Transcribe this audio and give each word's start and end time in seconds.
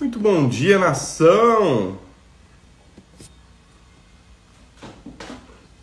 Muito 0.00 0.20
bom 0.20 0.48
dia, 0.48 0.78
nação! 0.78 1.98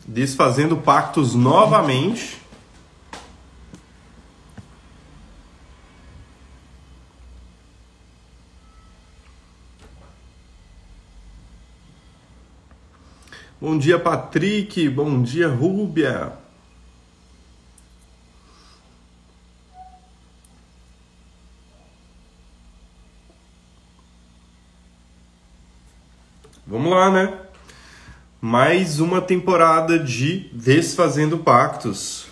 Desfazendo 0.07 0.77
pactos 0.77 1.35
novamente. 1.35 2.41
Bom 13.59 13.77
dia, 13.77 13.99
Patrick. 13.99 14.87
Bom 14.87 15.21
dia, 15.21 15.49
Rúbia. 15.49 16.44
Lá, 26.95 27.11
né? 27.11 27.37
Mais 28.41 28.99
uma 28.99 29.21
temporada 29.21 29.99
de 29.99 30.49
Desfazendo 30.53 31.37
Pactos. 31.37 32.27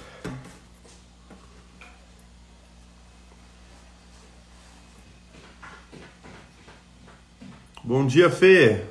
Bom 7.84 8.08
dia, 8.08 8.30
Fê. 8.30 8.86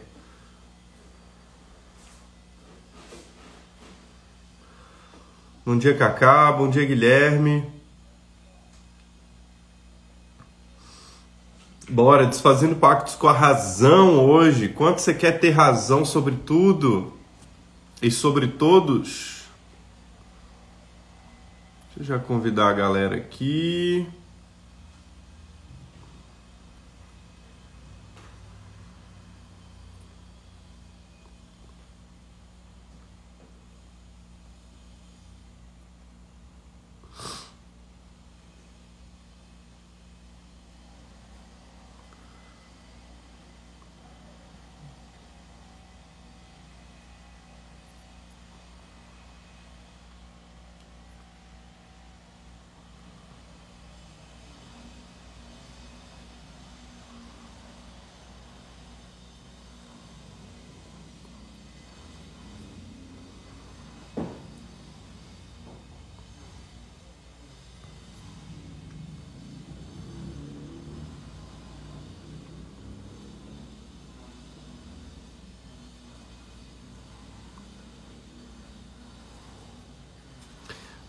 Bom 5.64 5.78
dia, 5.78 5.96
Cacá. 5.96 6.52
Bom 6.52 6.68
dia, 6.68 6.84
Guilherme. 6.84 7.81
Bora, 11.92 12.26
desfazendo 12.26 12.76
pactos 12.76 13.14
com 13.16 13.28
a 13.28 13.34
razão 13.34 14.24
hoje. 14.24 14.66
Quanto 14.66 15.02
você 15.02 15.12
quer 15.12 15.32
ter 15.32 15.50
razão 15.50 16.06
sobre 16.06 16.34
tudo 16.36 17.12
e 18.00 18.10
sobre 18.10 18.46
todos? 18.46 19.42
Deixa 21.94 22.14
eu 22.14 22.18
já 22.18 22.18
convidar 22.18 22.70
a 22.70 22.72
galera 22.72 23.16
aqui. 23.16 24.06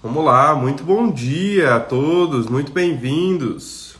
Vamos 0.03 0.25
lá, 0.25 0.53
muito 0.53 0.83
bom 0.83 1.09
dia 1.09 1.75
a 1.75 1.79
todos, 1.79 2.47
muito 2.47 2.73
bem-vindos. 2.73 3.95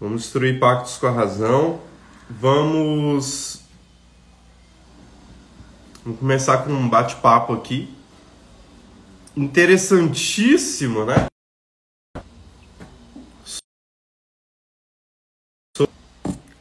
Vamos 0.00 0.22
destruir 0.22 0.58
pactos 0.58 0.96
com 0.96 1.06
a 1.06 1.10
razão. 1.10 1.82
Vamos. 2.30 3.60
Vamos 6.02 6.18
começar 6.18 6.64
com 6.64 6.72
um 6.72 6.88
bate-papo 6.88 7.52
aqui. 7.52 7.94
Interessantíssimo, 9.36 11.04
né? 11.04 11.26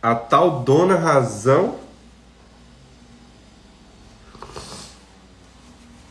A 0.02 0.14
tal 0.14 0.60
dona 0.62 0.98
razão. 0.98 1.80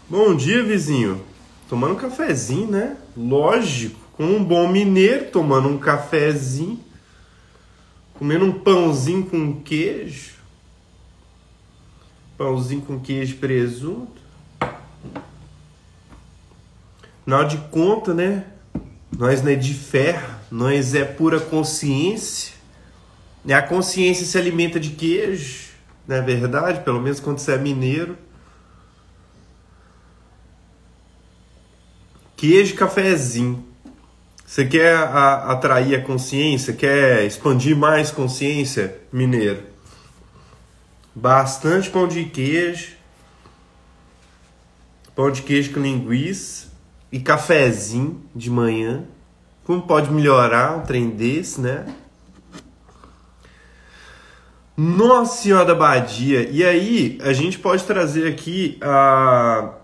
Bom 0.08 0.34
dia, 0.34 0.64
vizinho 0.64 1.33
tomando 1.68 1.94
um 1.94 1.96
cafezinho, 1.96 2.70
né? 2.70 2.96
Lógico, 3.16 3.98
com 4.12 4.24
um 4.24 4.44
bom 4.44 4.68
mineiro, 4.68 5.30
tomando 5.30 5.68
um 5.68 5.78
cafezinho, 5.78 6.80
comendo 8.14 8.44
um 8.44 8.52
pãozinho 8.52 9.26
com 9.26 9.60
queijo, 9.60 10.34
pãozinho 12.36 12.82
com 12.82 13.00
queijo 13.00 13.34
e 13.34 13.38
presunto. 13.38 14.22
Afinal 17.22 17.44
de 17.44 17.56
conta, 17.70 18.12
né? 18.12 18.44
Nós 19.16 19.42
não 19.42 19.52
é 19.52 19.54
de 19.54 19.72
ferro, 19.72 20.34
nós 20.50 20.94
é 20.94 21.04
pura 21.04 21.40
consciência. 21.40 22.52
A 23.48 23.62
consciência 23.62 24.26
se 24.26 24.36
alimenta 24.36 24.78
de 24.78 24.90
queijo, 24.90 25.70
não 26.06 26.16
é 26.16 26.20
verdade? 26.20 26.80
Pelo 26.80 27.00
menos 27.00 27.20
quando 27.20 27.38
você 27.38 27.52
é 27.52 27.58
mineiro. 27.58 28.16
Queijo 32.46 32.74
cafezinho. 32.74 33.64
Você 34.44 34.66
quer 34.66 34.94
a, 34.94 35.52
atrair 35.52 35.94
a 35.94 36.02
consciência? 36.02 36.74
Quer 36.74 37.24
expandir 37.24 37.74
mais 37.74 38.10
consciência, 38.10 38.98
mineiro? 39.10 39.62
Bastante 41.14 41.88
pão 41.88 42.06
de 42.06 42.26
queijo, 42.26 42.96
pão 45.16 45.30
de 45.30 45.40
queijo 45.40 45.72
com 45.72 45.80
linguiça 45.80 46.66
e 47.10 47.18
cafezinho 47.18 48.22
de 48.36 48.50
manhã. 48.50 49.04
Como 49.64 49.80
pode 49.80 50.10
melhorar 50.12 50.76
um 50.76 50.82
trem 50.82 51.08
desse, 51.08 51.62
né? 51.62 51.86
Nossa 54.76 55.40
Senhora 55.40 55.64
da 55.64 55.74
Badia! 55.74 56.46
E 56.50 56.62
aí, 56.62 57.18
a 57.22 57.32
gente 57.32 57.58
pode 57.58 57.84
trazer 57.84 58.28
aqui 58.28 58.76
a 58.82 59.76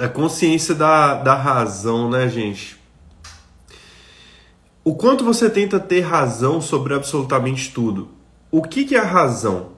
a 0.00 0.08
consciência 0.08 0.74
da, 0.74 1.14
da 1.14 1.34
razão, 1.34 2.10
né, 2.10 2.28
gente? 2.28 2.78
O 4.84 4.94
quanto 4.94 5.24
você 5.24 5.48
tenta 5.48 5.80
ter 5.80 6.00
razão 6.00 6.60
sobre 6.60 6.94
absolutamente 6.94 7.72
tudo. 7.72 8.10
O 8.50 8.62
que, 8.62 8.84
que 8.84 8.94
é 8.94 9.00
razão? 9.00 9.72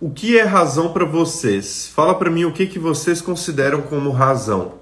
O 0.00 0.10
que 0.10 0.38
é 0.38 0.42
razão 0.42 0.92
para 0.92 1.04
vocês? 1.04 1.88
Fala 1.94 2.14
para 2.14 2.30
mim 2.30 2.44
o 2.44 2.52
que, 2.52 2.66
que 2.66 2.78
vocês 2.78 3.20
consideram 3.20 3.82
como 3.82 4.10
razão, 4.10 4.74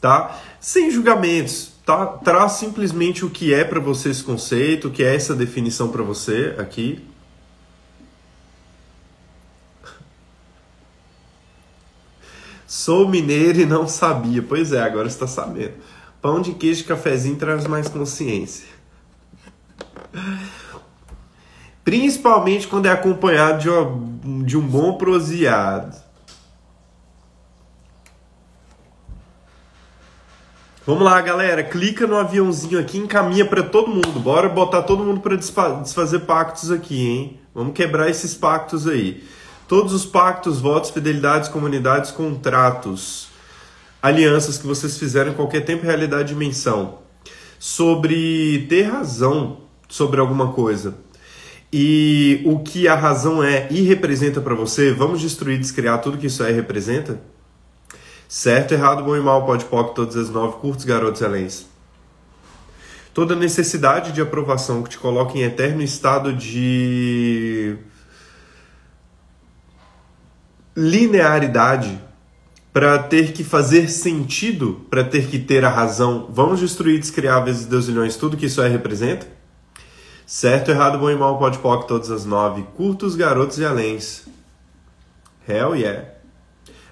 tá? 0.00 0.40
Sem 0.60 0.90
julgamentos, 0.90 1.74
tá? 1.86 2.06
Traz 2.06 2.52
simplesmente 2.52 3.24
o 3.24 3.30
que 3.30 3.54
é 3.54 3.64
para 3.64 3.78
você 3.78 4.10
esse 4.10 4.24
conceito, 4.24 4.88
o 4.88 4.90
que 4.90 5.04
é 5.04 5.14
essa 5.14 5.34
definição 5.34 5.88
para 5.90 6.02
você 6.02 6.56
aqui, 6.58 7.04
Sou 12.72 13.06
mineiro 13.06 13.60
e 13.60 13.66
não 13.66 13.86
sabia. 13.86 14.42
Pois 14.42 14.72
é, 14.72 14.80
agora 14.80 15.06
está 15.06 15.26
sabendo. 15.26 15.74
Pão 16.22 16.40
de 16.40 16.54
queijo 16.54 16.80
e 16.80 16.84
cafezinho 16.84 17.36
traz 17.36 17.66
mais 17.66 17.86
consciência. 17.86 18.66
Principalmente 21.84 22.66
quando 22.66 22.86
é 22.86 22.90
acompanhado 22.90 23.58
de, 23.58 23.68
uma, 23.68 24.42
de 24.46 24.56
um 24.56 24.66
bom 24.66 24.96
proseado. 24.96 26.02
Vamos 30.86 31.02
lá, 31.02 31.20
galera. 31.20 31.62
Clica 31.62 32.06
no 32.06 32.16
aviãozinho 32.16 32.80
aqui, 32.80 32.96
encaminha 32.96 33.44
para 33.44 33.62
todo 33.62 33.90
mundo. 33.90 34.18
Bora 34.18 34.48
botar 34.48 34.80
todo 34.80 35.04
mundo 35.04 35.20
para 35.20 35.36
desfazer 35.36 36.20
pactos 36.20 36.70
aqui, 36.70 37.06
hein? 37.06 37.40
Vamos 37.54 37.74
quebrar 37.74 38.08
esses 38.08 38.34
pactos 38.34 38.88
aí. 38.88 39.22
Todos 39.72 39.94
os 39.94 40.04
pactos, 40.04 40.60
votos, 40.60 40.90
fidelidades, 40.90 41.48
comunidades, 41.48 42.10
contratos, 42.10 43.28
alianças 44.02 44.58
que 44.58 44.66
vocês 44.66 44.98
fizeram 44.98 45.32
em 45.32 45.34
qualquer 45.34 45.62
tempo, 45.62 45.86
realidade 45.86 46.24
e 46.30 46.34
dimensão, 46.34 46.98
sobre 47.58 48.66
ter 48.68 48.82
razão 48.82 49.60
sobre 49.88 50.20
alguma 50.20 50.52
coisa 50.52 50.94
e 51.72 52.42
o 52.44 52.58
que 52.58 52.86
a 52.86 52.94
razão 52.94 53.42
é 53.42 53.66
e 53.70 53.80
representa 53.80 54.42
para 54.42 54.54
você, 54.54 54.92
vamos 54.92 55.22
destruir, 55.22 55.58
descriar 55.58 56.02
tudo 56.02 56.18
que 56.18 56.26
isso 56.26 56.44
é 56.44 56.50
e 56.50 56.54
representa? 56.54 57.18
Certo, 58.28 58.72
errado, 58.72 59.02
bom 59.02 59.16
e 59.16 59.20
mal, 59.20 59.46
pode 59.46 59.64
pop, 59.64 59.94
todas 59.94 60.16
as 60.16 60.28
nove, 60.28 60.58
curtos, 60.58 60.84
garotos, 60.84 61.22
excelentes. 61.22 61.66
toda 63.14 63.34
necessidade 63.34 64.12
de 64.12 64.20
aprovação 64.20 64.82
que 64.82 64.90
te 64.90 64.98
coloca 64.98 65.38
em 65.38 65.44
eterno 65.44 65.80
estado 65.80 66.30
de 66.30 67.78
linearidade 70.76 72.00
para 72.72 72.98
ter 72.98 73.32
que 73.32 73.44
fazer 73.44 73.88
sentido, 73.88 74.86
para 74.88 75.04
ter 75.04 75.26
que 75.26 75.38
ter 75.38 75.64
a 75.64 75.68
razão. 75.68 76.28
Vamos 76.30 76.58
destruir, 76.60 76.98
descriar 76.98 77.44
vezes 77.44 77.66
deusilhões, 77.66 78.16
tudo 78.16 78.36
que 78.36 78.46
isso 78.46 78.62
aí 78.62 78.70
representa? 78.70 79.26
Certo, 80.24 80.70
errado, 80.70 80.98
bom 80.98 81.10
e 81.10 81.16
mal, 81.16 81.38
pode 81.38 81.58
pode 81.58 81.86
todas 81.86 82.10
as 82.10 82.24
nove, 82.24 82.62
curtos, 82.74 83.14
garotos 83.14 83.58
e 83.58 83.64
aléns. 83.64 84.26
Hell 85.46 85.76
yeah. 85.76 86.08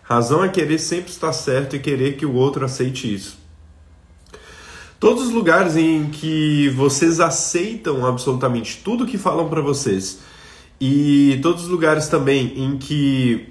Razão 0.03 0.45
é 0.45 0.49
querer 0.49 0.79
sempre 0.79 1.11
estar 1.11 1.33
certo 1.33 1.77
e 1.77 1.79
querer 1.79 2.17
que 2.17 2.27
o 2.27 2.35
outro 2.35 2.65
aceite 2.65 3.13
isso. 3.15 3.39
Todos 4.99 5.29
os 5.29 5.31
lugares 5.31 5.77
em 5.77 6.11
que 6.11 6.69
vocês 6.71 7.21
aceitam 7.21 8.05
absolutamente 8.05 8.83
tudo 8.85 9.07
que 9.07 9.17
falam 9.17 9.49
para 9.49 9.63
vocês 9.63 10.19
e 10.79 11.39
todos 11.43 11.63
os 11.63 11.69
lugares 11.69 12.09
também 12.09 12.53
em 12.57 12.77
que 12.77 13.50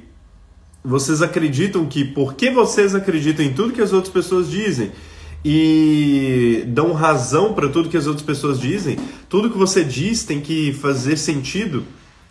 vocês 0.90 1.22
acreditam 1.22 1.86
que 1.86 2.04
porque 2.04 2.50
vocês 2.50 2.96
acreditam 2.96 3.46
em 3.46 3.54
tudo 3.54 3.74
que 3.74 3.82
as 3.82 3.94
outras 3.94 4.12
pessoas 4.12 4.50
dizem 4.50 4.92
e 5.46 6.64
dão 6.68 6.94
razão 6.94 7.54
para 7.54 7.70
tudo 7.70 7.90
que 7.90 7.96
as 7.96 8.08
outras 8.08 8.26
pessoas 8.26 8.60
dizem, 8.60 8.98
tudo 9.30 9.50
que 9.50 9.58
você 9.58 9.84
diz 9.84 10.24
tem 10.24 10.42
que 10.42 10.74
fazer 10.74 11.18
sentido 11.18 11.84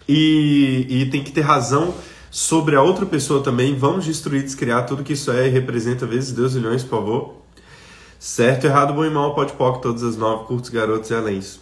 e, 0.06 0.86
e 0.88 1.06
tem 1.06 1.22
que 1.22 1.32
ter 1.32 1.42
razão 1.42 1.94
sobre 2.30 2.76
a 2.76 2.82
outra 2.82 3.06
pessoa 3.06 3.42
também. 3.42 3.74
Vamos 3.76 4.04
destruir, 4.04 4.42
descriar 4.42 4.84
tudo 4.86 5.02
que 5.02 5.12
isso 5.12 5.30
é 5.30 5.46
e 5.46 5.50
representa 5.50 6.04
vezes 6.04 6.32
Deus 6.32 6.54
milhões, 6.54 6.82
por 6.82 6.90
favor. 6.98 7.34
Certo, 8.18 8.64
errado, 8.66 8.92
bom 8.92 9.04
e 9.04 9.10
mal, 9.10 9.34
pode 9.34 9.52
pode 9.52 9.80
todas 9.80 10.02
as 10.02 10.16
nove, 10.16 10.44
curtos, 10.46 10.70
garotos 10.70 11.08
e 11.10 11.14
aléns. 11.14 11.60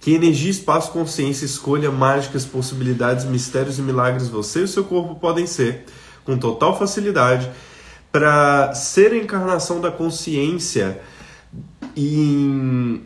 Que 0.00 0.14
energia, 0.14 0.50
espaço, 0.50 0.90
consciência, 0.92 1.44
escolha, 1.44 1.90
mágicas, 1.90 2.44
possibilidades, 2.44 3.24
mistérios 3.24 3.78
e 3.78 3.82
milagres 3.82 4.28
você 4.28 4.60
e 4.60 4.64
o 4.64 4.68
seu 4.68 4.84
corpo 4.84 5.14
podem 5.14 5.46
ser, 5.46 5.84
com 6.24 6.36
total 6.38 6.78
facilidade, 6.78 7.50
para 8.10 8.72
ser 8.74 9.12
a 9.12 9.16
encarnação 9.16 9.80
da 9.80 9.90
consciência 9.90 11.00
e 11.96 13.00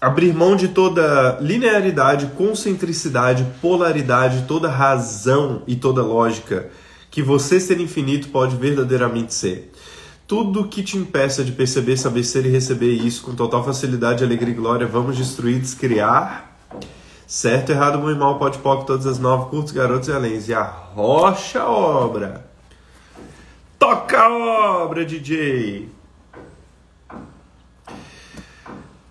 abrir 0.00 0.34
mão 0.34 0.54
de 0.54 0.68
toda 0.68 1.38
linearidade, 1.40 2.26
concentricidade, 2.36 3.46
polaridade, 3.60 4.44
toda 4.46 4.68
razão 4.68 5.62
e 5.66 5.74
toda 5.74 6.02
lógica 6.02 6.68
que 7.10 7.22
você 7.22 7.60
ser 7.60 7.80
infinito 7.80 8.28
pode 8.28 8.56
verdadeiramente 8.56 9.32
ser. 9.32 9.72
Tudo 10.26 10.68
que 10.68 10.82
te 10.82 10.96
impeça 10.96 11.44
de 11.44 11.52
perceber, 11.52 11.96
saber 11.96 12.24
ser 12.24 12.44
e 12.44 12.48
receber 12.48 12.92
isso 12.92 13.22
com 13.22 13.34
total 13.34 13.64
facilidade, 13.64 14.24
alegria 14.24 14.52
e 14.52 14.56
glória, 14.56 14.86
vamos 14.86 15.16
destruir, 15.16 15.60
descriar. 15.60 16.58
Certo, 17.26 17.70
errado, 17.70 17.98
bom 17.98 18.10
e 18.10 18.14
mal, 18.14 18.38
pode 18.38 18.58
pop, 18.58 18.86
todas 18.86 19.06
as 19.06 19.18
nove, 19.18 19.48
curtos, 19.48 19.72
garotos 19.72 20.08
e 20.08 20.12
aléns. 20.12 20.48
E 20.48 20.54
a 20.54 20.62
rocha 20.62 21.64
obra. 21.64 22.46
Toca 23.78 24.18
a 24.18 24.82
obra, 24.82 25.04
DJ! 25.04 25.88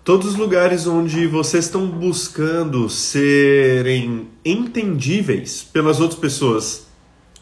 Todos 0.04 0.28
os 0.28 0.36
lugares 0.36 0.86
onde 0.86 1.26
vocês 1.26 1.64
estão 1.64 1.86
buscando 1.86 2.88
serem 2.88 4.28
entendíveis 4.44 5.64
pelas 5.64 5.98
outras 5.98 6.20
pessoas, 6.20 6.86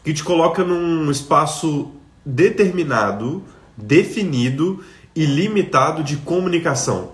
que 0.03 0.13
te 0.13 0.23
coloca 0.23 0.63
num 0.63 1.11
espaço 1.11 1.91
determinado, 2.25 3.43
definido 3.75 4.83
e 5.15 5.25
limitado 5.25 6.03
de 6.03 6.17
comunicação. 6.17 7.11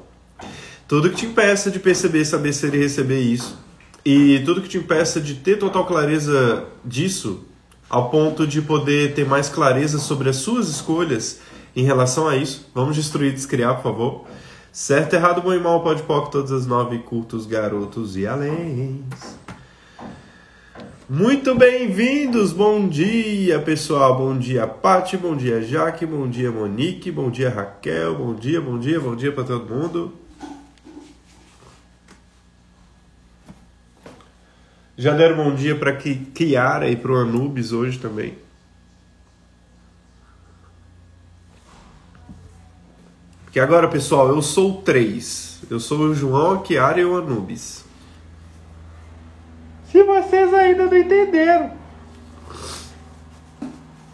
Tudo 0.89 1.11
que 1.11 1.17
te 1.17 1.27
impeça 1.27 1.69
de 1.69 1.77
perceber, 1.77 2.25
saber 2.25 2.51
ser 2.51 2.73
e 2.73 2.79
receber 2.79 3.19
isso, 3.19 3.59
e 4.03 4.41
tudo 4.43 4.59
que 4.59 4.67
te 4.67 4.79
impeça 4.79 5.21
de 5.21 5.35
ter 5.35 5.59
total 5.59 5.85
clareza 5.85 6.65
disso, 6.83 7.45
ao 7.87 8.09
ponto 8.09 8.47
de 8.47 8.59
poder 8.59 9.13
ter 9.13 9.23
mais 9.23 9.47
clareza 9.49 9.99
sobre 9.99 10.29
as 10.29 10.37
suas 10.37 10.67
escolhas 10.67 11.41
em 11.75 11.83
relação 11.83 12.27
a 12.27 12.35
isso, 12.35 12.67
vamos 12.73 12.95
destruir 12.95 13.29
e 13.29 13.35
descriar, 13.35 13.75
por 13.75 13.83
favor. 13.83 14.25
Certo, 14.71 15.13
errado, 15.13 15.43
bom 15.43 15.53
e 15.53 15.59
mal, 15.59 15.83
pode 15.83 16.01
pop, 16.01 16.31
todas 16.31 16.51
as 16.51 16.65
nove, 16.65 16.97
cultos, 16.97 17.45
garotos 17.45 18.17
e 18.17 18.25
aléns. 18.25 19.37
Muito 21.07 21.53
bem-vindos, 21.53 22.51
bom 22.51 22.89
dia 22.89 23.59
pessoal, 23.59 24.17
bom 24.17 24.35
dia 24.35 24.65
Pati, 24.65 25.17
bom 25.17 25.35
dia 25.35 25.61
Jaque, 25.61 26.03
bom 26.03 26.27
dia 26.27 26.51
Monique, 26.51 27.11
bom 27.11 27.29
dia 27.29 27.51
Raquel, 27.51 28.15
bom 28.15 28.33
dia, 28.33 28.59
bom 28.59 28.79
dia, 28.79 28.99
bom 28.99 29.15
dia 29.15 29.31
para 29.31 29.43
todo 29.43 29.71
mundo. 29.71 30.28
Já 34.99 35.13
deram 35.13 35.37
bom 35.37 35.55
dia 35.55 35.77
para 35.77 35.95
Kiara 35.95 36.89
e 36.89 36.95
para 36.97 37.13
o 37.13 37.15
Anubis 37.15 37.71
hoje 37.71 37.97
também. 37.97 38.37
Porque 43.45 43.61
agora, 43.61 43.87
pessoal, 43.87 44.27
eu 44.27 44.41
sou 44.41 44.81
três. 44.81 45.61
Eu 45.69 45.79
sou 45.79 45.99
o 45.99 46.13
João, 46.13 46.55
a 46.55 46.61
Kiara 46.63 46.99
e 46.99 47.05
o 47.05 47.15
Anubis. 47.15 47.85
Se 49.89 50.03
vocês 50.03 50.53
ainda 50.53 50.87
não 50.87 50.97
entenderam. 50.97 51.71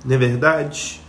Não 0.05 0.13
é 0.13 0.17
verdade? 0.19 1.01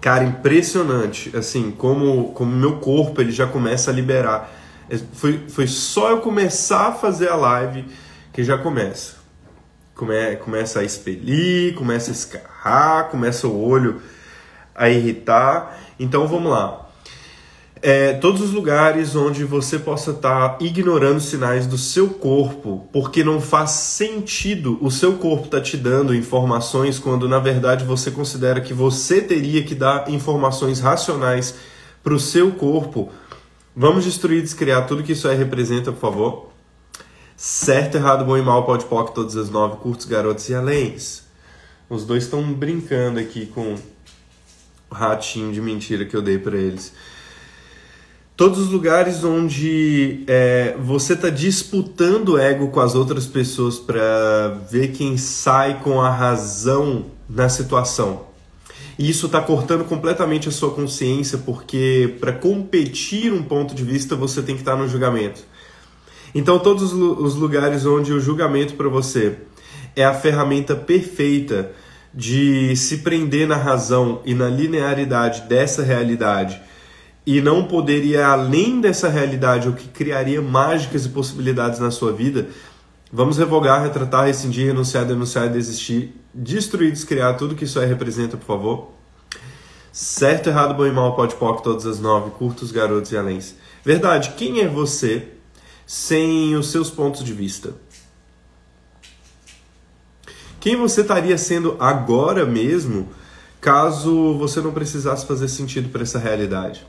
Cara, 0.00 0.24
impressionante. 0.24 1.36
Assim, 1.36 1.70
como 1.70 2.32
como 2.32 2.50
meu 2.56 2.78
corpo 2.78 3.20
ele 3.20 3.32
já 3.32 3.46
começa 3.46 3.90
a 3.90 3.94
liberar. 3.94 4.50
É, 4.88 4.96
foi, 4.96 5.46
foi 5.46 5.66
só 5.66 6.08
eu 6.08 6.22
começar 6.22 6.86
a 6.86 6.92
fazer 6.92 7.28
a 7.28 7.36
live 7.36 7.84
que 8.32 8.44
já 8.44 8.58
começa. 8.58 9.14
Come, 9.94 10.36
começa 10.36 10.80
a 10.80 10.84
expelir, 10.84 11.74
começa 11.74 12.10
a 12.10 12.14
escarrar, 12.14 13.08
começa 13.10 13.46
o 13.46 13.64
olho 13.64 14.00
a 14.74 14.88
irritar. 14.88 15.78
Então 15.98 16.26
vamos 16.26 16.50
lá. 16.50 16.90
É, 17.82 18.12
todos 18.12 18.42
os 18.42 18.50
lugares 18.52 19.16
onde 19.16 19.42
você 19.42 19.78
possa 19.78 20.10
estar 20.10 20.50
tá 20.50 20.64
ignorando 20.64 21.18
sinais 21.18 21.66
do 21.66 21.78
seu 21.78 22.10
corpo, 22.10 22.86
porque 22.92 23.24
não 23.24 23.40
faz 23.40 23.70
sentido 23.70 24.78
o 24.82 24.90
seu 24.90 25.14
corpo 25.14 25.46
estar 25.46 25.58
tá 25.58 25.62
te 25.62 25.78
dando 25.78 26.14
informações 26.14 26.98
quando 26.98 27.26
na 27.26 27.38
verdade 27.38 27.84
você 27.84 28.10
considera 28.10 28.60
que 28.60 28.74
você 28.74 29.22
teria 29.22 29.62
que 29.62 29.74
dar 29.74 30.10
informações 30.10 30.78
racionais 30.78 31.54
para 32.04 32.12
o 32.12 32.20
seu 32.20 32.52
corpo. 32.52 33.10
Vamos 33.74 34.04
destruir, 34.04 34.42
descriar 34.42 34.86
tudo 34.86 35.02
que 35.02 35.12
isso 35.12 35.26
aí 35.26 35.36
representa, 35.36 35.90
por 35.90 36.00
favor. 36.00 36.49
Certo, 37.42 37.94
errado, 37.94 38.22
bom 38.26 38.36
e 38.36 38.42
mal, 38.42 38.66
pode 38.66 38.84
pode 38.84 39.14
todas 39.14 39.34
as 39.34 39.48
nove, 39.48 39.78
curtos, 39.78 40.04
garotos 40.04 40.46
e 40.50 40.54
aléns. 40.54 41.22
Os 41.88 42.04
dois 42.04 42.24
estão 42.24 42.42
brincando 42.52 43.18
aqui 43.18 43.46
com 43.46 43.76
ratinho 44.92 45.50
de 45.50 45.58
mentira 45.58 46.04
que 46.04 46.14
eu 46.14 46.20
dei 46.20 46.36
para 46.36 46.58
eles. 46.58 46.92
Todos 48.36 48.58
os 48.58 48.68
lugares 48.68 49.24
onde 49.24 50.22
é, 50.26 50.76
você 50.78 51.14
está 51.14 51.30
disputando 51.30 52.38
ego 52.38 52.68
com 52.68 52.80
as 52.80 52.94
outras 52.94 53.26
pessoas 53.26 53.78
para 53.78 54.48
ver 54.70 54.88
quem 54.88 55.16
sai 55.16 55.80
com 55.80 55.98
a 55.98 56.10
razão 56.10 57.06
na 57.26 57.48
situação. 57.48 58.26
E 58.98 59.08
isso 59.08 59.24
está 59.24 59.40
cortando 59.40 59.86
completamente 59.86 60.46
a 60.46 60.52
sua 60.52 60.74
consciência, 60.74 61.38
porque 61.38 62.16
para 62.20 62.34
competir 62.34 63.32
um 63.32 63.42
ponto 63.42 63.74
de 63.74 63.82
vista 63.82 64.14
você 64.14 64.42
tem 64.42 64.56
que 64.56 64.60
estar 64.60 64.72
tá 64.72 64.82
no 64.82 64.86
julgamento. 64.86 65.48
Então, 66.34 66.58
todos 66.58 66.92
os 66.92 67.34
lugares 67.34 67.84
onde 67.84 68.12
o 68.12 68.20
julgamento 68.20 68.74
para 68.74 68.88
você 68.88 69.36
é 69.96 70.04
a 70.04 70.14
ferramenta 70.14 70.76
perfeita 70.76 71.72
de 72.12 72.74
se 72.76 72.98
prender 72.98 73.46
na 73.46 73.56
razão 73.56 74.20
e 74.24 74.34
na 74.34 74.48
linearidade 74.48 75.42
dessa 75.42 75.82
realidade 75.82 76.60
e 77.26 77.40
não 77.40 77.64
poder 77.64 78.04
ir 78.04 78.18
além 78.20 78.80
dessa 78.80 79.08
realidade, 79.08 79.68
o 79.68 79.72
que 79.72 79.88
criaria 79.88 80.40
mágicas 80.40 81.04
e 81.04 81.10
possibilidades 81.10 81.78
na 81.78 81.90
sua 81.90 82.12
vida, 82.12 82.48
vamos 83.12 83.38
revogar, 83.38 83.82
retratar, 83.82 84.26
rescindir, 84.26 84.66
renunciar, 84.66 85.04
denunciar, 85.04 85.48
desistir, 85.48 86.14
destruir, 86.34 86.90
descriar 86.90 87.36
tudo 87.36 87.54
que 87.54 87.64
isso 87.64 87.78
aí 87.78 87.86
representa, 87.86 88.36
por 88.36 88.46
favor. 88.46 88.90
Certo, 89.92 90.48
errado, 90.48 90.74
bom 90.74 90.86
e 90.86 90.90
mal, 90.90 91.14
pode 91.14 91.34
pop, 91.34 91.62
todas 91.62 91.84
as 91.84 92.00
nove, 92.00 92.30
curtos, 92.30 92.72
garotos 92.72 93.12
e 93.12 93.16
aléns. 93.16 93.54
Verdade, 93.84 94.34
quem 94.36 94.60
é 94.60 94.68
você 94.68 95.28
sem 95.90 96.54
os 96.54 96.70
seus 96.70 96.88
pontos 96.88 97.24
de 97.24 97.32
vista? 97.34 97.74
Quem 100.60 100.76
você 100.76 101.00
estaria 101.00 101.36
sendo 101.36 101.76
agora 101.80 102.46
mesmo 102.46 103.08
caso 103.60 104.38
você 104.38 104.60
não 104.60 104.72
precisasse 104.72 105.26
fazer 105.26 105.48
sentido 105.48 105.88
para 105.88 106.02
essa 106.02 106.16
realidade? 106.16 106.86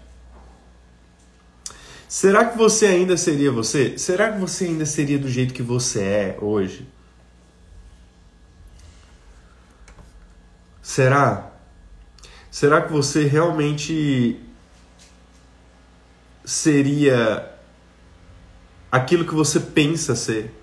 Será 2.08 2.46
que 2.46 2.55
você 2.55 2.86
ainda 2.86 3.17
seria 3.17 3.51
você? 3.51 3.98
Será 3.98 4.34
que 4.34 4.39
você 4.39 4.65
ainda 4.65 4.86
seria 4.86 5.17
do 5.17 5.27
jeito 5.27 5.51
que 5.51 5.63
você 5.63 6.03
é 6.03 6.38
hoje? 6.39 6.88
Será? 10.79 11.50
Será 12.51 12.84
que 12.84 12.91
você 12.91 13.25
realmente 13.25 14.39
seria 16.46 17.50
aquilo 18.91 19.25
que 19.25 19.33
você 19.33 19.60
pensa 19.60 20.15
ser? 20.15 20.53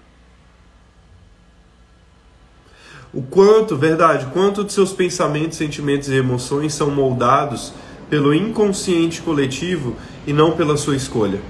O 3.13 3.23
quanto, 3.23 3.77
verdade, 3.77 4.27
quanto 4.27 4.63
dos 4.63 4.75
seus 4.75 4.93
pensamentos, 4.93 5.57
sentimentos 5.57 6.09
e 6.09 6.15
emoções 6.15 6.75
são 6.75 6.91
moldados 6.91 7.73
pelo 8.11 8.35
inconsciente 8.35 9.23
coletivo 9.23 9.97
e 10.27 10.33
não 10.33 10.53
pela 10.53 10.77
sua 10.77 10.95
escolha? 10.95 11.41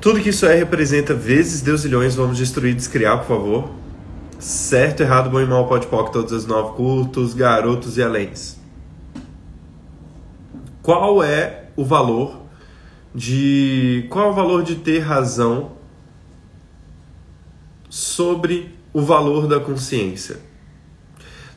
Tudo 0.00 0.20
que 0.20 0.28
isso 0.28 0.46
é 0.46 0.54
representa 0.54 1.14
vezes 1.14 1.62
Deus 1.62 1.84
ilhões, 1.84 2.14
vamos 2.14 2.36
destruir, 2.36 2.74
descriar, 2.74 3.18
por 3.18 3.26
favor. 3.26 3.70
Certo, 4.38 5.00
errado, 5.00 5.30
bom 5.30 5.40
e 5.40 5.46
mal, 5.46 5.66
pode 5.66 5.86
pode 5.88 6.12
todos 6.12 6.30
os 6.32 6.46
nove 6.46 6.76
cultos, 6.76 7.34
garotos 7.34 7.96
e 7.96 8.02
aléns. 8.02 8.56
Qual 10.82 11.22
é 11.24 11.64
o 11.74 11.84
valor 11.84 12.47
de 13.18 14.06
qual 14.08 14.28
é 14.28 14.30
o 14.30 14.34
valor 14.34 14.62
de 14.62 14.76
ter 14.76 15.00
razão 15.00 15.72
sobre 17.90 18.74
o 18.92 19.02
valor 19.02 19.48
da 19.48 19.58
consciência? 19.58 20.38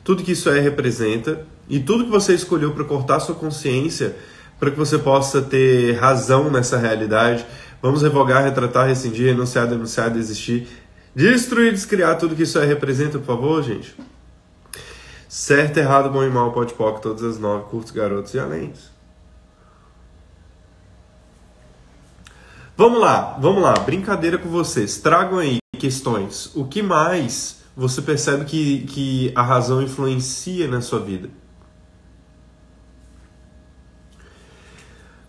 Tudo 0.02 0.24
que 0.24 0.32
isso 0.32 0.50
é 0.50 0.58
representa 0.58 1.46
e 1.68 1.78
tudo 1.78 2.04
que 2.04 2.10
você 2.10 2.34
escolheu 2.34 2.72
para 2.72 2.84
cortar 2.84 3.20
sua 3.20 3.36
consciência 3.36 4.16
para 4.58 4.70
que 4.70 4.78
você 4.78 4.98
possa 4.98 5.40
ter 5.40 5.92
razão 5.92 6.50
nessa 6.50 6.76
realidade. 6.76 7.46
Vamos 7.80 8.02
revogar, 8.02 8.44
retratar, 8.44 8.86
rescindir, 8.86 9.26
renunciar, 9.26 9.66
denunciar, 9.66 10.10
desistir, 10.10 10.68
Destruir, 11.14 11.72
descriar 11.72 12.16
tudo 12.16 12.34
que 12.34 12.44
isso 12.44 12.58
aí 12.58 12.66
representa, 12.66 13.18
por 13.18 13.26
favor, 13.26 13.62
gente. 13.62 13.94
Certo, 15.28 15.76
errado, 15.76 16.10
bom 16.10 16.24
e 16.24 16.30
mal, 16.30 16.52
pode 16.52 16.72
todas 16.72 17.22
as 17.22 17.38
nove, 17.38 17.64
curtos, 17.68 17.92
garotos 17.92 18.32
e 18.32 18.38
além. 18.38 18.72
Vamos 22.82 22.98
lá, 22.98 23.38
vamos 23.40 23.62
lá, 23.62 23.74
brincadeira 23.74 24.36
com 24.36 24.48
vocês. 24.48 24.98
Tragam 24.98 25.38
aí 25.38 25.58
questões. 25.78 26.50
O 26.52 26.64
que 26.64 26.82
mais 26.82 27.62
você 27.76 28.02
percebe 28.02 28.44
que, 28.44 28.80
que 28.86 29.32
a 29.36 29.42
razão 29.42 29.80
influencia 29.80 30.66
na 30.66 30.80
sua 30.80 30.98
vida? 30.98 31.30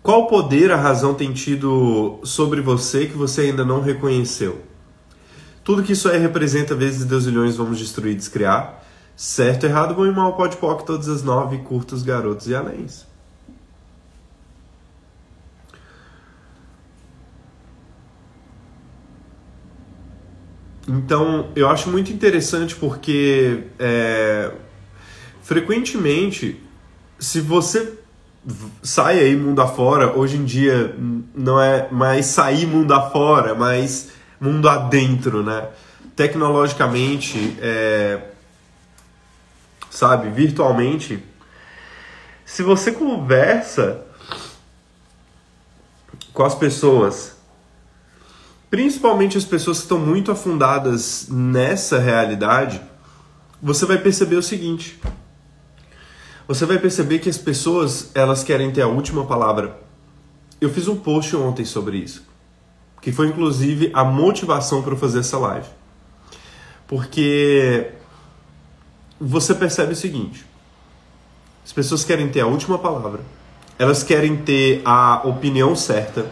Qual 0.02 0.26
poder 0.26 0.72
a 0.72 0.76
razão 0.76 1.14
tem 1.14 1.32
tido 1.32 2.20
sobre 2.24 2.60
você 2.60 3.06
que 3.06 3.16
você 3.16 3.42
ainda 3.42 3.64
não 3.64 3.82
reconheceu? 3.82 4.64
Tudo 5.64 5.84
que 5.84 5.94
isso 5.94 6.10
aí 6.10 6.18
representa 6.18 6.74
vezes 6.74 7.06
Deus 7.06 7.28
milhões 7.28 7.56
vamos 7.56 7.78
destruir, 7.78 8.16
descriar. 8.16 8.84
Certo, 9.16 9.68
errado, 9.68 9.94
bom 9.94 10.08
e 10.08 10.12
mal, 10.12 10.36
pode 10.36 10.58
poc, 10.58 10.88
todas 10.88 11.08
as 11.08 11.22
nove, 11.22 11.60
curtos, 11.60 12.02
garotos 12.02 12.48
e 12.48 12.56
anéis. 12.56 13.13
Então, 20.88 21.50
eu 21.56 21.70
acho 21.70 21.90
muito 21.90 22.12
interessante 22.12 22.76
porque 22.76 23.64
é, 23.80 24.52
frequentemente, 25.42 26.62
se 27.18 27.40
você 27.40 27.94
sai 28.82 29.20
aí 29.20 29.36
mundo 29.36 29.62
afora, 29.62 30.18
hoje 30.18 30.36
em 30.36 30.44
dia 30.44 30.94
não 31.34 31.60
é 31.62 31.88
mais 31.90 32.26
sair 32.26 32.66
mundo 32.66 32.94
afora, 32.94 33.56
mas 33.56 34.10
mundo 34.40 34.68
adentro, 34.68 35.42
né? 35.42 35.70
Tecnologicamente, 36.16 37.58
é, 37.62 38.22
sabe, 39.90 40.30
virtualmente, 40.30 41.24
se 42.46 42.62
você 42.62 42.92
conversa 42.92 44.02
com 46.34 46.44
as 46.44 46.54
pessoas, 46.54 47.38
principalmente 48.74 49.38
as 49.38 49.46
pessoas 49.46 49.78
que 49.78 49.84
estão 49.84 50.00
muito 50.00 50.32
afundadas 50.32 51.28
nessa 51.30 52.00
realidade, 52.00 52.82
você 53.62 53.86
vai 53.86 54.00
perceber 54.00 54.36
o 54.36 54.42
seguinte: 54.42 55.00
você 56.48 56.66
vai 56.66 56.80
perceber 56.80 57.20
que 57.20 57.30
as 57.30 57.38
pessoas 57.38 58.10
elas 58.16 58.44
querem 58.44 58.72
ter 58.72 58.82
a 58.82 58.88
última 58.88 59.26
palavra. 59.26 59.80
Eu 60.60 60.72
fiz 60.72 60.88
um 60.88 60.96
post 60.96 61.36
ontem 61.36 61.64
sobre 61.64 61.98
isso 61.98 62.34
que 63.00 63.12
foi 63.12 63.28
inclusive 63.28 63.92
a 63.94 64.04
motivação 64.04 64.82
para 64.82 64.94
eu 64.94 64.98
fazer 64.98 65.20
essa 65.20 65.38
live. 65.38 65.68
Porque 66.88 67.92
você 69.20 69.54
percebe 69.54 69.94
o 69.94 69.96
seguinte: 69.96 70.44
as 71.64 71.72
pessoas 71.72 72.04
querem 72.04 72.28
ter 72.28 72.40
a 72.40 72.48
última 72.48 72.80
palavra, 72.80 73.20
elas 73.78 74.02
querem 74.02 74.38
ter 74.38 74.82
a 74.84 75.22
opinião 75.26 75.76
certa, 75.76 76.26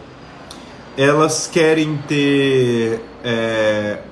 elas 0.96 1.46
querem 1.46 1.96
ter 2.06 3.00
é, 3.24 4.02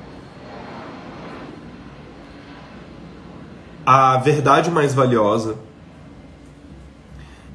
a 3.84 4.16
verdade 4.18 4.70
mais 4.70 4.94
valiosa. 4.94 5.56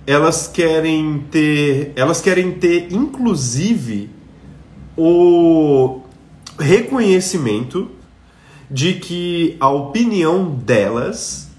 Elas 0.06 0.48
querem 0.48 1.26
ter, 1.32 1.92
elas 1.96 2.22
querem 2.22 2.52
ter 2.52 2.94
inclusive 2.94 4.10
o 4.96 6.02
reconhecimento 6.60 7.90
de 8.70 8.94
que 8.94 9.58
a 9.60 9.70
opinião 9.70 10.50
delas 10.52 11.50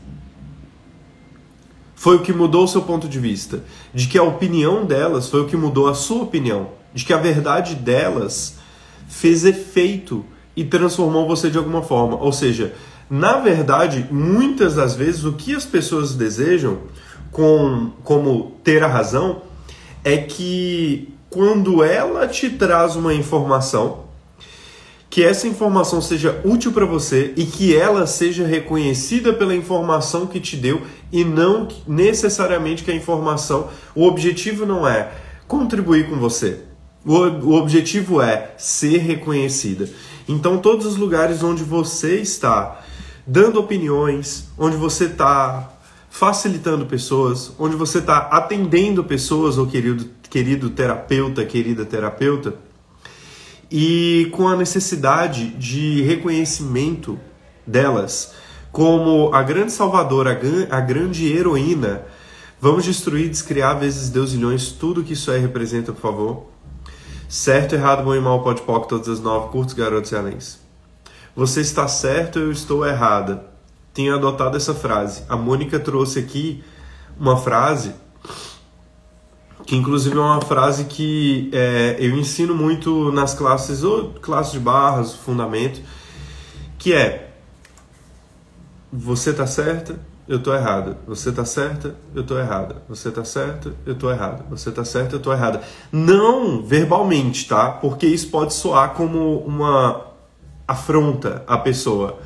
foi 1.95 2.17
o 2.17 2.21
que 2.21 2.33
mudou 2.33 2.65
o 2.65 2.69
seu 2.69 2.83
ponto 2.83 3.09
de 3.09 3.19
vista, 3.19 3.65
de 3.93 4.07
que 4.07 4.17
a 4.17 4.23
opinião 4.23 4.85
delas 4.85 5.29
foi 5.29 5.41
o 5.41 5.47
que 5.47 5.57
mudou 5.57 5.89
a 5.89 5.95
sua 5.95 6.23
opinião, 6.23 6.69
de 6.97 7.05
que 7.05 7.12
a 7.12 7.19
verdade 7.19 7.75
delas 7.75 8.57
fez 9.07 9.45
efeito 9.45 10.25
e 10.57 10.65
transformou 10.65 11.29
você 11.29 11.50
de 11.50 11.59
alguma 11.59 11.83
forma. 11.83 12.17
Ou 12.17 12.33
seja, 12.33 12.73
na 13.09 13.37
verdade, 13.37 14.09
muitas 14.11 14.76
das 14.76 14.97
vezes 14.97 15.23
o 15.23 15.35
que 15.35 15.55
as 15.55 15.67
pessoas 15.67 16.15
desejam 16.15 16.79
com 17.31 17.91
como 18.03 18.57
ter 18.65 18.83
a 18.83 18.88
razão 18.88 19.43
é 20.03 20.17
que 20.17 21.12
quando 21.29 21.85
ela 21.85 22.26
te 22.26 22.49
traz 22.49 22.97
uma 22.97 23.12
informação, 23.12 24.07
que 25.11 25.23
essa 25.23 25.47
informação 25.47 26.00
seja 26.00 26.41
útil 26.47 26.73
para 26.73 26.87
você 26.87 27.35
e 27.37 27.45
que 27.45 27.76
ela 27.76 28.07
seja 28.07 28.47
reconhecida 28.47 29.35
pela 29.35 29.55
informação 29.55 30.26
que 30.26 30.41
te 30.41 30.57
deu 30.57 30.81
e 31.12 31.25
não 31.25 31.69
necessariamente 31.87 32.83
que 32.83 32.91
a 32.91 32.95
informação, 32.95 33.69
o 33.95 34.07
objetivo 34.07 34.65
não 34.65 34.88
é 34.88 35.12
contribuir 35.47 36.09
com 36.09 36.17
você. 36.17 36.61
O, 37.07 37.53
objetivo 37.55 38.21
é 38.21 38.53
ser 38.59 38.99
reconhecida. 38.99 39.89
Então, 40.29 40.59
todos 40.59 40.85
os 40.85 40.97
lugares 40.97 41.41
onde 41.45 41.63
você 41.63 42.17
está 42.17 42.85
dando 43.25 43.61
opiniões, 43.61 44.49
onde 44.59 44.77
você 44.77 45.05
está 45.05 45.73
facilitando 46.11 46.85
pessoas, 46.85 47.53
onde 47.61 47.77
você 47.77 47.99
está 47.99 48.19
atendendo 48.19 49.05
pessoas, 49.05 49.57
ou 49.57 49.69
querido, 49.69 50.11
querido 50.29 50.69
terapeuta, 50.71 51.45
querida 51.45 51.85
terapeuta, 51.85 52.55
e 53.71 54.29
com 54.33 54.49
a 54.49 54.57
necessidade 54.57 55.51
de 55.51 56.03
reconhecimento 56.03 57.19
delas 57.65 58.35
como 58.73 59.33
a 59.33 59.43
grande 59.43 59.73
salvadora, 59.73 60.39
a 60.71 60.81
grande 60.81 61.33
heroína. 61.33 62.03
Vamos 62.61 62.85
destruir, 62.85 63.29
descriar 63.29 63.79
vezes 63.79 64.11
Deus 64.11 64.35
milhões, 64.35 64.71
tudo 64.71 65.03
que 65.03 65.15
isso 65.15 65.31
aí 65.31 65.41
representa, 65.41 65.93
por 65.93 66.01
favor. 66.03 66.56
Certo, 67.28 67.75
errado, 67.75 68.04
bom 68.04 68.14
e 68.14 68.21
mal, 68.21 68.42
pode 68.42 68.62
poc, 68.62 68.88
todas 68.88 69.09
as 69.09 69.21
nove, 69.21 69.49
curtos, 69.50 69.75
garotos 69.75 70.12
e 70.12 70.16
aléns. 70.16 70.61
Você 71.35 71.61
está 71.61 71.87
certo, 71.88 72.38
eu 72.38 72.52
estou 72.52 72.87
errada 72.87 73.56
tenho 73.97 74.14
adotado 74.14 74.59
essa 74.59 74.75
frase. 74.75 75.23
A 75.26 75.37
Mônica 75.37 75.80
trouxe 75.80 76.18
aqui 76.18 76.62
uma 77.18 77.38
frase 77.38 77.95
que 79.64 79.75
inclusive 79.75 80.16
é 80.16 80.21
uma 80.21 80.40
frase 80.42 80.85
que 80.85 81.50
é, 81.52 81.97
eu 81.99 82.14
ensino 82.16 82.54
muito 82.54 83.11
nas 83.11 83.35
classes 83.35 83.83
ou 83.83 84.11
classes 84.11 84.52
de 84.52 84.61
barras, 84.61 85.14
fundamento, 85.14 85.80
que 86.78 86.92
é 86.92 87.33
você 88.92 89.33
tá 89.33 89.45
certa, 89.45 89.99
eu 90.28 90.42
tô 90.42 90.52
errada. 90.54 90.99
Você 91.06 91.30
tá 91.30 91.45
certa, 91.45 91.95
eu 92.14 92.25
tô 92.25 92.38
errada. 92.38 92.83
Você 92.88 93.11
tá 93.11 93.25
certa, 93.25 93.73
eu 93.85 93.95
tô 93.95 94.11
errada. 94.11 94.45
Você 94.50 94.71
tá 94.71 94.85
certa, 94.85 95.16
eu 95.16 95.21
tô 95.21 95.33
errada. 95.33 95.62
Não 95.92 96.62
verbalmente, 96.62 97.49
tá? 97.49 97.71
Porque 97.71 98.06
isso 98.06 98.28
pode 98.28 98.52
soar 98.52 98.95
como 98.95 99.38
uma 99.38 100.06
afronta 100.66 101.45
à 101.47 101.56
pessoa. 101.56 102.18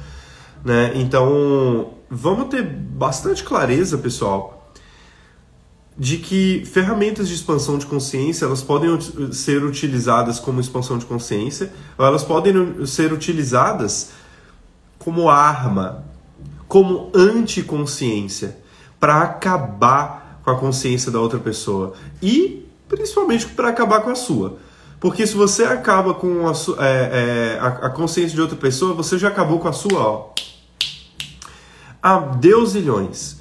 Né? 0.65 0.93
Então, 0.95 1.95
vamos 2.11 2.49
ter 2.49 2.63
bastante 2.63 3.45
clareza, 3.45 3.99
pessoal, 3.99 4.73
de 5.97 6.17
que 6.17 6.65
ferramentas 6.65 7.29
de 7.29 7.35
expansão 7.35 7.77
de 7.77 7.85
consciência 7.85 8.47
elas 8.47 8.63
podem 8.63 8.99
ser 9.33 9.63
utilizadas 9.63 10.39
como 10.39 10.61
expansão 10.61 10.97
de 10.97 11.05
consciência, 11.05 11.71
ou 11.99 12.07
elas 12.07 12.25
podem 12.25 12.87
ser 12.87 13.13
utilizadas 13.13 14.13
como 14.99 15.29
arma, 15.29 16.05
como 16.71 17.11
anticonsciência, 17.13 18.57
para 19.01 19.23
acabar 19.23 20.41
com 20.45 20.53
a 20.53 20.57
consciência 20.57 21.11
da 21.11 21.19
outra 21.19 21.41
pessoa. 21.41 21.95
E 22.23 22.65
principalmente 22.89 23.47
para 23.47 23.71
acabar 23.71 24.03
com 24.03 24.11
a 24.11 24.15
sua. 24.15 24.59
Porque 25.01 25.27
se 25.27 25.35
você 25.35 25.65
acaba 25.65 26.15
com 26.15 26.47
a, 26.47 26.53
é, 26.79 27.57
é, 27.57 27.59
a, 27.59 27.67
a, 27.67 27.91
consciência 27.91 28.37
de 28.37 28.41
outra 28.41 28.57
pessoa, 28.57 28.95
você 28.95 29.19
já 29.19 29.27
acabou 29.27 29.59
com 29.59 29.67
a 29.67 29.73
sua, 29.73 29.99
ó. 29.99 30.31
A 32.01 32.19
Deus 32.19 32.77
ilhões. 32.77 33.41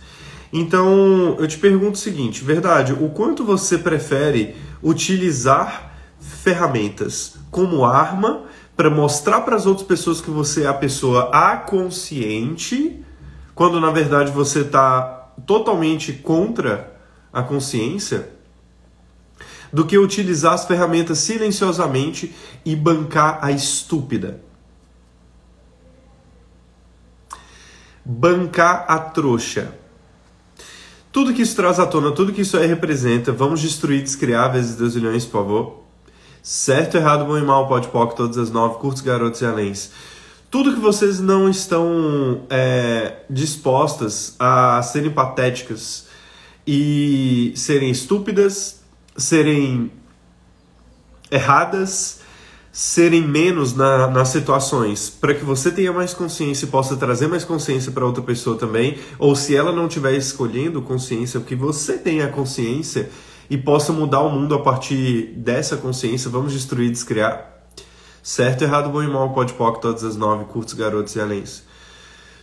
Então, 0.52 1.38
eu 1.38 1.48
te 1.48 1.60
pergunto 1.60 1.94
o 1.94 2.02
seguinte, 2.02 2.44
verdade, 2.44 2.94
o 2.94 3.10
quanto 3.10 3.44
você 3.44 3.78
prefere 3.78 4.56
utilizar 4.82 5.94
ferramentas 6.20 7.36
como 7.52 7.86
arma 7.86 8.46
para 8.76 8.90
mostrar 8.90 9.42
para 9.42 9.56
as 9.56 9.68
outras 9.68 9.86
pessoas 9.86 10.20
que 10.20 10.32
você 10.32 10.64
é 10.64 10.68
a 10.68 10.74
pessoa 10.74 11.30
aconsciente, 11.32 13.06
quando 13.60 13.78
na 13.78 13.92
verdade 13.92 14.32
você 14.32 14.62
está 14.62 15.34
totalmente 15.46 16.14
contra 16.14 16.96
a 17.34 17.44
consciência? 17.44 18.40
do 19.72 19.86
que 19.86 19.98
utilizar 19.98 20.54
as 20.54 20.66
ferramentas 20.66 21.20
silenciosamente 21.20 22.34
e 22.66 22.76
bancar 22.76 23.38
a 23.40 23.52
estúpida. 23.52 24.42
Bancar 28.04 28.86
a 28.88 28.98
trouxa. 28.98 29.76
Tudo 31.12 31.32
que 31.32 31.44
isso 31.44 31.56
traz 31.56 31.80
à 31.80 31.86
tona, 31.86 32.12
tudo 32.12 32.34
que 32.34 32.42
isso 32.42 32.58
aí 32.58 32.66
representa, 32.66 33.32
vamos 33.32 33.62
destruir, 33.62 34.02
descriar 34.02 34.52
vezes 34.52 34.76
Deus 34.76 34.96
milhões, 34.96 35.26
por 35.26 35.34
favor. 35.34 35.84
Certo, 36.42 36.98
errado, 36.98 37.26
bom 37.26 37.38
e 37.38 37.44
mal, 37.44 37.68
pode 37.68 37.90
pode 37.90 38.16
todas 38.16 38.40
as 38.40 38.50
nove, 38.50 38.80
curtos, 38.80 39.04
garotos 39.04 39.42
e 39.42 39.46
aléns. 39.46 39.92
Tudo 40.50 40.74
que 40.74 40.80
vocês 40.80 41.20
não 41.20 41.48
estão 41.48 42.42
é, 42.50 43.18
dispostas 43.30 44.36
a 44.40 44.82
serem 44.82 45.12
patéticas 45.12 46.08
e 46.66 47.54
serem 47.56 47.92
estúpidas, 47.92 48.82
serem 49.16 49.92
erradas, 51.30 52.22
serem 52.72 53.22
menos 53.22 53.76
na, 53.76 54.08
nas 54.08 54.30
situações, 54.30 55.08
para 55.08 55.36
que 55.36 55.46
você 55.46 55.70
tenha 55.70 55.94
mais 55.94 56.16
consciência 56.16 56.66
e 56.66 56.70
possa 56.70 56.98
trazer 56.98 57.28
mais 57.28 57.44
consciência 57.44 57.92
para 57.92 58.06
outra 58.06 58.24
pessoa 58.24 58.58
também, 58.58 58.98
ou 59.20 59.36
se 59.36 59.56
ela 59.56 59.72
não 59.72 59.86
estiver 59.86 60.14
escolhendo 60.14 60.82
consciência, 60.82 61.40
que 61.42 61.56
você 61.56 61.96
tenha 61.96 62.28
consciência 62.28 63.12
e 63.52 63.58
possa 63.58 63.94
mudar 63.94 64.22
o 64.22 64.32
mundo 64.32 64.56
a 64.56 64.62
partir 64.64 65.34
dessa 65.38 65.78
consciência, 65.78 66.30
vamos 66.30 66.54
destruir, 66.54 66.90
descriar. 66.90 67.59
Certo, 68.30 68.62
errado, 68.62 68.92
bom 68.92 69.02
e 69.02 69.08
mal, 69.08 69.34
pode 69.34 69.54
poc, 69.54 69.82
todas 69.82 70.04
as 70.04 70.16
nove, 70.16 70.46
curtos, 70.46 70.76
garotos 70.76 71.16
e 71.16 71.20
aléns. 71.20 71.64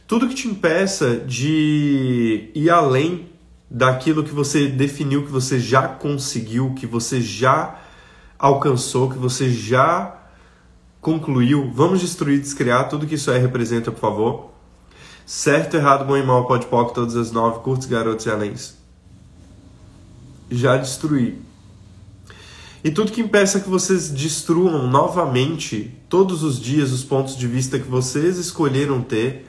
Tudo 0.05 0.27
que 0.27 0.35
te 0.35 0.49
impeça 0.49 1.17
de 1.17 2.51
ir 2.53 2.69
além 2.71 3.29
daquilo 3.71 4.25
que 4.25 4.33
você 4.33 4.67
definiu, 4.67 5.25
que 5.25 5.31
você 5.31 5.61
já 5.61 5.87
conseguiu, 5.87 6.75
que 6.75 6.89
você 6.89 7.21
já 7.21 7.81
alcançou, 8.37 9.09
que 9.09 9.17
você 9.17 9.49
já 9.49 10.23
concluiu. 11.01 11.71
Vamos 11.73 12.01
destruir, 12.01 12.41
descriar 12.41 12.89
tudo 12.89 13.07
que 13.07 13.15
isso 13.15 13.31
aí 13.31 13.39
representa, 13.39 13.93
por 13.93 14.01
favor. 14.01 14.51
Certo, 15.25 15.77
errado, 15.77 16.05
bom 16.05 16.17
e 16.17 16.23
mal, 16.25 16.49
pode 16.49 16.67
pode 16.67 16.95
todas 16.95 17.15
as 17.15 17.31
nove, 17.31 17.61
curtos, 17.61 17.87
garotos 17.87 18.27
e 18.27 18.31
aléns. 18.31 18.77
Já 20.51 20.77
destruí. 20.77 21.46
E 22.87 22.91
tudo 22.93 23.11
que 23.11 23.21
impeça 23.21 23.59
que 23.59 23.69
vocês 23.69 24.11
destruam 24.11 24.87
novamente, 24.87 25.93
todos 26.09 26.45
os 26.45 26.61
dias, 26.61 26.93
os 26.93 27.03
pontos 27.03 27.37
de 27.37 27.49
vista 27.49 27.81
que 27.81 27.89
vocês 27.89 28.39
escolheram 28.39 29.03
ter, 29.03 29.45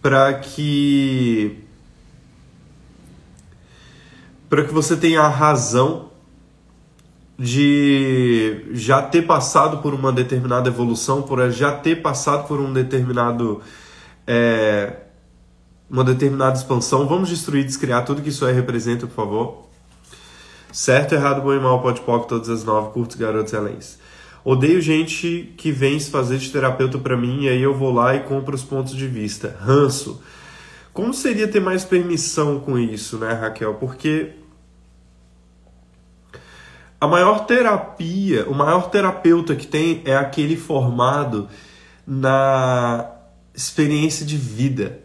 para 0.00 0.32
que 0.32 1.62
para 4.48 4.64
que 4.64 4.72
você 4.72 4.96
tenha 4.96 5.20
a 5.20 5.28
razão 5.28 6.08
de 7.38 8.64
já 8.72 9.02
ter 9.02 9.26
passado 9.26 9.82
por 9.82 9.92
uma 9.92 10.10
determinada 10.10 10.70
evolução, 10.70 11.20
por 11.20 11.50
já 11.50 11.72
ter 11.72 12.00
passado 12.00 12.48
por 12.48 12.58
um 12.58 12.72
determinado 12.72 13.60
é, 14.26 14.96
uma 15.90 16.02
determinada 16.02 16.56
expansão. 16.56 17.06
Vamos 17.06 17.28
destruir, 17.28 17.66
descriar 17.66 18.02
tudo 18.06 18.22
que 18.22 18.30
isso 18.30 18.46
aí 18.46 18.54
representa, 18.54 19.06
por 19.06 19.14
favor. 19.14 19.66
Certo, 20.76 21.14
errado, 21.14 21.40
bom 21.40 21.54
e 21.54 21.58
mal, 21.58 21.80
pode 21.80 22.02
pode 22.02 22.26
todas 22.26 22.50
as 22.50 22.62
nove, 22.62 22.92
curtos, 22.92 23.16
garotos 23.16 23.54
e. 23.54 23.98
Odeio 24.44 24.78
gente 24.78 25.54
que 25.56 25.72
vem 25.72 25.98
se 25.98 26.10
fazer 26.10 26.36
de 26.36 26.50
terapeuta 26.50 26.98
para 26.98 27.16
mim 27.16 27.44
e 27.44 27.48
aí 27.48 27.62
eu 27.62 27.74
vou 27.74 27.90
lá 27.90 28.14
e 28.14 28.20
compro 28.24 28.54
os 28.54 28.62
pontos 28.62 28.94
de 28.94 29.08
vista. 29.08 29.56
Ranço. 29.58 30.20
Como 30.92 31.14
seria 31.14 31.48
ter 31.48 31.60
mais 31.60 31.82
permissão 31.82 32.60
com 32.60 32.78
isso, 32.78 33.16
né, 33.16 33.32
Raquel? 33.32 33.76
Porque 33.76 34.32
a 37.00 37.08
maior 37.08 37.46
terapia, 37.46 38.46
o 38.46 38.54
maior 38.54 38.90
terapeuta 38.90 39.56
que 39.56 39.66
tem 39.66 40.02
é 40.04 40.14
aquele 40.14 40.58
formado 40.58 41.48
na 42.06 43.12
experiência 43.54 44.26
de 44.26 44.36
vida. 44.36 45.00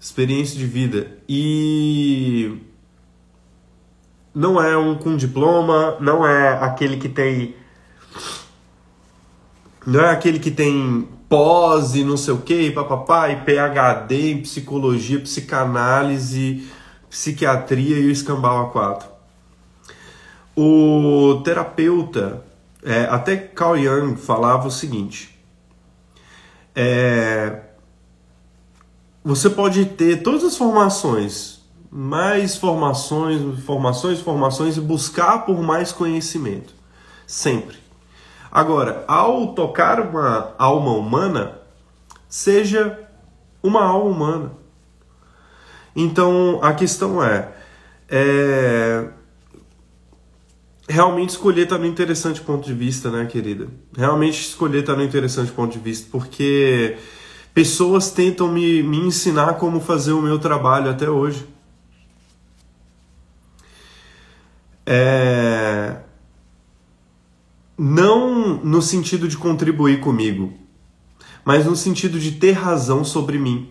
Experiência 0.00 0.58
de 0.58 0.64
vida. 0.64 1.18
E 1.28 2.58
não 4.36 4.62
é 4.62 4.76
um 4.76 4.94
com 4.94 5.16
diploma, 5.16 5.96
não 5.98 6.26
é 6.26 6.62
aquele 6.62 6.98
que 6.98 7.08
tem 7.08 7.56
não 9.86 10.00
é 10.00 10.10
aquele 10.10 10.38
que 10.38 10.50
tem 10.50 11.08
pós 11.26 11.94
e 11.94 12.04
não 12.04 12.18
sei 12.18 12.34
o 12.34 12.42
que, 12.42 12.70
papapá, 12.70 13.30
e 13.30 13.36
PhD 13.36 14.32
em 14.32 14.42
psicologia, 14.42 15.20
psicanálise, 15.20 16.68
psiquiatria 17.08 17.98
e 17.98 18.08
o 18.08 18.10
escambau 18.10 18.70
A4. 18.74 19.04
O 20.54 21.40
terapeuta, 21.42 22.44
é, 22.82 23.04
até 23.04 23.36
Carl 23.36 23.78
Jung 23.78 24.16
falava 24.16 24.68
o 24.68 24.70
seguinte: 24.70 25.38
é, 26.74 27.60
você 29.24 29.48
pode 29.48 29.86
ter 29.86 30.22
todas 30.22 30.44
as 30.44 30.58
formações, 30.58 31.55
mais 31.98 32.58
formações, 32.58 33.40
formações, 33.64 34.20
formações 34.20 34.76
e 34.76 34.82
buscar 34.82 35.46
por 35.46 35.62
mais 35.62 35.92
conhecimento, 35.92 36.74
sempre. 37.26 37.78
Agora, 38.52 39.02
ao 39.08 39.54
tocar 39.54 40.00
uma 40.00 40.54
alma 40.58 40.92
humana, 40.92 41.58
seja 42.28 43.08
uma 43.62 43.82
alma 43.82 44.10
humana. 44.10 44.52
Então, 45.96 46.58
a 46.60 46.74
questão 46.74 47.24
é, 47.24 47.48
é 48.10 49.08
realmente 50.86 51.30
escolher 51.30 51.62
está 51.62 51.78
no 51.78 51.86
interessante 51.86 52.42
ponto 52.42 52.66
de 52.66 52.74
vista, 52.74 53.10
né, 53.10 53.24
querida? 53.24 53.68
Realmente 53.96 54.38
escolher 54.42 54.80
está 54.80 54.94
no 54.94 55.02
interessante 55.02 55.50
ponto 55.50 55.72
de 55.72 55.78
vista, 55.78 56.08
porque 56.12 56.98
pessoas 57.54 58.10
tentam 58.10 58.48
me, 58.48 58.82
me 58.82 58.98
ensinar 58.98 59.54
como 59.54 59.80
fazer 59.80 60.12
o 60.12 60.20
meu 60.20 60.38
trabalho 60.38 60.90
até 60.90 61.08
hoje. 61.08 61.55
É... 64.86 65.96
Não 67.76 68.56
no 68.64 68.80
sentido 68.80 69.28
de 69.28 69.36
contribuir 69.36 70.00
comigo, 70.00 70.54
mas 71.44 71.66
no 71.66 71.76
sentido 71.76 72.18
de 72.18 72.32
ter 72.32 72.52
razão 72.52 73.04
sobre 73.04 73.38
mim. 73.38 73.68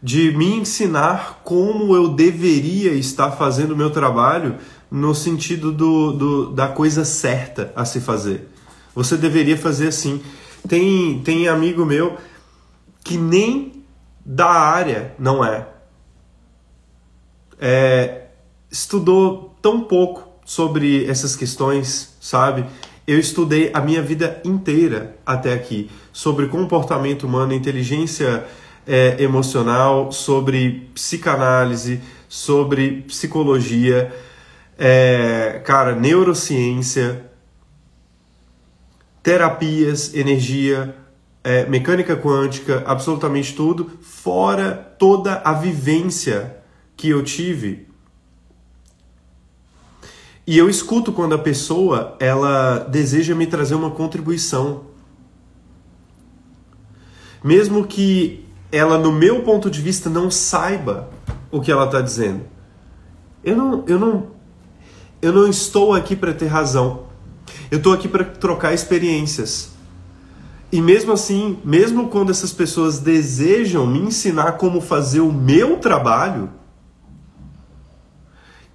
De 0.00 0.30
me 0.36 0.46
ensinar 0.54 1.40
como 1.44 1.94
eu 1.94 2.08
deveria 2.08 2.92
estar 2.92 3.32
fazendo 3.32 3.72
o 3.72 3.76
meu 3.76 3.90
trabalho 3.90 4.56
no 4.90 5.14
sentido 5.14 5.72
do, 5.72 6.12
do, 6.12 6.52
da 6.52 6.68
coisa 6.68 7.04
certa 7.04 7.72
a 7.74 7.84
se 7.84 8.00
fazer. 8.00 8.48
Você 8.94 9.16
deveria 9.16 9.56
fazer 9.56 9.88
assim. 9.88 10.22
Tem, 10.66 11.20
tem 11.22 11.48
amigo 11.48 11.84
meu 11.84 12.16
que 13.04 13.16
nem 13.16 13.84
da 14.24 14.48
área 14.48 15.14
não 15.18 15.44
é. 15.44 15.66
é. 17.58 18.26
Estudou 18.70 19.56
tão 19.62 19.80
pouco 19.80 20.27
sobre 20.48 21.04
essas 21.04 21.36
questões, 21.36 22.16
sabe? 22.18 22.64
Eu 23.06 23.18
estudei 23.18 23.70
a 23.74 23.82
minha 23.82 24.00
vida 24.00 24.40
inteira 24.42 25.14
até 25.26 25.52
aqui 25.52 25.90
sobre 26.10 26.46
comportamento 26.46 27.26
humano, 27.26 27.52
inteligência 27.52 28.46
é, 28.86 29.22
emocional, 29.22 30.10
sobre 30.10 30.88
psicanálise, 30.94 32.00
sobre 32.30 33.02
psicologia 33.02 34.10
é, 34.78 35.60
cara, 35.66 35.94
neurociência, 35.94 37.26
terapias, 39.22 40.14
energia, 40.14 40.96
é, 41.44 41.66
mecânica 41.66 42.16
quântica, 42.16 42.82
absolutamente 42.86 43.54
tudo, 43.54 43.90
fora 44.00 44.72
toda 44.98 45.42
a 45.44 45.52
vivência 45.52 46.56
que 46.96 47.10
eu 47.10 47.22
tive. 47.22 47.87
E 50.48 50.56
eu 50.56 50.70
escuto 50.70 51.12
quando 51.12 51.34
a 51.34 51.38
pessoa 51.38 52.16
ela 52.18 52.78
deseja 52.78 53.34
me 53.34 53.46
trazer 53.46 53.74
uma 53.74 53.90
contribuição. 53.90 54.84
Mesmo 57.44 57.86
que 57.86 58.46
ela, 58.72 58.96
no 58.96 59.12
meu 59.12 59.42
ponto 59.42 59.70
de 59.70 59.82
vista, 59.82 60.08
não 60.08 60.30
saiba 60.30 61.10
o 61.50 61.60
que 61.60 61.70
ela 61.70 61.84
está 61.84 62.00
dizendo. 62.00 62.44
Eu 63.44 63.56
não, 63.58 63.84
eu 63.86 63.98
não 63.98 64.28
eu 65.20 65.34
não 65.34 65.46
estou 65.48 65.92
aqui 65.92 66.16
para 66.16 66.32
ter 66.32 66.46
razão. 66.46 67.08
Eu 67.70 67.76
estou 67.76 67.92
aqui 67.92 68.08
para 68.08 68.24
trocar 68.24 68.72
experiências. 68.72 69.72
E 70.72 70.80
mesmo 70.80 71.12
assim, 71.12 71.58
mesmo 71.62 72.08
quando 72.08 72.30
essas 72.30 72.54
pessoas 72.54 73.00
desejam 73.00 73.86
me 73.86 73.98
ensinar 73.98 74.52
como 74.52 74.80
fazer 74.80 75.20
o 75.20 75.30
meu 75.30 75.76
trabalho, 75.76 76.48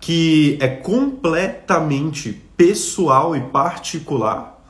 que 0.03 0.57
é 0.59 0.67
completamente 0.67 2.33
pessoal 2.57 3.37
e 3.37 3.39
particular, 3.39 4.61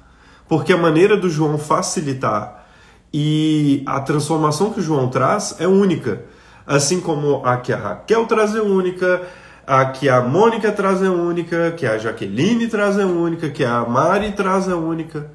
porque 0.48 0.72
a 0.72 0.78
maneira 0.78 1.17
do 1.17 1.28
João 1.28 1.58
facilitar 1.58 2.67
e 3.12 3.82
a 3.88 4.00
transformação 4.00 4.72
que 4.72 4.80
o 4.80 4.84
João 4.84 5.08
traz 5.08 5.56
é 5.58 5.67
única. 5.67 6.26
Assim 6.67 7.02
como 7.02 7.43
a 7.43 7.58
que 7.58 7.74
a 7.74 7.78
Raquel 7.78 8.28
traz 8.28 8.54
é 8.54 8.62
única, 8.62 9.24
a 9.65 9.86
que 9.86 10.08
a 10.08 10.22
Mônica 10.22 10.72
traz 10.72 11.02
é 11.02 11.10
única, 11.10 11.72
que 11.72 11.88
a 11.88 11.98
Jaqueline 11.98 12.67
traz 12.67 13.00
é 13.00 13.06
única, 13.06 13.50
que 13.50 13.65
a 13.65 13.84
Mari 13.86 14.34
traz 14.34 14.67
é 14.67 14.76
única. 14.76 15.32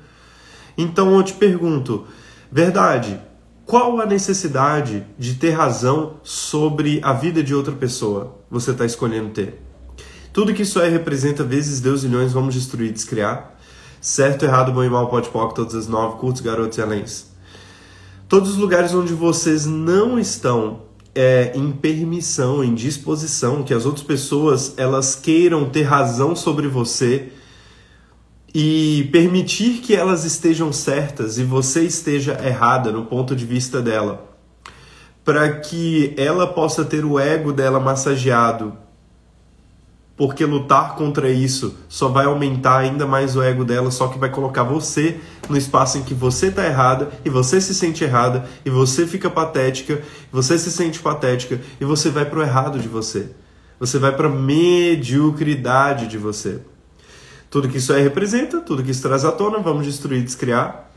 Então 0.76 1.12
eu 1.16 1.24
te 1.24 1.32
pergunto, 1.32 2.06
verdade, 2.52 3.20
qual 3.66 4.00
a 4.00 4.06
necessidade 4.06 5.04
de 5.18 5.34
ter 5.34 5.50
razão 5.50 6.20
sobre 6.22 7.00
a 7.02 7.12
vida 7.12 7.42
de 7.42 7.52
outra 7.52 7.74
pessoa 7.74 8.38
você 8.48 8.70
está 8.70 8.86
escolhendo 8.86 9.30
ter? 9.30 9.67
Tudo 10.32 10.54
que 10.54 10.62
isso 10.62 10.80
é 10.80 10.88
representa 10.88 11.42
vezes 11.42 11.80
Deus 11.80 12.04
milhões, 12.04 12.32
vamos 12.32 12.54
destruir, 12.54 12.92
descriar. 12.92 13.56
Certo, 14.00 14.44
errado, 14.44 14.72
bom 14.72 14.84
e 14.84 14.88
mal, 14.88 15.08
pode 15.08 15.28
pode, 15.28 15.54
todas 15.54 15.74
as 15.74 15.88
nove, 15.88 16.18
curtos, 16.18 16.40
garotos 16.40 16.78
e 16.78 16.82
aléns. 16.82 17.26
Todos 18.28 18.50
os 18.50 18.56
lugares 18.56 18.94
onde 18.94 19.12
vocês 19.12 19.66
não 19.66 20.18
estão 20.18 20.82
é, 21.14 21.52
em 21.54 21.72
permissão, 21.72 22.62
em 22.62 22.74
disposição, 22.74 23.62
que 23.62 23.74
as 23.74 23.86
outras 23.86 24.04
pessoas 24.04 24.74
elas 24.76 25.16
queiram 25.16 25.68
ter 25.68 25.82
razão 25.82 26.36
sobre 26.36 26.68
você 26.68 27.32
e 28.54 29.08
permitir 29.10 29.80
que 29.80 29.94
elas 29.94 30.24
estejam 30.24 30.72
certas 30.72 31.38
e 31.38 31.44
você 31.44 31.84
esteja 31.84 32.38
errada 32.44 32.92
no 32.92 33.04
ponto 33.06 33.34
de 33.34 33.44
vista 33.44 33.82
dela, 33.82 34.30
para 35.24 35.58
que 35.58 36.14
ela 36.16 36.46
possa 36.46 36.84
ter 36.84 37.04
o 37.04 37.18
ego 37.18 37.52
dela 37.52 37.80
massageado 37.80 38.76
porque 40.18 40.44
lutar 40.44 40.96
contra 40.96 41.30
isso 41.30 41.76
só 41.88 42.08
vai 42.08 42.26
aumentar 42.26 42.78
ainda 42.78 43.06
mais 43.06 43.36
o 43.36 43.42
ego 43.42 43.64
dela, 43.64 43.88
só 43.92 44.08
que 44.08 44.18
vai 44.18 44.28
colocar 44.28 44.64
você 44.64 45.20
no 45.48 45.56
espaço 45.56 45.96
em 45.96 46.02
que 46.02 46.12
você 46.12 46.50
tá 46.50 46.66
errada 46.66 47.08
e 47.24 47.30
você 47.30 47.60
se 47.60 47.72
sente 47.72 48.02
errada 48.02 48.44
e 48.64 48.68
você 48.68 49.06
fica 49.06 49.30
patética, 49.30 50.02
você 50.32 50.58
se 50.58 50.72
sente 50.72 50.98
patética 50.98 51.60
e 51.80 51.84
você 51.84 52.10
vai 52.10 52.24
pro 52.24 52.42
errado 52.42 52.80
de 52.80 52.88
você. 52.88 53.30
Você 53.78 53.96
vai 53.96 54.10
para 54.10 54.28
mediocridade 54.28 56.08
de 56.08 56.18
você. 56.18 56.60
Tudo 57.48 57.68
que 57.68 57.78
isso 57.78 57.92
aí 57.92 58.02
representa, 58.02 58.60
tudo 58.60 58.82
que 58.82 58.90
isso 58.90 59.02
traz 59.02 59.24
à 59.24 59.30
tona, 59.30 59.60
vamos 59.60 59.86
destruir, 59.86 60.24
descriar. 60.24 60.90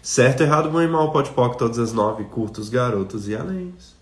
Certo, 0.00 0.42
errado, 0.42 0.70
bom 0.70 0.80
e 0.80 0.86
mal, 0.86 1.10
pode 1.10 1.30
todas 1.58 1.78
as 1.80 1.92
nove, 1.92 2.22
curtos, 2.24 2.68
garotos 2.68 3.28
e 3.28 3.34
aléns. 3.34 3.99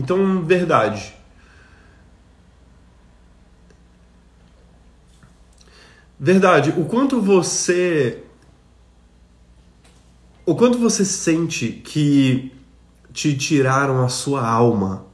Então, 0.00 0.42
verdade. 0.42 1.14
Verdade, 6.18 6.70
o 6.70 6.86
quanto 6.86 7.20
você 7.20 8.24
o 10.46 10.54
quanto 10.54 10.78
você 10.78 11.04
sente 11.04 11.68
que 11.68 12.50
te 13.12 13.36
tiraram 13.36 14.02
a 14.02 14.08
sua 14.08 14.46
alma 14.46 15.04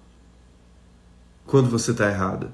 quando 1.44 1.68
você 1.68 1.90
está 1.90 2.08
errada? 2.08 2.52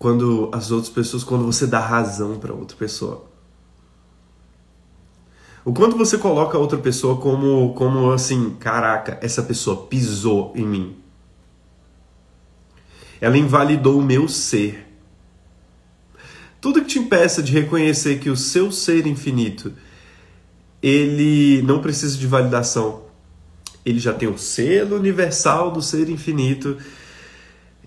Quando 0.00 0.50
as 0.52 0.72
outras 0.72 0.92
pessoas, 0.92 1.22
quando 1.22 1.44
você 1.44 1.64
dá 1.64 1.78
razão 1.78 2.40
para 2.40 2.52
outra 2.52 2.76
pessoa. 2.76 3.29
O 5.64 5.72
quanto 5.74 5.96
você 5.96 6.16
coloca 6.16 6.56
outra 6.56 6.78
pessoa 6.78 7.16
como, 7.16 7.74
como 7.74 8.10
assim, 8.10 8.56
caraca, 8.58 9.18
essa 9.20 9.42
pessoa 9.42 9.86
pisou 9.86 10.52
em 10.56 10.66
mim. 10.66 10.96
Ela 13.20 13.36
invalidou 13.36 13.98
o 13.98 14.02
meu 14.02 14.26
ser. 14.26 14.86
Tudo 16.60 16.80
que 16.80 16.88
te 16.88 16.98
impeça 16.98 17.42
de 17.42 17.52
reconhecer 17.52 18.18
que 18.18 18.30
o 18.30 18.36
seu 18.36 18.72
ser 18.72 19.06
infinito, 19.06 19.72
ele 20.82 21.60
não 21.62 21.80
precisa 21.80 22.16
de 22.16 22.26
validação. 22.26 23.02
Ele 23.84 23.98
já 23.98 24.14
tem 24.14 24.28
o 24.28 24.38
selo 24.38 24.96
universal 24.96 25.70
do 25.70 25.82
ser 25.82 26.08
infinito 26.08 26.78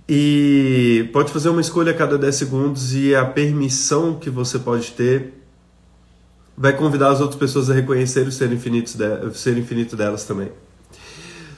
e 0.08 1.10
pode 1.14 1.32
fazer 1.32 1.50
uma 1.50 1.62
escolha 1.62 1.92
a 1.92 1.96
cada 1.96 2.18
10 2.18 2.36
segundos 2.36 2.96
e 2.96 3.16
a 3.16 3.26
permissão 3.26 4.16
que 4.16 4.30
você 4.30 4.60
pode 4.60 4.92
ter 4.92 5.43
vai 6.58 6.74
convidar 6.74 7.10
as 7.10 7.20
outras 7.20 7.40
pessoas 7.40 7.70
a 7.70 7.74
reconhecer 7.74 8.28
o 8.28 8.32
ser, 8.32 8.52
infinito 8.52 8.98
de, 8.98 9.26
o 9.26 9.34
ser 9.34 9.58
infinito 9.58 9.96
delas 9.96 10.24
também. 10.24 10.52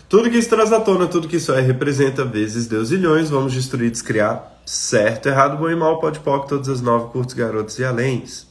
Tudo 0.08 0.30
que 0.30 0.38
isso 0.38 0.50
traz 0.50 0.72
à 0.72 0.80
tona, 0.80 1.08
tudo 1.08 1.28
que 1.28 1.38
isso 1.38 1.52
é, 1.52 1.62
representa 1.62 2.24
vezes 2.24 2.68
Deus 2.68 2.92
ilhões, 2.92 3.30
vamos 3.30 3.54
destruir, 3.54 3.92
descriar, 3.92 4.60
certo, 4.66 5.28
errado, 5.28 5.58
bom 5.58 5.70
e 5.70 5.76
mal, 5.76 6.00
pode 6.00 6.20
pode, 6.20 6.48
todas 6.48 6.70
as 6.70 6.80
nove, 6.80 7.12
curtos, 7.12 7.34
garotos 7.34 7.78
e 7.80 7.84
aléns. 7.84 8.48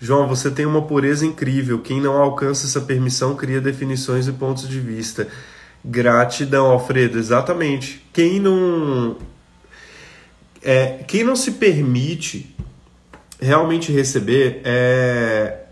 João, 0.00 0.26
você 0.26 0.50
tem 0.50 0.66
uma 0.66 0.82
pureza 0.82 1.24
incrível. 1.24 1.78
Quem 1.78 2.00
não 2.00 2.20
alcança 2.20 2.66
essa 2.66 2.80
permissão 2.80 3.34
cria 3.34 3.60
definições 3.60 4.26
e 4.28 4.32
pontos 4.32 4.68
de 4.68 4.78
vista. 4.78 5.28
Gratidão, 5.84 6.66
Alfredo, 6.66 7.18
exatamente. 7.18 8.04
Quem 8.12 8.40
não 8.40 9.16
é, 10.62 11.04
quem 11.06 11.22
não 11.22 11.36
se 11.36 11.52
permite 11.52 12.54
realmente 13.44 13.92
receber 13.92 14.60
é, 14.64 15.64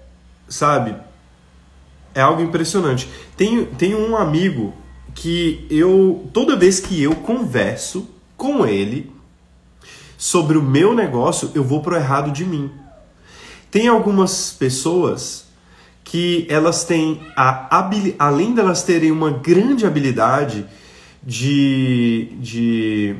sabe, 0.49 0.95
é 2.15 2.21
algo 2.21 2.43
impressionante. 2.43 3.09
Tem, 3.37 3.65
tem 3.65 3.95
um 3.95 4.17
amigo 4.17 4.75
que 5.15 5.67
eu, 5.71 6.29
toda 6.33 6.57
vez 6.57 6.79
que 6.81 7.03
eu 7.03 7.15
converso 7.17 8.09
com 8.37 8.67
ele 8.67 9.11
sobre 10.17 10.57
o 10.57 10.63
meu 10.63 10.95
negócio, 10.95 11.51
eu 11.55 11.65
vou 11.65 11.83
pro 11.83 11.97
errado 11.97 12.31
de 12.31 12.45
mim. 12.45 12.71
Tem 13.71 13.89
algumas 13.89 14.53
pessoas 14.53 15.47
que 16.05 16.47
elas 16.51 16.85
têm 16.85 17.21
a 17.37 17.81
além 18.19 18.55
delas 18.55 18.83
terem 18.83 19.11
uma 19.11 19.31
grande 19.31 19.87
habilidade 19.87 20.67
de, 21.23 22.33
de 22.39 23.17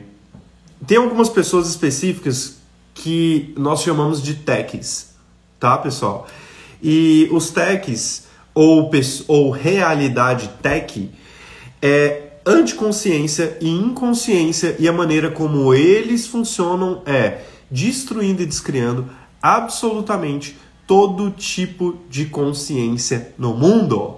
tem 0.87 0.99
algumas 0.99 1.29
pessoas 1.29 1.69
específicas 1.69 2.62
que 2.95 3.55
nós 3.57 3.83
chamamos 3.83 4.23
de 4.23 4.35
techs, 4.35 5.15
tá, 5.59 5.79
pessoal? 5.79 6.27
E 6.83 7.29
os 7.33 7.51
techs, 7.51 8.27
ou, 8.55 8.91
ou 9.29 9.51
realidade 9.51 10.51
tech, 10.61 11.11
é 11.81 12.33
anticonsciência 12.45 13.57
e 13.61 13.69
inconsciência, 13.69 14.77
e 14.79 14.89
a 14.89 14.93
maneira 14.93 15.31
como 15.31 15.73
eles 15.73 16.27
funcionam 16.27 17.03
é 17.07 17.43
destruindo 17.71 18.43
e 18.43 18.47
descriando 18.47 19.09
absolutamente 19.41 20.59
todo 20.87 21.31
tipo 21.31 21.99
de 22.11 22.27
consciência 22.27 23.33
no 23.39 23.55
mundo. 23.55 24.17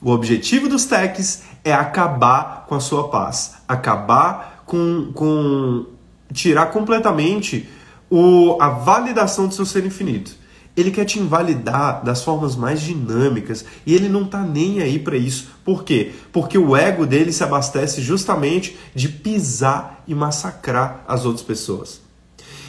O 0.00 0.10
objetivo 0.10 0.68
dos 0.68 0.84
techs 0.84 1.42
é 1.64 1.72
acabar 1.72 2.64
com 2.68 2.74
a 2.74 2.80
sua 2.80 3.08
paz, 3.08 3.56
acabar 3.66 4.62
com, 4.64 5.10
com 5.12 5.86
tirar 6.32 6.66
completamente 6.66 7.68
o, 8.10 8.56
a 8.60 8.68
validação 8.68 9.48
do 9.48 9.54
seu 9.54 9.66
ser 9.66 9.84
infinito. 9.84 10.36
Ele 10.76 10.90
quer 10.90 11.06
te 11.06 11.18
invalidar 11.18 12.04
das 12.04 12.22
formas 12.22 12.54
mais 12.54 12.82
dinâmicas 12.82 13.64
e 13.86 13.94
ele 13.94 14.08
não 14.08 14.26
tá 14.26 14.42
nem 14.42 14.82
aí 14.82 14.98
para 14.98 15.16
isso. 15.16 15.48
Por 15.64 15.84
quê? 15.84 16.12
Porque 16.30 16.58
o 16.58 16.76
ego 16.76 17.06
dele 17.06 17.32
se 17.32 17.42
abastece 17.42 18.02
justamente 18.02 18.76
de 18.94 19.08
pisar 19.08 20.04
e 20.06 20.14
massacrar 20.14 21.02
as 21.08 21.24
outras 21.24 21.44
pessoas. 21.44 22.02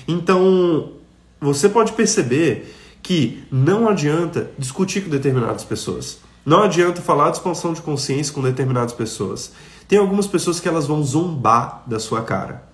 Então, 0.07 0.93
você 1.39 1.67
pode 1.67 1.91
perceber 1.91 2.73
que 3.03 3.43
não 3.51 3.89
adianta 3.89 4.51
discutir 4.57 5.01
com 5.01 5.09
determinadas 5.09 5.65
pessoas. 5.65 6.19
Não 6.45 6.63
adianta 6.63 7.01
falar 7.01 7.29
de 7.29 7.37
expansão 7.37 7.73
de 7.73 7.81
consciência 7.81 8.33
com 8.33 8.41
determinadas 8.41 8.93
pessoas. 8.93 9.51
Tem 9.85 9.99
algumas 9.99 10.27
pessoas 10.27 10.61
que 10.61 10.67
elas 10.67 10.87
vão 10.87 11.03
zombar 11.03 11.83
da 11.85 11.99
sua 11.99 12.21
cara. 12.21 12.66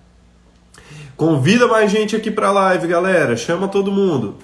Convida 1.16 1.68
mais 1.68 1.90
gente 1.90 2.16
aqui 2.16 2.30
para 2.30 2.50
live, 2.50 2.88
galera. 2.88 3.36
Chama 3.36 3.68
todo 3.68 3.92
mundo. 3.92 4.36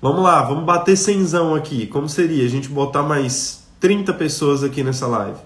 Vamos 0.00 0.22
lá, 0.22 0.42
vamos 0.42 0.64
bater 0.64 0.96
cenzão 0.96 1.54
aqui. 1.54 1.86
Como 1.86 2.08
seria 2.08 2.44
a 2.44 2.48
gente 2.48 2.68
botar 2.68 3.02
mais 3.02 3.64
30 3.78 4.14
pessoas 4.14 4.64
aqui 4.64 4.82
nessa 4.82 5.06
live? 5.06 5.38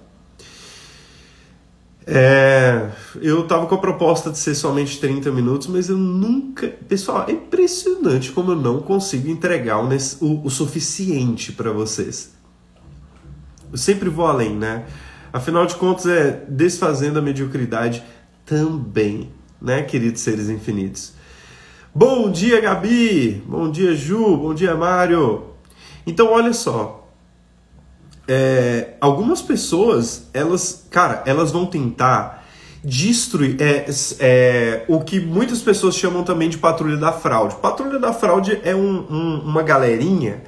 É, 2.07 2.91
eu 3.21 3.47
tava 3.47 3.67
com 3.67 3.75
a 3.75 3.79
proposta 3.79 4.31
de 4.31 4.39
ser 4.39 4.55
somente 4.55 5.01
30 5.01 5.33
minutos, 5.33 5.67
mas 5.67 5.89
eu 5.89 5.97
nunca. 5.97 6.69
Pessoal, 6.69 7.25
é 7.27 7.33
impressionante 7.33 8.31
como 8.31 8.53
eu 8.53 8.57
não 8.57 8.81
consigo 8.81 9.29
entregar 9.29 9.79
o, 9.79 9.89
o, 10.21 10.47
o 10.47 10.51
suficiente 10.51 11.51
para 11.51 11.73
vocês. 11.73 12.33
Eu 13.73 13.79
sempre 13.79 14.09
vou 14.09 14.27
além, 14.27 14.55
né? 14.55 14.85
Afinal 15.33 15.67
de 15.67 15.75
contas, 15.75 16.07
é 16.07 16.45
desfazendo 16.49 17.19
a 17.19 17.23
mediocridade 17.23 18.05
também, 18.47 19.33
né, 19.61 19.83
queridos 19.83 20.23
seres 20.23 20.49
infinitos? 20.49 21.13
Bom 21.95 22.31
dia, 22.31 22.61
Gabi! 22.61 23.43
Bom 23.47 23.71
dia, 23.71 23.95
Ju! 23.95 24.37
Bom 24.37 24.55
dia, 24.55 24.75
Mário! 24.75 25.45
Então, 26.07 26.33
olha 26.33 26.53
só. 26.53 27.09
É, 28.27 28.95
algumas 29.01 29.41
pessoas, 29.43 30.29
elas, 30.33 30.87
cara, 30.91 31.23
elas 31.27 31.53
vão 31.53 31.67
tentar 31.67 32.45
destruir 32.83 33.57
é, 33.61 33.87
é, 34.21 34.85
o 34.89 35.01
que 35.01 35.19
muitas 35.19 35.63
pessoas 35.63 35.97
chamam 35.97 36.23
também 36.23 36.49
de 36.49 36.59
patrulha 36.59 36.97
da 36.97 37.13
fraude. 37.13 37.57
Patrulha 37.57 37.99
da 37.99 38.13
fraude 38.13 38.61
é 38.63 38.75
um, 38.75 39.07
um, 39.11 39.41
uma 39.41 39.63
galerinha 39.63 40.43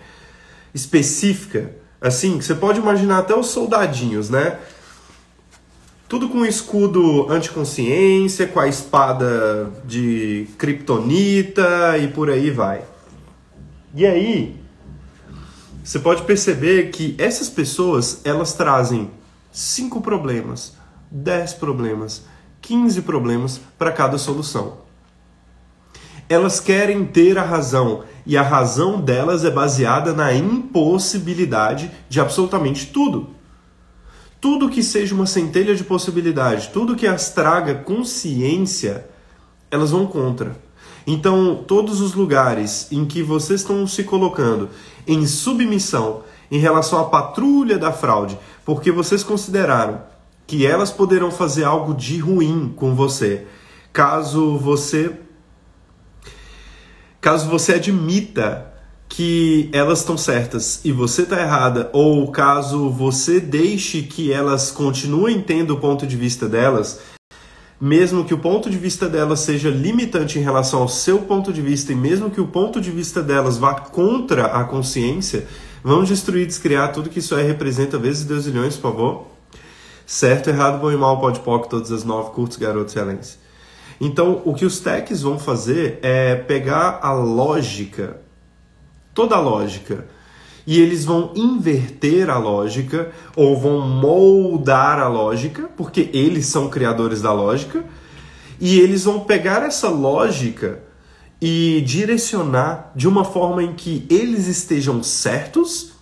específica, 0.75 1.71
assim, 2.01 2.39
que 2.39 2.45
você 2.45 2.55
pode 2.55 2.79
imaginar 2.79 3.19
até 3.19 3.35
os 3.35 3.47
soldadinhos, 3.47 4.29
né? 4.29 4.59
Tudo 6.09 6.29
com 6.29 6.47
escudo 6.47 7.29
anticonsciência, 7.29 8.47
com 8.47 8.61
a 8.61 8.69
espada 8.69 9.73
de 9.85 10.47
kryptonita 10.57 11.99
e 11.99 12.07
por 12.07 12.31
aí 12.31 12.49
vai. 12.49 12.85
E 13.93 14.07
aí, 14.07 14.57
você 15.83 15.99
pode 15.99 16.23
perceber 16.23 16.91
que 16.91 17.17
essas 17.19 17.49
pessoas, 17.49 18.21
elas 18.25 18.53
trazem 18.53 19.11
cinco 19.51 20.01
problemas, 20.01 20.75
10 21.11 21.55
problemas, 21.55 22.25
15 22.61 23.03
problemas 23.03 23.61
para 23.77 23.91
cada 23.91 24.17
solução. 24.17 24.79
Elas 26.29 26.61
querem 26.61 27.05
ter 27.05 27.37
a 27.37 27.45
razão 27.45 28.05
e 28.25 28.37
a 28.37 28.43
razão 28.43 29.01
delas 29.01 29.45
é 29.45 29.51
baseada 29.51 30.13
na 30.13 30.33
impossibilidade 30.33 31.91
de 32.09 32.21
absolutamente 32.21 32.87
tudo. 32.87 33.36
Tudo 34.41 34.69
que 34.69 34.83
seja 34.83 35.15
uma 35.15 35.27
centelha 35.27 35.75
de 35.75 35.85
possibilidade, 35.85 36.71
tudo 36.73 36.97
que 36.97 37.07
as 37.07 37.31
traga 37.31 37.75
consciência, 37.75 39.07
elas 39.71 39.91
vão 39.91 40.07
contra. 40.07 40.57
Então, 41.07 41.65
todos 41.67 42.01
os 42.01 42.15
lugares 42.15 42.89
em 42.91 43.05
que 43.05 43.23
vocês 43.23 43.61
estão 43.61 43.87
se 43.87 44.05
colocando 44.05 44.69
em 45.07 45.27
submissão 45.27 46.23
em 46.51 46.59
relação 46.59 47.01
à 47.01 47.05
patrulha 47.05 47.79
da 47.79 47.93
fraude, 47.93 48.39
porque 48.65 48.91
vocês 48.91 49.23
consideraram 49.23 50.03
que 50.47 50.67
elas 50.67 50.91
poderão 50.91 51.31
fazer 51.31 51.65
algo 51.65 51.95
de 51.95 52.19
ruim 52.19 52.73
com 52.77 52.95
você, 52.95 53.47
caso 53.93 54.57
você 54.59 55.17
caso 57.21 57.49
você 57.49 57.75
admita 57.75 58.73
que 59.09 59.69
elas 59.73 60.01
estão 60.01 60.19
certas 60.19 60.81
e 60.85 60.93
você 60.93 61.23
está 61.23 61.41
errada, 61.41 61.91
ou 61.93 62.31
caso 62.31 62.91
você 62.91 63.41
deixe 63.41 64.03
que 64.03 64.33
elas 64.33 64.71
continuem 64.71 65.41
tendo 65.41 65.75
o 65.75 65.81
ponto 65.81 66.07
de 66.07 66.17
vista 66.17 66.49
delas, 66.49 67.01
mesmo 67.81 68.25
que 68.25 68.35
o 68.35 68.39
ponto 68.39 68.69
de 68.71 68.77
vista 68.77 69.09
delas 69.09 69.41
seja 69.41 69.71
limitante 69.71 70.39
em 70.39 70.43
relação 70.43 70.81
ao 70.81 70.89
seu 70.89 71.19
ponto 71.21 71.53
de 71.53 71.61
vista 71.63 71.93
e 71.93 71.97
mesmo 71.97 72.31
que 72.31 72.41
o 72.41 72.47
ponto 72.47 72.81
de 72.81 72.91
vista 72.91 73.23
delas 73.23 73.59
vá 73.59 73.75
contra 73.75 74.47
a 74.47 74.65
consciência, 74.65 75.47
vamos 75.85 76.09
destruir, 76.09 76.47
descriar 76.47 76.93
tudo 76.93 77.11
que 77.11 77.19
isso 77.19 77.35
aí 77.35 77.47
representa, 77.47 77.99
vezes 77.99 78.25
Deus 78.25 78.47
milhões, 78.47 78.77
por 78.77 78.93
favor. 78.93 79.27
Certo, 80.07 80.49
errado, 80.51 80.81
bom 80.81 80.91
e 80.91 80.97
mal, 80.97 81.21
pode 81.21 81.41
poc, 81.41 81.69
todas 81.69 81.91
as 81.91 82.05
nove, 82.05 82.31
curtos, 82.31 82.57
garotos, 82.57 82.95
excelentes. 82.95 83.39
Então, 84.01 84.43
o 84.45 84.55
que 84.55 84.65
os 84.65 84.79
techs 84.79 85.23
vão 85.23 85.39
fazer 85.39 85.99
é 86.03 86.35
pegar 86.35 87.01
a 87.03 87.13
lógica 87.13 88.21
toda 89.17 89.35
a 89.35 89.41
lógica. 89.41 90.07
E 90.67 90.79
eles 90.79 91.05
vão 91.05 91.33
inverter 91.35 92.29
a 92.29 92.39
lógica 92.39 93.11
ou 93.35 93.59
vão 93.59 93.81
moldar 93.81 94.99
a 94.99 95.09
lógica, 95.09 95.71
porque 95.77 96.11
eles 96.13 96.47
são 96.47 96.69
criadores 96.69 97.23
da 97.23 97.33
lógica, 97.33 97.85
e 98.61 98.79
eles 98.79 99.05
vão 99.05 99.21
pegar 99.21 99.63
essa 99.63 99.89
lógica 99.89 100.83
e 101.41 101.83
direcionar 101.87 102.93
de 102.95 103.09
uma 103.09 103.25
forma 103.25 103.63
em 103.63 103.75
que 103.75 104.07
eles 104.11 104.47
estejam 104.49 105.03
certos 105.03 105.93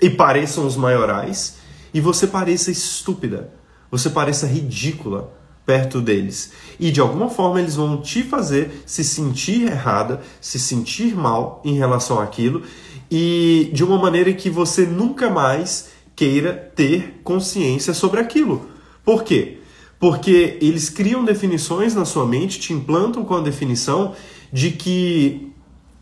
e 0.00 0.08
pareçam 0.08 0.66
os 0.66 0.76
maiorais, 0.76 1.58
e 1.92 2.00
você 2.00 2.26
pareça 2.26 2.70
estúpida, 2.70 3.50
você 3.90 4.10
pareça 4.10 4.46
ridícula, 4.46 5.32
perto 5.68 6.00
deles. 6.00 6.52
E 6.80 6.90
de 6.90 6.98
alguma 6.98 7.28
forma 7.28 7.60
eles 7.60 7.76
vão 7.76 8.00
te 8.00 8.22
fazer 8.22 8.82
se 8.86 9.04
sentir 9.04 9.66
errada, 9.66 10.22
se 10.40 10.58
sentir 10.58 11.14
mal 11.14 11.60
em 11.62 11.76
relação 11.76 12.18
àquilo 12.18 12.62
e 13.10 13.68
de 13.74 13.84
uma 13.84 13.98
maneira 13.98 14.32
que 14.32 14.48
você 14.48 14.86
nunca 14.86 15.28
mais 15.28 15.90
queira 16.16 16.54
ter 16.54 17.20
consciência 17.22 17.92
sobre 17.92 18.18
aquilo. 18.18 18.66
Por 19.04 19.22
quê? 19.22 19.58
Porque 20.00 20.56
eles 20.62 20.88
criam 20.88 21.22
definições 21.22 21.94
na 21.94 22.06
sua 22.06 22.24
mente, 22.24 22.58
te 22.58 22.72
implantam 22.72 23.22
com 23.22 23.34
a 23.34 23.42
definição 23.42 24.14
de 24.50 24.70
que 24.70 25.52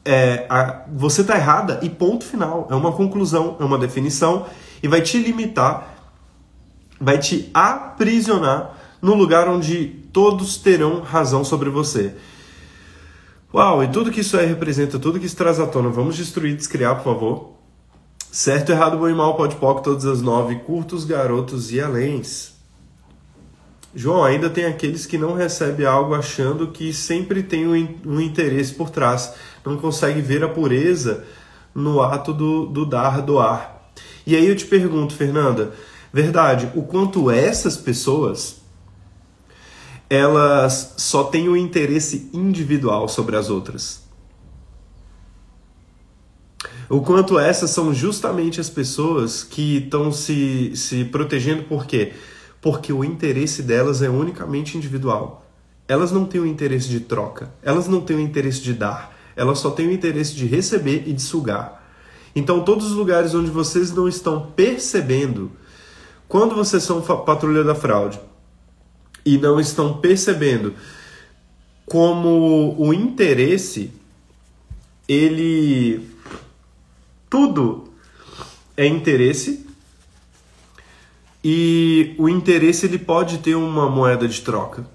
é, 0.04 0.46
a, 0.48 0.84
você 0.94 1.22
está 1.22 1.34
errada 1.34 1.80
e 1.82 1.90
ponto 1.90 2.24
final. 2.24 2.68
É 2.70 2.74
uma 2.76 2.92
conclusão, 2.92 3.56
é 3.58 3.64
uma 3.64 3.78
definição 3.78 4.46
e 4.80 4.86
vai 4.86 5.00
te 5.00 5.18
limitar, 5.18 5.96
vai 7.00 7.18
te 7.18 7.50
aprisionar 7.52 8.75
no 9.00 9.14
lugar 9.14 9.48
onde 9.48 9.86
todos 10.12 10.56
terão 10.56 11.00
razão 11.00 11.44
sobre 11.44 11.70
você. 11.70 12.14
Uau, 13.54 13.82
e 13.82 13.88
tudo 13.88 14.10
que 14.10 14.20
isso 14.20 14.36
aí 14.36 14.46
representa, 14.46 14.98
tudo 14.98 15.18
que 15.20 15.26
isso 15.26 15.36
traz 15.36 15.60
à 15.60 15.66
tona, 15.66 15.88
vamos 15.88 16.16
destruir, 16.16 16.56
descriar, 16.56 16.96
por 16.96 17.04
favor. 17.04 17.52
Certo, 18.30 18.70
errado, 18.70 18.98
bom 18.98 19.08
e 19.08 19.14
mal, 19.14 19.34
pode 19.34 19.56
poc, 19.56 19.82
todas 19.82 20.04
as 20.04 20.20
nove, 20.20 20.56
curtos, 20.56 21.04
garotos 21.04 21.72
e 21.72 21.80
aléns. 21.80 22.54
João, 23.94 24.22
ainda 24.22 24.50
tem 24.50 24.66
aqueles 24.66 25.06
que 25.06 25.16
não 25.16 25.32
recebem 25.32 25.86
algo 25.86 26.14
achando 26.14 26.66
que 26.66 26.92
sempre 26.92 27.42
tem 27.42 27.66
um 27.66 28.20
interesse 28.20 28.74
por 28.74 28.90
trás, 28.90 29.32
não 29.64 29.78
consegue 29.78 30.20
ver 30.20 30.44
a 30.44 30.48
pureza 30.48 31.24
no 31.74 32.02
ato 32.02 32.34
do, 32.34 32.66
do 32.66 32.84
dar, 32.84 33.22
doar. 33.22 33.90
E 34.26 34.36
aí 34.36 34.46
eu 34.46 34.54
te 34.54 34.66
pergunto, 34.66 35.14
Fernanda, 35.14 35.72
verdade, 36.12 36.70
o 36.74 36.82
quanto 36.82 37.30
essas 37.30 37.76
pessoas 37.76 38.60
elas 40.08 40.94
só 40.96 41.24
têm 41.24 41.48
o 41.48 41.52
um 41.52 41.56
interesse 41.56 42.30
individual 42.32 43.08
sobre 43.08 43.36
as 43.36 43.50
outras. 43.50 44.06
O 46.88 47.00
quanto 47.00 47.36
essas 47.38 47.70
são 47.70 47.92
justamente 47.92 48.60
as 48.60 48.70
pessoas 48.70 49.42
que 49.42 49.78
estão 49.78 50.12
se, 50.12 50.70
se 50.76 51.04
protegendo, 51.04 51.64
por 51.64 51.84
quê? 51.84 52.12
Porque 52.62 52.92
o 52.92 53.04
interesse 53.04 53.62
delas 53.62 54.02
é 54.02 54.08
unicamente 54.08 54.76
individual. 54.76 55.44
Elas 55.88 56.12
não 56.12 56.24
têm 56.24 56.40
o 56.40 56.46
interesse 56.46 56.88
de 56.88 57.00
troca, 57.00 57.52
elas 57.60 57.88
não 57.88 58.00
têm 58.00 58.16
o 58.16 58.20
interesse 58.20 58.60
de 58.60 58.72
dar, 58.72 59.16
elas 59.34 59.58
só 59.58 59.70
têm 59.70 59.88
o 59.88 59.92
interesse 59.92 60.34
de 60.34 60.46
receber 60.46 61.04
e 61.06 61.12
de 61.12 61.22
sugar. 61.22 61.84
Então, 62.34 62.62
todos 62.64 62.86
os 62.86 62.92
lugares 62.92 63.34
onde 63.34 63.50
vocês 63.50 63.92
não 63.92 64.06
estão 64.06 64.52
percebendo, 64.54 65.50
quando 66.28 66.54
vocês 66.54 66.82
são 66.82 67.00
patrulha 67.00 67.64
da 67.64 67.74
fraude, 67.74 68.20
e 69.26 69.36
não 69.36 69.58
estão 69.58 69.98
percebendo 69.98 70.72
como 71.84 72.76
o 72.78 72.94
interesse 72.94 73.90
ele 75.08 76.08
tudo 77.28 77.88
é 78.76 78.86
interesse 78.86 79.66
e 81.42 82.14
o 82.18 82.28
interesse 82.28 82.86
ele 82.86 82.98
pode 82.98 83.38
ter 83.38 83.56
uma 83.56 83.90
moeda 83.90 84.26
de 84.26 84.40
troca 84.40 84.86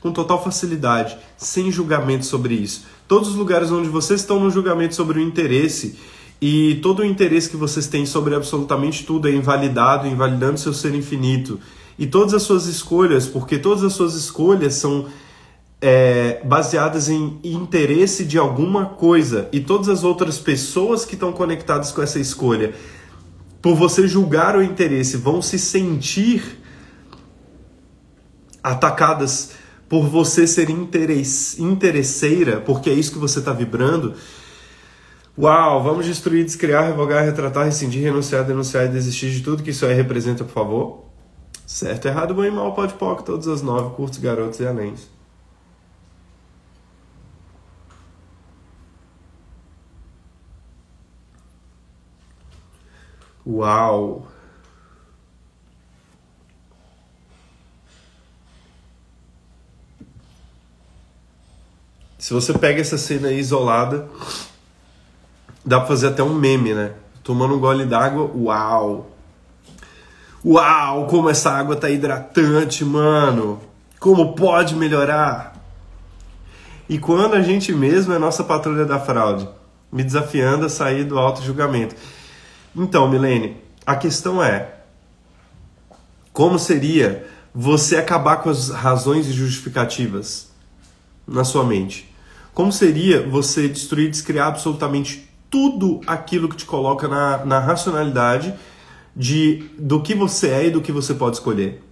com 0.00 0.10
total 0.10 0.42
facilidade, 0.42 1.18
sem 1.36 1.70
julgamento 1.70 2.24
sobre 2.24 2.54
isso. 2.54 2.86
Todos 3.06 3.28
os 3.28 3.34
lugares 3.34 3.70
onde 3.70 3.88
vocês 3.88 4.20
estão 4.20 4.40
no 4.40 4.50
julgamento 4.50 4.94
sobre 4.94 5.18
o 5.18 5.22
interesse 5.22 5.98
e 6.40 6.76
todo 6.82 7.00
o 7.00 7.04
interesse 7.04 7.50
que 7.50 7.56
vocês 7.56 7.86
têm 7.86 8.06
sobre 8.06 8.34
absolutamente 8.34 9.04
tudo 9.04 9.28
é 9.28 9.32
invalidado, 9.32 10.06
invalidando 10.06 10.58
seu 10.58 10.72
ser 10.72 10.94
infinito 10.94 11.60
e 12.00 12.06
todas 12.06 12.32
as 12.32 12.42
suas 12.42 12.64
escolhas, 12.64 13.26
porque 13.26 13.58
todas 13.58 13.84
as 13.84 13.92
suas 13.92 14.14
escolhas 14.14 14.72
são 14.72 15.06
é, 15.82 16.40
baseadas 16.42 17.10
em 17.10 17.38
interesse 17.44 18.24
de 18.24 18.38
alguma 18.38 18.86
coisa 18.86 19.50
e 19.52 19.60
todas 19.60 19.90
as 19.90 20.02
outras 20.02 20.38
pessoas 20.38 21.04
que 21.04 21.12
estão 21.12 21.30
conectadas 21.30 21.92
com 21.92 22.00
essa 22.00 22.18
escolha, 22.18 22.72
por 23.60 23.74
você 23.74 24.08
julgar 24.08 24.56
o 24.56 24.62
interesse, 24.62 25.18
vão 25.18 25.42
se 25.42 25.58
sentir 25.58 26.58
atacadas 28.62 29.50
por 29.86 30.06
você 30.06 30.46
ser 30.46 30.70
interesseira, 30.70 32.62
porque 32.62 32.88
é 32.88 32.94
isso 32.94 33.12
que 33.12 33.18
você 33.18 33.40
está 33.40 33.52
vibrando. 33.52 34.14
Uau, 35.36 35.82
vamos 35.82 36.06
destruir, 36.06 36.46
descriar, 36.46 36.86
revogar, 36.86 37.24
retratar, 37.26 37.66
rescindir, 37.66 38.02
renunciar, 38.02 38.44
denunciar 38.44 38.86
e 38.86 38.88
desistir 38.88 39.30
de 39.30 39.42
tudo 39.42 39.62
que 39.62 39.70
isso 39.70 39.84
aí 39.84 39.92
representa, 39.92 40.44
por 40.44 40.52
favor. 40.52 41.09
Certo, 41.72 42.06
errado, 42.08 42.34
bom 42.34 42.44
e 42.44 42.50
mal, 42.50 42.74
pode 42.74 42.94
pouco, 42.94 43.22
todas 43.22 43.46
as 43.46 43.62
nove, 43.62 43.94
curtos, 43.94 44.18
garotos 44.18 44.58
e 44.58 44.66
além. 44.66 44.92
Uau! 53.46 54.26
Se 62.18 62.34
você 62.34 62.52
pega 62.58 62.80
essa 62.80 62.98
cena 62.98 63.28
aí 63.28 63.38
isolada, 63.38 64.08
dá 65.64 65.78
pra 65.78 65.86
fazer 65.86 66.08
até 66.08 66.22
um 66.22 66.34
meme, 66.34 66.74
né? 66.74 66.94
Tomando 67.22 67.54
um 67.54 67.60
gole 67.60 67.86
d'água, 67.86 68.24
uau! 68.34 69.19
Uau, 70.44 71.06
como 71.06 71.28
essa 71.28 71.50
água 71.50 71.76
tá 71.76 71.90
hidratante, 71.90 72.84
mano! 72.84 73.60
Como 73.98 74.34
pode 74.34 74.74
melhorar? 74.74 75.54
E 76.88 76.98
quando 76.98 77.34
a 77.34 77.42
gente 77.42 77.72
mesmo 77.72 78.14
é 78.14 78.18
nossa 78.18 78.42
patrulha 78.42 78.86
da 78.86 78.98
fraude, 78.98 79.46
me 79.92 80.02
desafiando 80.02 80.64
a 80.64 80.68
sair 80.70 81.04
do 81.04 81.18
auto-julgamento. 81.18 81.94
Então, 82.74 83.08
Milene, 83.08 83.58
a 83.84 83.94
questão 83.94 84.42
é: 84.42 84.76
como 86.32 86.58
seria 86.58 87.26
você 87.54 87.96
acabar 87.96 88.38
com 88.38 88.48
as 88.48 88.70
razões 88.70 89.26
e 89.26 89.32
justificativas 89.32 90.50
na 91.28 91.44
sua 91.44 91.64
mente? 91.64 92.10
Como 92.54 92.72
seria 92.72 93.28
você 93.28 93.68
destruir, 93.68 94.10
descriar 94.10 94.48
absolutamente 94.48 95.28
tudo 95.50 96.00
aquilo 96.06 96.48
que 96.48 96.56
te 96.56 96.64
coloca 96.64 97.06
na, 97.06 97.44
na 97.44 97.58
racionalidade 97.58 98.54
de 99.14 99.64
do 99.78 100.00
que 100.00 100.14
você 100.14 100.48
é 100.48 100.66
e 100.66 100.70
do 100.70 100.80
que 100.80 100.92
você 100.92 101.14
pode 101.14 101.36
escolher? 101.36 101.82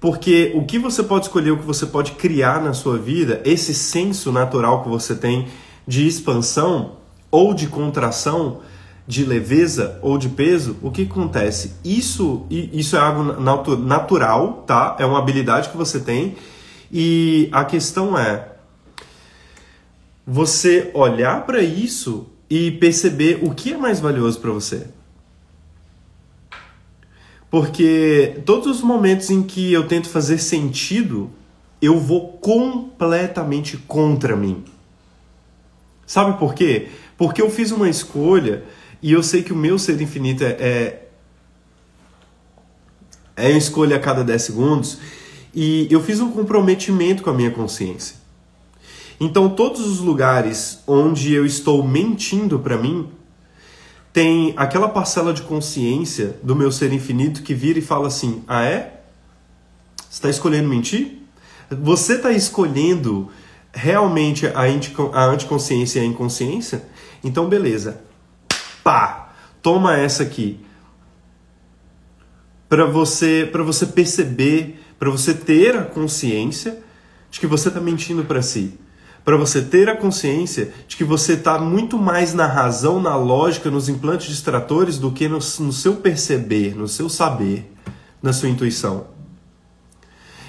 Porque 0.00 0.52
o 0.54 0.64
que 0.64 0.78
você 0.78 1.02
pode 1.02 1.26
escolher, 1.26 1.50
o 1.50 1.58
que 1.58 1.66
você 1.66 1.86
pode 1.86 2.12
criar 2.12 2.62
na 2.62 2.72
sua 2.72 2.96
vida, 2.96 3.40
esse 3.44 3.74
senso 3.74 4.30
natural 4.30 4.82
que 4.82 4.88
você 4.88 5.14
tem 5.14 5.48
de 5.86 6.06
expansão 6.06 6.98
ou 7.30 7.52
de 7.52 7.66
contração, 7.66 8.60
de 9.06 9.24
leveza 9.24 9.98
ou 10.02 10.16
de 10.16 10.28
peso, 10.28 10.76
o 10.82 10.90
que 10.90 11.02
acontece? 11.02 11.72
Isso, 11.84 12.46
isso 12.50 12.96
é 12.96 13.00
algo 13.00 13.40
natural, 13.76 14.64
tá? 14.66 14.96
É 14.98 15.06
uma 15.06 15.18
habilidade 15.18 15.68
que 15.70 15.76
você 15.76 15.98
tem. 15.98 16.36
E 16.92 17.48
a 17.52 17.64
questão 17.64 18.16
é 18.16 18.52
você 20.26 20.90
olhar 20.94 21.44
para 21.44 21.60
isso 21.60 22.26
e 22.48 22.70
perceber 22.70 23.40
o 23.42 23.50
que 23.50 23.72
é 23.72 23.76
mais 23.76 23.98
valioso 23.98 24.38
para 24.38 24.50
você. 24.50 24.86
Porque 27.50 28.40
todos 28.44 28.66
os 28.66 28.82
momentos 28.82 29.30
em 29.30 29.42
que 29.42 29.72
eu 29.72 29.86
tento 29.86 30.08
fazer 30.08 30.38
sentido, 30.38 31.30
eu 31.80 31.98
vou 31.98 32.32
completamente 32.38 33.76
contra 33.76 34.36
mim. 34.36 34.64
Sabe 36.06 36.38
por 36.38 36.54
quê? 36.54 36.88
Porque 37.16 37.40
eu 37.40 37.50
fiz 37.50 37.70
uma 37.70 37.88
escolha 37.88 38.64
e 39.02 39.12
eu 39.12 39.22
sei 39.22 39.42
que 39.42 39.52
o 39.52 39.56
meu 39.56 39.78
ser 39.78 40.00
infinito 40.00 40.44
é, 40.44 40.56
é, 40.58 41.08
é 43.36 43.48
uma 43.48 43.58
escolha 43.58 43.96
a 43.96 44.00
cada 44.00 44.22
10 44.24 44.42
segundos 44.42 44.98
e 45.54 45.88
eu 45.90 46.02
fiz 46.02 46.20
um 46.20 46.30
comprometimento 46.30 47.22
com 47.22 47.30
a 47.30 47.34
minha 47.34 47.50
consciência. 47.50 48.16
Então, 49.20 49.48
todos 49.48 49.80
os 49.80 49.98
lugares 49.98 50.80
onde 50.86 51.32
eu 51.32 51.44
estou 51.44 51.82
mentindo 51.86 52.58
para 52.58 52.76
mim, 52.76 53.08
tem 54.12 54.54
aquela 54.56 54.88
parcela 54.88 55.32
de 55.32 55.42
consciência 55.42 56.36
do 56.42 56.56
meu 56.56 56.72
ser 56.72 56.92
infinito 56.92 57.42
que 57.42 57.54
vira 57.54 57.78
e 57.78 57.82
fala 57.82 58.08
assim: 58.08 58.42
Ah, 58.46 58.64
é? 58.64 59.00
Você 59.96 60.16
está 60.16 60.30
escolhendo 60.30 60.68
mentir? 60.68 61.18
Você 61.70 62.14
está 62.14 62.32
escolhendo 62.32 63.30
realmente 63.72 64.46
a, 64.46 64.60
a 65.12 65.24
anticonsciência 65.26 66.00
e 66.00 66.02
a 66.02 66.06
inconsciência? 66.06 66.84
Então, 67.22 67.48
beleza. 67.48 68.00
Pá! 68.82 69.32
Toma 69.62 69.96
essa 69.96 70.22
aqui. 70.22 70.60
Para 72.68 72.86
você, 72.86 73.50
você 73.64 73.86
perceber, 73.86 74.80
para 74.98 75.10
você 75.10 75.34
ter 75.34 75.76
a 75.76 75.84
consciência 75.84 76.78
de 77.30 77.40
que 77.40 77.46
você 77.46 77.68
está 77.68 77.80
mentindo 77.80 78.24
para 78.24 78.40
si 78.40 78.78
para 79.28 79.36
você 79.36 79.60
ter 79.60 79.90
a 79.90 79.94
consciência 79.94 80.72
de 80.88 80.96
que 80.96 81.04
você 81.04 81.34
está 81.34 81.58
muito 81.58 81.98
mais 81.98 82.32
na 82.32 82.46
razão, 82.46 82.98
na 82.98 83.14
lógica, 83.14 83.70
nos 83.70 83.86
implantes 83.86 84.26
distratores 84.26 84.96
do 84.96 85.12
que 85.12 85.28
no, 85.28 85.36
no 85.36 85.70
seu 85.70 85.96
perceber, 85.96 86.74
no 86.74 86.88
seu 86.88 87.10
saber, 87.10 87.70
na 88.22 88.32
sua 88.32 88.48
intuição. 88.48 89.08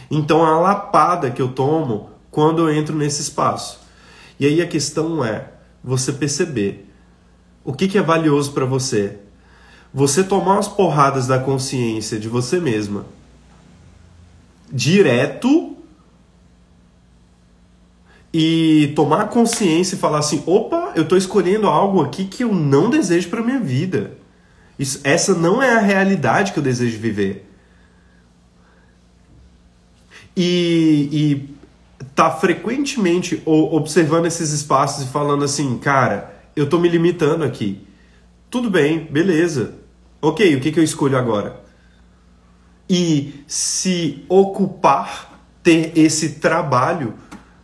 Então 0.10 0.46
a 0.46 0.58
lapada 0.58 1.30
que 1.30 1.42
eu 1.42 1.50
tomo 1.50 2.12
quando 2.32 2.70
eu 2.70 2.74
entro 2.74 2.96
nesse 2.96 3.22
espaço. 3.22 3.82
E 4.40 4.46
aí 4.46 4.62
a 4.62 4.66
questão 4.66 5.26
é 5.26 5.50
você 5.84 6.14
perceber 6.14 6.90
o 7.66 7.74
que, 7.74 7.86
que 7.86 7.98
é 7.98 8.02
valioso 8.02 8.54
para 8.54 8.64
você. 8.64 9.18
Você 9.94 10.24
tomar 10.24 10.58
as 10.58 10.70
porradas 10.70 11.28
da 11.28 11.38
consciência 11.38 12.18
de 12.18 12.30
você 12.30 12.62
mesma 12.62 13.06
direto 14.72 15.76
e 18.34 18.94
tomar 18.96 19.30
consciência 19.30 19.96
e 19.96 20.00
falar 20.00 20.20
assim: 20.20 20.44
opa, 20.46 20.94
eu 20.96 21.04
estou 21.04 21.18
escolhendo 21.18 21.68
algo 21.68 22.02
aqui 22.02 22.26
que 22.26 22.44
eu 22.44 22.54
não 22.54 22.90
desejo 22.90 23.30
para 23.30 23.42
minha 23.42 23.60
vida. 23.60 24.18
Isso, 24.78 25.02
essa 25.04 25.34
não 25.34 25.62
é 25.62 25.76
a 25.76 25.80
realidade 25.80 26.54
que 26.54 26.60
eu 26.60 26.64
desejo 26.64 26.98
viver. 27.00 27.46
E, 30.38 31.10
e 31.12 31.56
tá 32.16 32.32
frequentemente 32.32 33.42
observando 33.46 34.26
esses 34.26 34.52
espaços 34.52 35.04
e 35.04 35.12
falando 35.12 35.44
assim, 35.44 35.78
cara, 35.80 36.34
eu 36.56 36.64
estou 36.64 36.80
me 36.80 36.88
limitando 36.88 37.44
aqui. 37.44 37.86
Tudo 38.50 38.70
bem, 38.70 39.06
beleza. 39.12 39.76
Ok, 40.22 40.56
o 40.56 40.62
que, 40.62 40.72
que 40.72 40.80
eu 40.80 40.84
escolho 40.84 41.18
agora? 41.18 41.62
E 42.90 43.44
se 43.48 44.24
ocupar, 44.30 45.40
ter 45.62 45.92
esse 45.98 46.36
trabalho 46.36 47.14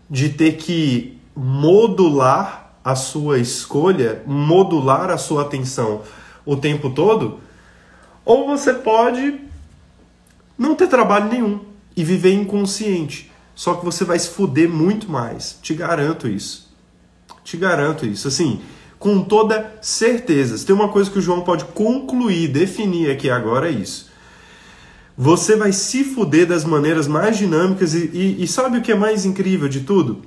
de 0.09 0.29
ter 0.29 0.57
que 0.57 1.19
modular 1.35 2.77
a 2.83 2.95
sua 2.95 3.39
escolha, 3.39 4.21
modular 4.25 5.09
a 5.09 5.17
sua 5.17 5.41
atenção 5.41 6.03
o 6.45 6.55
tempo 6.55 6.91
todo, 6.91 7.39
ou 8.23 8.47
você 8.47 8.73
pode 8.73 9.39
não 10.57 10.75
ter 10.75 10.87
trabalho 10.87 11.29
nenhum 11.29 11.61
e 11.95 12.03
viver 12.03 12.33
inconsciente. 12.33 13.31
Só 13.55 13.75
que 13.75 13.85
você 13.85 14.03
vai 14.03 14.19
se 14.19 14.29
fuder 14.29 14.69
muito 14.69 15.09
mais. 15.09 15.57
Te 15.61 15.73
garanto 15.73 16.27
isso. 16.27 16.69
Te 17.43 17.55
garanto 17.55 18.05
isso. 18.05 18.27
Assim, 18.27 18.61
com 18.99 19.23
toda 19.23 19.77
certeza. 19.81 20.57
Se 20.57 20.65
tem 20.65 20.75
uma 20.75 20.89
coisa 20.89 21.09
que 21.09 21.19
o 21.19 21.21
João 21.21 21.41
pode 21.41 21.65
concluir, 21.65 22.49
definir 22.49 23.09
aqui 23.09 23.29
agora, 23.29 23.69
é 23.69 23.71
isso. 23.71 24.11
Você 25.17 25.55
vai 25.55 25.71
se 25.71 26.03
fuder 26.03 26.45
das 26.45 26.65
maneiras 26.65 27.07
mais 27.07 27.37
dinâmicas 27.37 27.93
e, 27.93 28.09
e, 28.13 28.43
e 28.43 28.47
sabe 28.47 28.77
o 28.77 28.81
que 28.81 28.91
é 28.91 28.95
mais 28.95 29.25
incrível 29.25 29.69
de 29.69 29.81
tudo? 29.81 30.23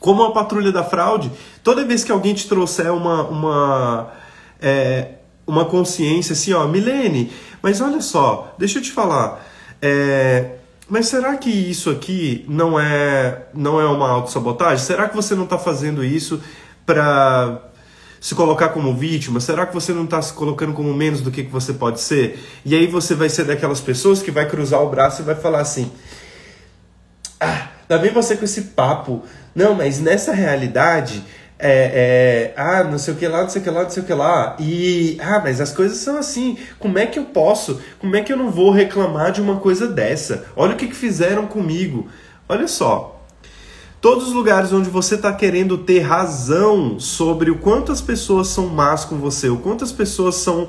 Como 0.00 0.22
a 0.22 0.32
patrulha 0.32 0.72
da 0.72 0.82
fraude, 0.82 1.30
toda 1.62 1.84
vez 1.84 2.02
que 2.02 2.10
alguém 2.10 2.34
te 2.34 2.48
trouxer 2.48 2.92
uma, 2.92 3.22
uma, 3.28 4.12
é, 4.60 5.12
uma 5.46 5.64
consciência 5.64 6.32
assim, 6.32 6.52
ó, 6.52 6.66
Milene, 6.66 7.30
mas 7.62 7.80
olha 7.80 8.00
só, 8.00 8.54
deixa 8.58 8.78
eu 8.78 8.82
te 8.82 8.90
falar, 8.90 9.46
é, 9.80 10.56
mas 10.88 11.06
será 11.06 11.36
que 11.36 11.50
isso 11.50 11.88
aqui 11.88 12.44
não 12.48 12.80
é 12.80 13.46
não 13.54 13.80
é 13.80 13.86
uma 13.86 14.10
autossabotagem? 14.10 14.84
Será 14.84 15.08
que 15.08 15.14
você 15.14 15.36
não 15.36 15.44
está 15.44 15.56
fazendo 15.56 16.02
isso 16.02 16.42
para 16.84 17.69
se 18.20 18.34
colocar 18.34 18.68
como 18.68 18.94
vítima? 18.94 19.40
Será 19.40 19.64
que 19.64 19.72
você 19.72 19.92
não 19.92 20.04
está 20.04 20.20
se 20.20 20.34
colocando 20.34 20.74
como 20.74 20.92
menos 20.92 21.22
do 21.22 21.30
que, 21.30 21.42
que 21.42 21.50
você 21.50 21.72
pode 21.72 22.00
ser? 22.00 22.38
E 22.64 22.74
aí 22.74 22.86
você 22.86 23.14
vai 23.14 23.30
ser 23.30 23.44
daquelas 23.44 23.80
pessoas 23.80 24.22
que 24.22 24.30
vai 24.30 24.46
cruzar 24.46 24.82
o 24.82 24.90
braço 24.90 25.22
e 25.22 25.24
vai 25.24 25.34
falar 25.34 25.60
assim: 25.60 25.90
Ah, 27.40 27.68
lá 27.88 27.96
vem 27.96 28.12
você 28.12 28.36
com 28.36 28.44
esse 28.44 28.62
papo. 28.62 29.22
Não, 29.54 29.74
mas 29.74 29.98
nessa 29.98 30.32
realidade. 30.32 31.24
É, 31.62 32.54
é, 32.54 32.54
ah, 32.56 32.84
não 32.84 32.96
sei 32.96 33.12
o 33.12 33.16
que 33.18 33.28
lá, 33.28 33.42
não 33.42 33.50
sei 33.50 33.60
o 33.60 33.64
que 33.64 33.70
lá, 33.70 33.82
não 33.82 33.90
sei 33.90 34.02
o 34.02 34.06
que 34.06 34.14
lá. 34.14 34.56
E, 34.58 35.18
ah, 35.20 35.40
mas 35.44 35.60
as 35.60 35.72
coisas 35.72 35.98
são 35.98 36.16
assim. 36.16 36.56
Como 36.78 36.98
é 36.98 37.04
que 37.04 37.18
eu 37.18 37.26
posso? 37.26 37.82
Como 37.98 38.16
é 38.16 38.22
que 38.22 38.32
eu 38.32 38.36
não 38.36 38.50
vou 38.50 38.70
reclamar 38.70 39.30
de 39.30 39.42
uma 39.42 39.60
coisa 39.60 39.86
dessa? 39.86 40.46
Olha 40.56 40.72
o 40.72 40.76
que, 40.76 40.86
que 40.86 40.96
fizeram 40.96 41.46
comigo. 41.46 42.08
Olha 42.48 42.66
só, 42.66 43.19
Todos 44.00 44.28
os 44.28 44.32
lugares 44.32 44.72
onde 44.72 44.88
você 44.88 45.14
está 45.14 45.30
querendo 45.30 45.76
ter 45.76 46.00
razão 46.00 46.98
sobre 46.98 47.50
o 47.50 47.58
quanto 47.58 47.92
as 47.92 48.00
pessoas 48.00 48.48
são 48.48 48.66
más 48.66 49.04
com 49.04 49.18
você, 49.18 49.50
o 49.50 49.58
quanto 49.58 49.84
as 49.84 49.92
pessoas 49.92 50.36
são, 50.36 50.68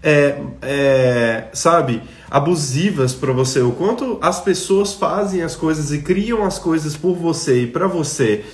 é, 0.00 0.40
é, 0.62 1.48
sabe, 1.52 2.00
abusivas 2.30 3.12
para 3.12 3.32
você, 3.32 3.60
o 3.62 3.72
quanto 3.72 4.16
as 4.22 4.40
pessoas 4.40 4.92
fazem 4.92 5.42
as 5.42 5.56
coisas 5.56 5.90
e 5.90 6.02
criam 6.02 6.44
as 6.44 6.60
coisas 6.60 6.96
por 6.96 7.16
você 7.16 7.62
e 7.62 7.66
para 7.66 7.88
você, 7.88 8.44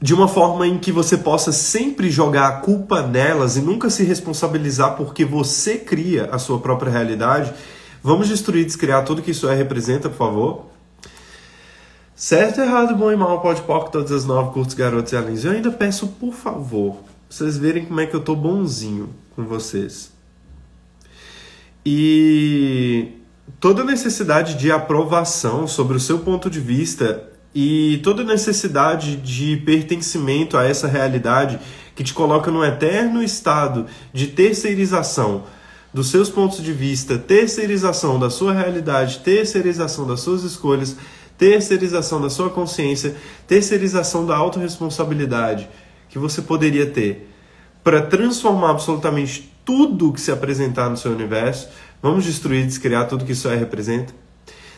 de 0.00 0.14
uma 0.14 0.28
forma 0.28 0.64
em 0.64 0.78
que 0.78 0.92
você 0.92 1.16
possa 1.16 1.50
sempre 1.50 2.08
jogar 2.08 2.46
a 2.46 2.52
culpa 2.60 3.02
nelas 3.02 3.56
e 3.56 3.60
nunca 3.60 3.90
se 3.90 4.04
responsabilizar 4.04 4.94
porque 4.94 5.24
você 5.24 5.76
cria 5.76 6.26
a 6.26 6.38
sua 6.38 6.60
própria 6.60 6.92
realidade. 6.92 7.52
Vamos 8.00 8.28
destruir, 8.28 8.64
descriar 8.64 9.04
tudo 9.04 9.22
que 9.22 9.32
isso 9.32 9.48
é 9.48 9.54
representa, 9.56 10.08
por 10.08 10.18
favor. 10.18 10.71
Certo, 12.22 12.60
errado, 12.60 12.94
bom 12.94 13.10
e 13.10 13.16
mal, 13.16 13.40
pode 13.40 13.62
pop, 13.62 13.90
todas 13.90 14.12
as 14.12 14.24
nove, 14.24 14.52
curtos, 14.52 14.76
garotos 14.76 15.12
e 15.12 15.16
alins. 15.16 15.44
Eu 15.44 15.50
ainda 15.50 15.72
peço, 15.72 16.06
por 16.06 16.32
favor, 16.32 16.98
vocês 17.28 17.58
verem 17.58 17.84
como 17.84 17.98
é 17.98 18.06
que 18.06 18.14
eu 18.14 18.20
tô 18.20 18.36
bonzinho 18.36 19.12
com 19.34 19.42
vocês. 19.44 20.12
E 21.84 23.08
toda 23.58 23.82
necessidade 23.82 24.54
de 24.54 24.70
aprovação 24.70 25.66
sobre 25.66 25.96
o 25.96 26.00
seu 26.00 26.20
ponto 26.20 26.48
de 26.48 26.60
vista 26.60 27.28
e 27.52 28.00
toda 28.04 28.22
necessidade 28.22 29.16
de 29.16 29.56
pertencimento 29.56 30.56
a 30.56 30.64
essa 30.64 30.86
realidade 30.86 31.58
que 31.96 32.04
te 32.04 32.14
coloca 32.14 32.52
num 32.52 32.62
eterno 32.62 33.20
estado 33.20 33.86
de 34.12 34.28
terceirização 34.28 35.42
dos 35.92 36.08
seus 36.08 36.30
pontos 36.30 36.62
de 36.62 36.72
vista, 36.72 37.18
terceirização 37.18 38.16
da 38.16 38.30
sua 38.30 38.52
realidade, 38.52 39.18
terceirização 39.18 40.06
das 40.06 40.20
suas 40.20 40.44
escolhas, 40.44 40.96
terceirização 41.42 42.20
da 42.20 42.30
sua 42.30 42.50
consciência, 42.50 43.16
terceirização 43.48 44.24
da 44.24 44.36
autorresponsabilidade 44.36 45.68
que 46.08 46.16
você 46.16 46.40
poderia 46.40 46.86
ter 46.86 47.28
para 47.82 48.00
transformar 48.00 48.70
absolutamente 48.70 49.52
tudo 49.64 50.12
que 50.12 50.20
se 50.20 50.30
apresentar 50.30 50.88
no 50.88 50.96
seu 50.96 51.10
universo. 51.10 51.68
Vamos 52.00 52.24
destruir, 52.24 52.64
descriar 52.64 53.08
tudo 53.08 53.24
que 53.24 53.32
isso 53.32 53.48
é 53.48 53.56
representa. 53.56 54.14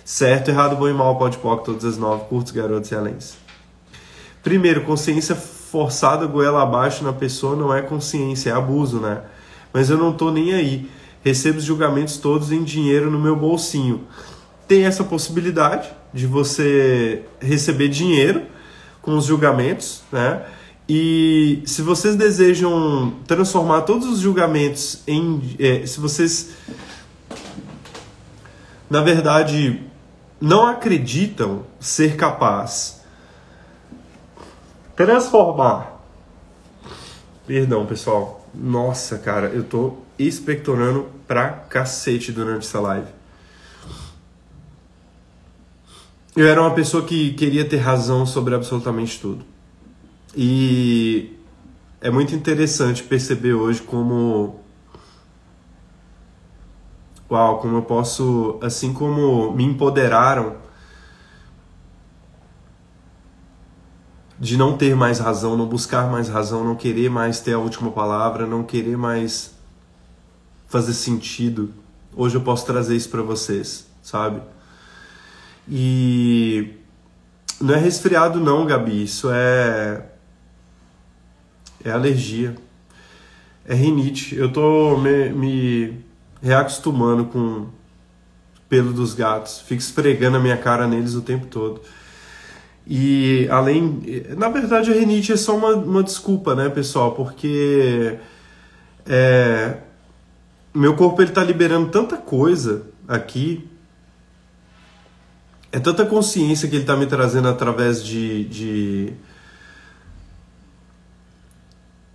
Certo, 0.07 0.49
errado, 0.49 0.75
bom 0.75 0.89
e 0.89 0.95
mal, 0.95 1.19
pode 1.19 1.37
pode, 1.37 1.65
todas 1.65 1.85
as 1.85 1.99
nove, 1.99 2.25
curtos, 2.31 2.53
garotos 2.53 2.91
e 2.91 2.95
alens. 2.95 3.37
Primeiro, 4.43 4.85
consciência 4.85 5.35
forçada 5.35 6.25
goela 6.25 6.63
abaixo 6.63 7.05
na 7.05 7.13
pessoa 7.13 7.55
não 7.55 7.75
é 7.75 7.83
consciência, 7.83 8.49
é 8.49 8.53
abuso, 8.55 9.01
né? 9.01 9.21
Mas 9.71 9.91
eu 9.91 9.99
não 9.99 10.15
tô 10.15 10.31
nem 10.31 10.55
aí. 10.55 10.89
Recebo 11.23 11.59
os 11.59 11.65
julgamentos 11.65 12.17
todos 12.17 12.51
em 12.51 12.65
dinheiro 12.65 13.11
no 13.11 13.19
meu 13.19 13.37
bolsinho. 13.37 14.07
Tem 14.67 14.87
essa 14.87 15.05
possibilidade 15.05 15.91
de 16.15 16.27
você 16.27 17.23
receber 17.41 17.89
dinheiro 17.89 18.43
com 19.03 19.17
os 19.17 19.27
julgamentos, 19.27 20.03
né? 20.13 20.47
E 20.89 21.63
se 21.67 21.83
vocês 21.83 22.15
desejam 22.15 23.15
transformar 23.27 23.83
todos 23.83 24.07
os 24.07 24.21
julgamentos 24.21 25.03
em. 25.07 25.57
É, 25.59 25.85
se 25.85 25.99
vocês, 25.99 26.51
na 28.89 29.03
verdade, 29.03 29.83
não 30.41 30.67
acreditam 30.67 31.65
ser 31.81 32.17
capaz 32.17 33.03
transformar. 34.95 36.01
Perdão, 37.47 37.85
pessoal. 37.87 38.47
Nossa, 38.55 39.19
cara, 39.19 39.49
eu 39.49 39.65
tô 39.65 39.95
expectorando 40.19 41.09
pra 41.27 41.49
cacete 41.49 42.31
durante 42.31 42.67
essa 42.67 42.81
live. 42.81 43.09
Eu 46.37 46.49
era 46.49 46.61
uma 46.61 46.75
pessoa 46.75 47.05
que 47.05 47.33
queria 47.35 47.65
ter 47.65 47.77
razão 47.77 48.27
sobre 48.27 48.57
absolutamente 48.57 49.21
tudo. 49.21 49.45
E 50.37 51.39
é 52.01 52.11
muito 52.11 52.35
interessante 52.35 53.05
perceber 53.05 53.55
hoje 53.55 53.81
como 53.81 54.59
uau, 57.31 57.61
como 57.61 57.77
eu 57.77 57.83
posso, 57.83 58.59
assim 58.61 58.93
como 58.93 59.53
me 59.53 59.63
empoderaram 59.63 60.57
de 64.37 64.57
não 64.57 64.77
ter 64.77 64.97
mais 64.97 65.21
razão, 65.21 65.57
não 65.57 65.69
buscar 65.69 66.11
mais 66.11 66.29
razão, 66.29 66.65
não 66.65 66.75
querer 66.75 67.09
mais 67.09 67.39
ter 67.39 67.53
a 67.53 67.59
última 67.61 67.93
palavra, 67.93 68.45
não 68.45 68.65
querer 68.65 68.97
mais 68.97 69.55
fazer 70.67 70.95
sentido. 70.95 71.73
Hoje 72.17 72.35
eu 72.35 72.41
posso 72.41 72.67
trazer 72.67 72.97
isso 72.97 73.09
para 73.09 73.23
vocês, 73.23 73.87
sabe? 74.03 74.43
E 75.69 76.75
não 77.61 77.75
é 77.75 77.79
resfriado 77.79 78.41
não, 78.41 78.67
Gabi, 78.67 79.05
isso 79.05 79.31
é 79.31 80.05
é 81.85 81.91
alergia, 81.91 82.55
é 83.67 83.75
rinite. 83.75 84.35
Eu 84.35 84.51
tô 84.51 84.97
me, 84.97 85.29
me 85.31 85.99
reacostumando 86.43 87.27
com 87.27 87.67
pelo 88.69 88.93
dos 88.93 89.15
gatos, 89.15 89.61
fico 89.61 89.81
esfregando 89.81 90.39
a 90.39 90.41
minha 90.41 90.57
cara 90.57 90.87
neles 90.87 91.15
o 91.15 91.21
tempo 91.21 91.47
todo. 91.47 91.81
E 92.87 93.47
além, 93.51 94.03
na 94.37 94.49
verdade 94.49 94.91
a 94.91 94.95
rinite 94.95 95.33
é 95.33 95.37
só 95.37 95.57
uma, 95.57 95.75
uma 95.75 96.03
desculpa, 96.03 96.55
né, 96.55 96.69
pessoal? 96.69 97.13
Porque 97.13 98.19
é, 99.07 99.77
meu 100.75 100.97
corpo 100.97 101.23
ele 101.23 101.31
tá 101.31 101.45
liberando 101.45 101.91
tanta 101.91 102.17
coisa 102.17 102.87
aqui, 103.07 103.69
é 105.75 105.81
tanta 105.81 106.07
consciência 106.07 106.69
que 106.69 106.77
ele 106.77 106.85
tá 106.85 106.97
me 106.97 107.05
trazendo 107.05 107.49
através 107.49 108.05
de, 108.05 108.45
de 108.45 109.13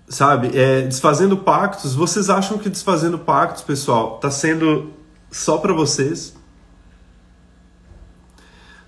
sabe, 0.07 0.57
é, 0.57 0.83
desfazendo 0.83 1.35
pactos. 1.35 1.93
Vocês 1.93 2.29
acham 2.29 2.57
que 2.57 2.69
desfazendo 2.69 3.19
pactos, 3.19 3.61
pessoal, 3.61 4.15
está 4.15 4.31
sendo 4.31 4.93
só 5.29 5.57
para 5.57 5.73
vocês? 5.73 6.33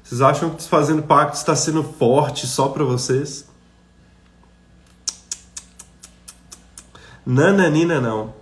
Vocês 0.02 0.22
acham 0.22 0.52
que 0.52 0.56
desfazendo 0.56 1.04
pactos 1.04 1.42
está 1.42 1.54
sendo 1.54 1.84
forte 1.84 2.48
só 2.48 2.70
para 2.70 2.86
vocês? 2.86 3.46
Nananina 7.26 8.00
não. 8.00 8.34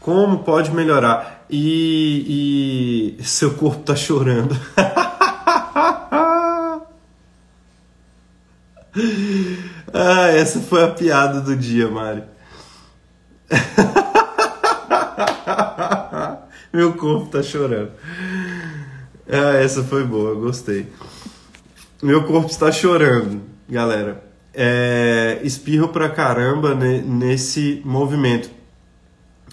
Como 0.00 0.38
pode 0.38 0.70
melhorar? 0.70 1.44
E, 1.54 3.18
e 3.20 3.24
seu 3.24 3.52
corpo 3.54 3.82
tá 3.82 3.94
chorando. 3.94 4.56
Ah, 9.94 10.28
essa 10.28 10.58
foi 10.58 10.84
a 10.84 10.88
piada 10.88 11.42
do 11.42 11.54
dia, 11.54 11.86
Mário. 11.86 12.24
Meu 16.72 16.94
corpo 16.94 17.26
tá 17.26 17.42
chorando. 17.42 17.92
Ah, 19.28 19.56
essa 19.56 19.84
foi 19.84 20.04
boa, 20.04 20.34
gostei. 20.34 20.86
Meu 22.02 22.24
corpo 22.24 22.50
está 22.50 22.72
chorando, 22.72 23.42
galera. 23.68 24.24
É, 24.54 25.40
espirro 25.42 25.88
pra 25.88 26.08
caramba 26.08 26.74
nesse 26.74 27.82
movimento. 27.84 28.50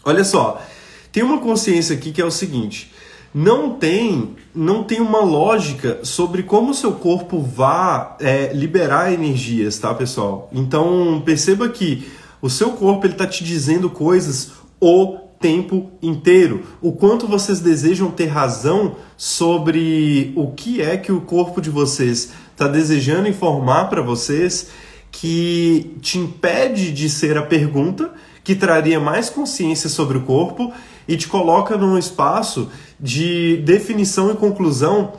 Olha 0.05 0.23
só, 0.23 0.65
tem 1.11 1.21
uma 1.21 1.39
consciência 1.39 1.95
aqui 1.95 2.13
que 2.13 2.21
é 2.21 2.25
o 2.25 2.31
seguinte: 2.31 2.93
não 3.33 3.71
tem 3.73 4.35
não 4.53 4.83
tem 4.83 4.99
uma 4.99 5.19
lógica 5.19 5.99
sobre 6.03 6.43
como 6.43 6.71
o 6.71 6.73
seu 6.73 6.93
corpo 6.93 7.39
vá 7.39 8.17
é, 8.19 8.51
liberar 8.51 9.13
energias, 9.13 9.77
tá, 9.77 9.93
pessoal? 9.93 10.49
Então 10.51 11.21
perceba 11.23 11.69
que 11.69 12.07
o 12.41 12.49
seu 12.49 12.71
corpo 12.71 13.05
ele 13.05 13.13
está 13.13 13.27
te 13.27 13.43
dizendo 13.43 13.89
coisas 13.89 14.51
o 14.81 15.17
tempo 15.39 15.91
inteiro. 16.01 16.63
O 16.81 16.91
quanto 16.91 17.27
vocês 17.27 17.59
desejam 17.59 18.11
ter 18.11 18.25
razão 18.25 18.95
sobre 19.15 20.33
o 20.35 20.51
que 20.51 20.81
é 20.81 20.97
que 20.97 21.11
o 21.11 21.21
corpo 21.21 21.61
de 21.61 21.69
vocês 21.69 22.31
está 22.51 22.67
desejando 22.67 23.27
informar 23.27 23.89
para 23.89 24.01
vocês 24.01 24.69
que 25.11 25.95
te 26.01 26.17
impede 26.17 26.91
de 26.91 27.09
ser 27.09 27.37
a 27.37 27.41
pergunta 27.41 28.11
que 28.43 28.55
traria 28.55 28.99
mais 28.99 29.29
consciência 29.29 29.89
sobre 29.89 30.17
o 30.17 30.21
corpo 30.21 30.73
e 31.09 31.17
te 31.17 31.27
coloca 31.27 31.75
num 31.75 31.97
espaço 31.97 32.69
de 32.99 33.57
definição 33.65 34.29
e 34.31 34.35
conclusão 34.35 35.13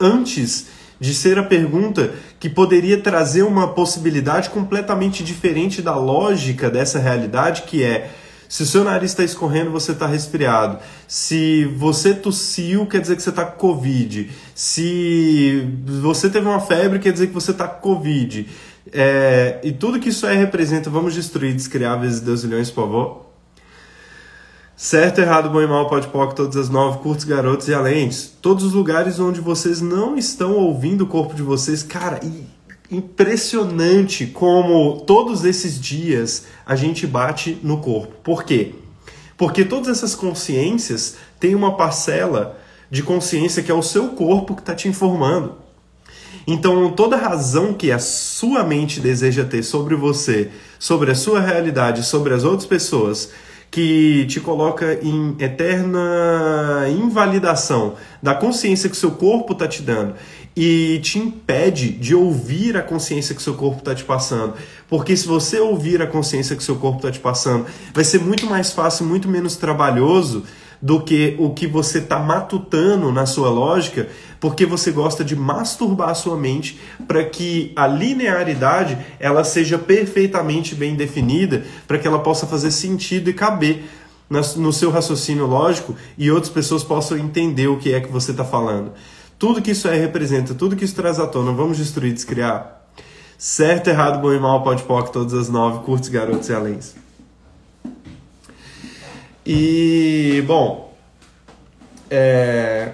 antes 0.00 0.68
de 0.98 1.14
ser 1.14 1.38
a 1.38 1.42
pergunta 1.42 2.14
que 2.40 2.48
poderia 2.48 2.98
trazer 2.98 3.42
uma 3.42 3.68
possibilidade 3.68 4.48
completamente 4.48 5.22
diferente 5.22 5.82
da 5.82 5.94
lógica 5.96 6.70
dessa 6.70 6.98
realidade, 6.98 7.62
que 7.62 7.82
é 7.82 8.10
se 8.48 8.62
o 8.62 8.66
seu 8.66 8.84
nariz 8.84 9.10
está 9.10 9.22
escorrendo, 9.22 9.70
você 9.70 9.92
está 9.92 10.06
resfriado. 10.06 10.78
Se 11.06 11.66
você 11.76 12.14
tossiu, 12.14 12.86
quer 12.86 13.02
dizer 13.02 13.16
que 13.16 13.22
você 13.22 13.30
está 13.30 13.44
com 13.44 13.58
Covid. 13.58 14.30
Se 14.54 15.68
você 16.00 16.30
teve 16.30 16.46
uma 16.46 16.60
febre, 16.60 17.00
quer 17.00 17.12
dizer 17.12 17.26
que 17.26 17.34
você 17.34 17.50
está 17.50 17.68
com 17.68 17.80
Covid. 17.80 18.48
É, 18.92 19.60
e 19.62 19.72
tudo 19.72 20.00
que 20.00 20.08
isso 20.08 20.26
aí 20.26 20.38
representa, 20.38 20.88
vamos 20.88 21.12
destruir, 21.12 21.54
descriar 21.54 22.00
vezes 22.00 22.20
Deus 22.20 22.44
milhões, 22.44 22.70
por 22.70 22.84
favor. 22.84 23.33
Certo, 24.76 25.20
errado, 25.20 25.50
bom 25.50 25.62
e 25.62 25.66
mal, 25.68 25.88
pode 25.88 26.08
pode, 26.08 26.34
todas 26.34 26.56
as 26.56 26.68
nove, 26.68 26.98
curtos, 26.98 27.24
garotos 27.24 27.68
e 27.68 27.74
alentes. 27.74 28.32
Todos 28.42 28.64
os 28.64 28.72
lugares 28.72 29.20
onde 29.20 29.40
vocês 29.40 29.80
não 29.80 30.16
estão 30.16 30.54
ouvindo 30.54 31.02
o 31.02 31.06
corpo 31.06 31.32
de 31.32 31.42
vocês, 31.42 31.84
cara, 31.84 32.18
impressionante 32.90 34.26
como 34.26 35.02
todos 35.06 35.44
esses 35.44 35.80
dias 35.80 36.46
a 36.66 36.74
gente 36.74 37.06
bate 37.06 37.56
no 37.62 37.78
corpo. 37.78 38.14
Por 38.24 38.42
quê? 38.42 38.74
Porque 39.36 39.64
todas 39.64 39.88
essas 39.88 40.16
consciências 40.16 41.18
têm 41.38 41.54
uma 41.54 41.76
parcela 41.76 42.58
de 42.90 43.00
consciência 43.00 43.62
que 43.62 43.70
é 43.70 43.74
o 43.74 43.82
seu 43.82 44.08
corpo 44.08 44.56
que 44.56 44.60
está 44.60 44.74
te 44.74 44.88
informando. 44.88 45.54
Então, 46.48 46.90
toda 46.90 47.16
razão 47.16 47.72
que 47.72 47.92
a 47.92 48.00
sua 48.00 48.64
mente 48.64 48.98
deseja 48.98 49.44
ter 49.44 49.62
sobre 49.62 49.94
você, 49.94 50.50
sobre 50.80 51.12
a 51.12 51.14
sua 51.14 51.40
realidade, 51.40 52.04
sobre 52.04 52.34
as 52.34 52.42
outras 52.42 52.66
pessoas, 52.66 53.30
que 53.74 54.24
te 54.26 54.38
coloca 54.38 55.00
em 55.02 55.34
eterna 55.36 56.86
invalidação 56.88 57.94
da 58.22 58.32
consciência 58.32 58.88
que 58.88 58.96
seu 58.96 59.10
corpo 59.10 59.52
está 59.52 59.66
te 59.66 59.82
dando 59.82 60.14
e 60.56 61.00
te 61.02 61.18
impede 61.18 61.90
de 61.90 62.14
ouvir 62.14 62.76
a 62.76 62.82
consciência 62.82 63.34
que 63.34 63.42
seu 63.42 63.54
corpo 63.54 63.78
está 63.78 63.92
te 63.92 64.04
passando. 64.04 64.54
Porque 64.88 65.16
se 65.16 65.26
você 65.26 65.58
ouvir 65.58 66.00
a 66.00 66.06
consciência 66.06 66.54
que 66.54 66.62
seu 66.62 66.76
corpo 66.76 66.98
está 66.98 67.10
te 67.10 67.18
passando, 67.18 67.66
vai 67.92 68.04
ser 68.04 68.20
muito 68.20 68.46
mais 68.46 68.70
fácil, 68.70 69.06
muito 69.06 69.28
menos 69.28 69.56
trabalhoso 69.56 70.44
do 70.80 71.00
que 71.00 71.34
o 71.40 71.50
que 71.50 71.66
você 71.66 71.98
está 71.98 72.20
matutando 72.20 73.10
na 73.10 73.26
sua 73.26 73.50
lógica, 73.50 74.06
porque 74.44 74.66
você 74.66 74.90
gosta 74.90 75.24
de 75.24 75.34
masturbar 75.34 76.10
a 76.10 76.14
sua 76.14 76.36
mente 76.36 76.78
para 77.08 77.24
que 77.24 77.72
a 77.74 77.86
linearidade 77.86 78.98
ela 79.18 79.42
seja 79.42 79.78
perfeitamente 79.78 80.74
bem 80.74 80.94
definida, 80.94 81.64
para 81.88 81.98
que 81.98 82.06
ela 82.06 82.18
possa 82.18 82.46
fazer 82.46 82.70
sentido 82.70 83.30
e 83.30 83.32
caber 83.32 83.86
no 84.28 84.70
seu 84.70 84.90
raciocínio 84.90 85.46
lógico 85.46 85.96
e 86.18 86.30
outras 86.30 86.52
pessoas 86.52 86.84
possam 86.84 87.16
entender 87.16 87.68
o 87.68 87.78
que 87.78 87.94
é 87.94 88.00
que 88.02 88.12
você 88.12 88.32
está 88.32 88.44
falando. 88.44 88.92
Tudo 89.38 89.62
que 89.62 89.70
isso 89.70 89.88
é 89.88 89.96
representa, 89.96 90.52
tudo 90.52 90.76
que 90.76 90.84
isso 90.84 90.94
traz 90.94 91.18
à 91.18 91.26
tona, 91.26 91.50
vamos 91.50 91.78
destruir, 91.78 92.12
descriar. 92.12 92.86
Certo, 93.38 93.88
errado, 93.88 94.20
bom 94.20 94.30
e 94.30 94.38
mal, 94.38 94.62
pode 94.62 94.82
poc, 94.82 95.10
todas 95.10 95.32
as 95.32 95.48
nove, 95.48 95.82
curtos, 95.86 96.10
garotos 96.10 96.50
e 96.50 96.52
aléns. 96.52 96.94
E, 99.46 100.44
bom, 100.46 100.94
é... 102.10 102.92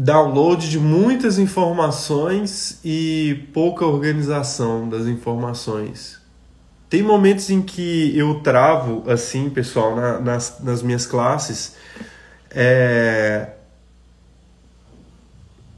download 0.00 0.70
de 0.70 0.78
muitas 0.78 1.40
informações 1.40 2.78
e 2.84 3.48
pouca 3.52 3.84
organização 3.84 4.88
das 4.88 5.06
informações. 5.06 6.20
Tem 6.88 7.02
momentos 7.02 7.50
em 7.50 7.60
que 7.60 8.16
eu 8.16 8.36
travo, 8.36 9.02
assim, 9.10 9.50
pessoal, 9.50 9.96
na, 9.96 10.20
nas, 10.20 10.60
nas 10.62 10.82
minhas 10.84 11.04
classes. 11.04 11.74
É... 12.48 13.48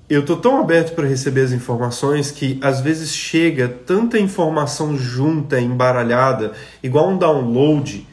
Eu 0.07 0.23
tô 0.23 0.37
tão 0.37 0.61
aberto 0.61 0.95
para 0.95 1.09
receber 1.09 1.41
as 1.41 1.53
informações 1.53 2.31
que 2.31 2.61
às 2.63 2.83
vezes 2.83 3.15
chega 3.15 3.69
tanta 3.69 4.19
informação 4.19 4.99
junta, 4.99 5.59
embaralhada, 5.59 6.53
igual 6.83 7.09
um 7.09 7.17
download. 7.17 8.07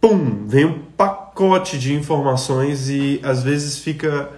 Pum! 0.00 0.46
Vem 0.48 0.64
um 0.64 0.78
pacote 0.96 1.78
de 1.78 1.94
informações 1.94 2.88
e 2.88 3.20
às 3.22 3.44
vezes 3.44 3.78
fica 3.78 4.37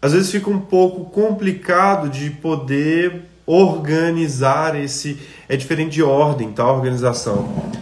às 0.00 0.12
vezes 0.12 0.30
fica 0.30 0.48
um 0.48 0.60
pouco 0.60 1.06
complicado 1.10 2.08
de 2.08 2.30
poder 2.30 3.24
organizar 3.46 4.78
esse. 4.78 5.18
É 5.48 5.56
diferente 5.56 5.92
de 5.92 6.02
ordem, 6.02 6.52
tá? 6.52 6.70
Organização. 6.70 7.72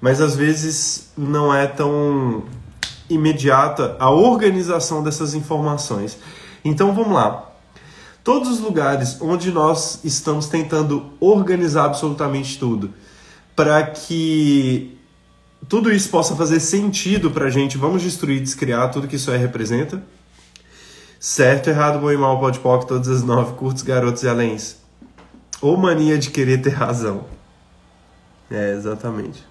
Mas 0.00 0.20
às 0.20 0.34
vezes 0.34 1.10
não 1.16 1.54
é 1.54 1.66
tão 1.66 2.44
imediata 3.08 3.96
a 3.98 4.10
organização 4.10 5.02
dessas 5.02 5.34
informações. 5.34 6.18
Então 6.64 6.94
vamos 6.94 7.12
lá. 7.12 7.50
Todos 8.24 8.48
os 8.48 8.60
lugares 8.60 9.18
onde 9.20 9.50
nós 9.50 10.00
estamos 10.04 10.46
tentando 10.46 11.12
organizar 11.18 11.86
absolutamente 11.86 12.58
tudo, 12.58 12.92
para 13.56 13.82
que 13.82 14.96
tudo 15.68 15.90
isso 15.90 16.08
possa 16.08 16.36
fazer 16.36 16.60
sentido 16.60 17.30
para 17.30 17.46
a 17.46 17.50
gente, 17.50 17.78
vamos 17.78 18.02
destruir, 18.02 18.40
descriar 18.40 18.90
tudo 18.90 19.08
que 19.08 19.16
isso 19.16 19.30
é 19.30 19.36
representa. 19.36 20.02
Certo, 21.22 21.68
errado, 21.68 22.00
bom 22.00 22.10
e 22.10 22.16
mal, 22.16 22.40
pode 22.40 22.58
poc, 22.60 22.86
todas 22.86 23.06
as 23.06 23.22
nove, 23.22 23.52
curtos, 23.52 23.82
garotos 23.82 24.22
e 24.22 24.28
aléns. 24.28 24.78
Ou 25.60 25.76
mania 25.76 26.16
de 26.16 26.30
querer 26.30 26.62
ter 26.62 26.70
razão. 26.70 27.26
É, 28.50 28.72
exatamente. 28.72 29.44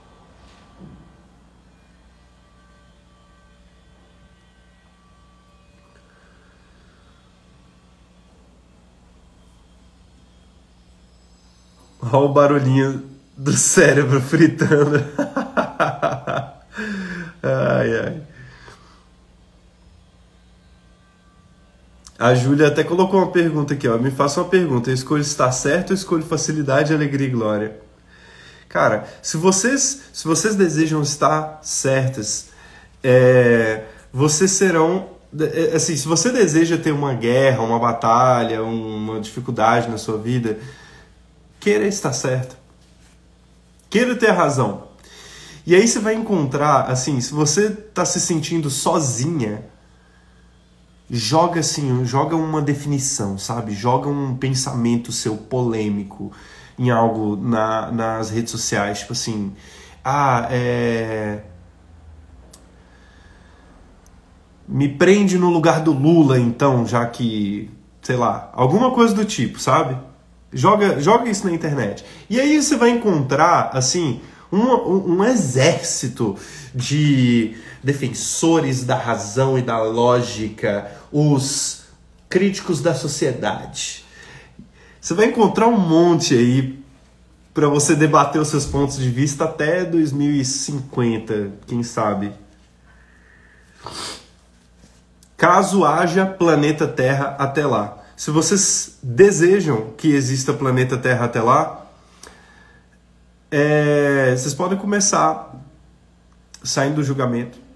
Olha 12.01 12.17
o 12.17 12.29
barulhinho 12.33 13.03
do 13.37 13.53
cérebro 13.53 14.19
fritando. 14.19 14.97
ai, 17.43 17.99
ai. 17.99 18.28
A 22.19 22.35
Júlia 22.35 22.67
até 22.67 22.83
colocou 22.83 23.21
uma 23.21 23.31
pergunta 23.31 23.73
aqui, 23.73 23.87
ó. 23.87 23.97
Me 23.97 24.11
faça 24.11 24.41
uma 24.41 24.49
pergunta. 24.49 24.89
Eu 24.89 24.93
escolho 24.93 25.21
estar 25.21 25.49
certo 25.53 25.91
ou 25.91 25.95
escolho 25.95 26.21
facilidade, 26.21 26.93
alegria 26.93 27.27
e 27.27 27.31
glória? 27.31 27.79
Cara, 28.67 29.07
se 29.21 29.37
vocês, 29.37 30.01
se 30.11 30.27
vocês 30.27 30.53
desejam 30.53 31.01
estar 31.01 31.59
certas, 31.63 32.49
é, 33.01 33.85
vocês 34.11 34.51
serão. 34.51 35.11
É, 35.39 35.77
assim, 35.77 35.95
se 35.95 36.05
você 36.05 36.29
deseja 36.29 36.77
ter 36.77 36.91
uma 36.91 37.13
guerra, 37.13 37.61
uma 37.61 37.79
batalha, 37.79 38.63
uma 38.63 39.21
dificuldade 39.21 39.89
na 39.89 39.97
sua 39.97 40.17
vida, 40.17 40.59
queira 41.57 41.87
estar 41.87 42.11
certo. 42.11 42.57
Queira 43.89 44.13
ter 44.13 44.31
razão. 44.31 44.89
E 45.65 45.73
aí 45.73 45.87
você 45.87 45.99
vai 45.99 46.15
encontrar, 46.15 46.81
assim, 46.91 47.21
se 47.21 47.31
você 47.31 47.67
está 47.67 48.03
se 48.03 48.19
sentindo 48.19 48.69
sozinha, 48.69 49.63
joga 51.09 51.59
assim, 51.61 52.05
joga 52.05 52.35
uma 52.35 52.61
definição, 52.61 53.37
sabe? 53.37 53.73
Joga 53.73 54.09
um 54.09 54.35
pensamento 54.35 55.11
seu 55.11 55.35
polêmico 55.35 56.31
em 56.77 56.89
algo 56.89 57.35
na, 57.35 57.91
nas 57.91 58.29
redes 58.29 58.51
sociais, 58.51 58.99
tipo 58.99 59.13
assim, 59.13 59.53
ah, 60.03 60.47
é 60.51 61.43
me 64.69 64.87
prende 64.87 65.37
no 65.37 65.49
lugar 65.49 65.81
do 65.81 65.91
Lula, 65.91 66.39
então, 66.39 66.85
já 66.85 67.03
que, 67.07 67.71
sei 68.03 68.15
lá, 68.15 68.51
alguma 68.53 68.91
coisa 68.91 69.15
do 69.15 69.25
tipo, 69.25 69.59
sabe? 69.59 69.97
Joga, 70.53 70.99
joga 70.99 71.27
isso 71.27 71.47
na 71.47 71.51
internet. 71.51 72.05
E 72.29 72.39
aí 72.39 72.61
você 72.61 72.77
vai 72.77 72.91
encontrar, 72.91 73.71
assim, 73.73 74.21
um, 74.51 75.15
um, 75.15 75.23
exército 75.23 76.35
de 76.73 77.55
defensores 77.83 78.83
da 78.83 78.95
razão 78.95 79.57
e 79.57 79.61
da 79.61 79.81
lógica, 79.81 80.91
os 81.11 81.83
críticos 82.27 82.81
da 82.81 82.93
sociedade. 82.93 84.05
Você 84.99 85.13
vai 85.13 85.27
encontrar 85.27 85.67
um 85.67 85.79
monte 85.79 86.33
aí 86.33 86.79
para 87.53 87.67
você 87.67 87.95
debater 87.95 88.41
os 88.41 88.47
seus 88.47 88.65
pontos 88.65 88.97
de 88.97 89.09
vista 89.09 89.45
até 89.45 89.83
2050, 89.83 91.51
quem 91.65 91.83
sabe. 91.83 92.31
Caso 95.35 95.85
haja 95.85 96.25
planeta 96.25 96.87
Terra 96.87 97.35
até 97.39 97.65
lá. 97.65 97.97
Se 98.15 98.29
vocês 98.29 98.97
desejam 99.01 99.93
que 99.97 100.13
exista 100.13 100.51
planeta 100.51 100.97
Terra 100.97 101.25
até 101.25 101.41
lá, 101.41 101.88
é, 103.51 104.35
vocês 104.35 104.53
podem 104.53 104.77
começar 104.77 105.55
saindo 106.63 106.95
do 106.95 107.03
julgamento 107.03 107.69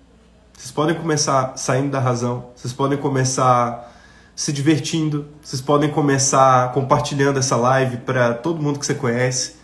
vocês 0.63 0.71
podem 0.71 0.95
começar 0.95 1.57
saindo 1.57 1.91
da 1.91 1.99
razão, 1.99 2.51
vocês 2.55 2.71
podem 2.71 2.97
começar 2.97 3.91
se 4.35 4.53
divertindo, 4.53 5.27
vocês 5.41 5.61
podem 5.61 5.89
começar 5.89 6.71
compartilhando 6.71 7.37
essa 7.37 7.55
live 7.55 7.97
para 7.97 8.33
todo 8.33 8.61
mundo 8.61 8.79
que 8.79 8.85
você 8.85 8.95
conhece. 8.95 9.55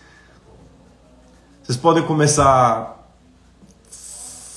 Vocês 1.64 1.78
podem 1.78 2.04
começar 2.04 2.98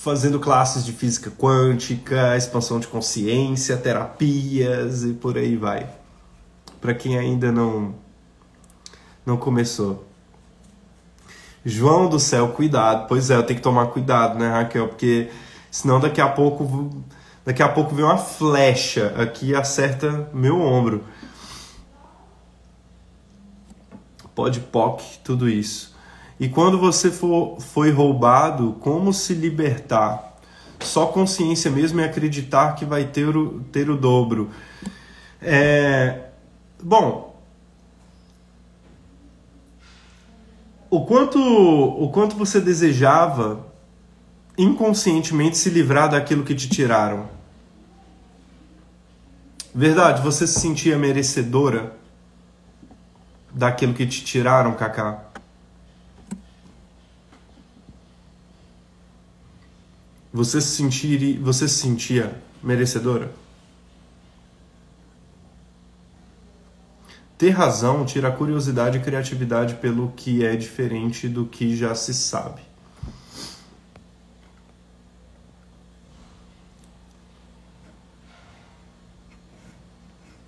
fazendo 0.03 0.40
classes 0.40 0.84
de 0.84 0.92
física 0.92 1.30
quântica, 1.30 2.36
expansão 2.36 2.80
de 2.80 2.88
consciência, 2.88 3.76
terapias 3.76 5.05
e 5.05 5.12
por 5.12 5.36
aí 5.38 5.57
vai. 5.57 5.88
Para 6.80 6.92
quem 6.92 7.16
ainda 7.16 7.53
não 7.53 7.94
não 9.24 9.36
começou. 9.36 10.11
João 11.64 12.08
do 12.08 12.18
céu, 12.18 12.48
cuidado. 12.48 13.06
Pois 13.08 13.30
é, 13.30 13.36
eu 13.36 13.42
tenho 13.42 13.58
que 13.58 13.62
tomar 13.62 13.86
cuidado, 13.86 14.38
né, 14.38 14.48
Raquel? 14.48 14.88
Porque 14.88 15.30
Senão 15.72 15.98
daqui 15.98 16.20
a 16.20 16.28
pouco 16.28 17.02
daqui 17.46 17.62
a 17.62 17.68
pouco 17.68 17.94
vem 17.94 18.04
uma 18.04 18.18
flecha 18.18 19.14
aqui 19.16 19.46
e 19.46 19.54
acerta 19.54 20.28
meu 20.34 20.60
ombro. 20.60 21.02
Pode 24.34 24.60
POC, 24.60 25.20
tudo 25.24 25.48
isso. 25.48 25.96
E 26.38 26.46
quando 26.46 26.78
você 26.78 27.10
for, 27.10 27.58
foi 27.58 27.90
roubado, 27.90 28.76
como 28.80 29.14
se 29.14 29.32
libertar? 29.32 30.36
Só 30.80 31.06
consciência 31.06 31.70
mesmo 31.70 32.02
é 32.02 32.04
acreditar 32.04 32.74
que 32.74 32.84
vai 32.84 33.06
ter 33.06 33.34
o, 33.34 33.60
ter 33.72 33.88
o 33.88 33.96
dobro. 33.96 34.50
É, 35.40 36.26
bom, 36.82 37.32
o 40.93 41.07
quanto, 41.07 41.38
o 41.40 42.11
quanto 42.11 42.36
você 42.36 42.61
desejava 42.61 43.64
inconscientemente 44.59 45.57
se 45.57 45.70
livrar 45.70 46.11
daquilo 46.11 46.45
que 46.45 46.55
te 46.55 46.68
tiraram. 46.68 47.30
Verdade, 49.74 50.20
você 50.20 50.47
se 50.47 50.61
sentia 50.61 50.99
merecedora 50.99 51.97
daquilo 53.51 53.95
que 53.95 54.07
te 54.07 54.22
tiraram, 54.22 54.74
Kaká? 54.74 55.24
Você 60.30 60.61
se 60.61 60.76
sentir, 60.76 61.38
você 61.38 61.66
se 61.66 61.76
sentia 61.76 62.38
merecedora? 62.62 63.32
Ter 67.43 67.51
razão 67.51 68.05
tira 68.05 68.28
a 68.28 68.30
curiosidade 68.30 68.99
e 68.99 69.01
criatividade 69.01 69.74
pelo 69.74 70.12
que 70.14 70.47
é 70.47 70.55
diferente 70.55 71.28
do 71.28 71.45
que 71.45 71.76
já 71.76 71.93
se 71.93 72.14
sabe. 72.14 72.62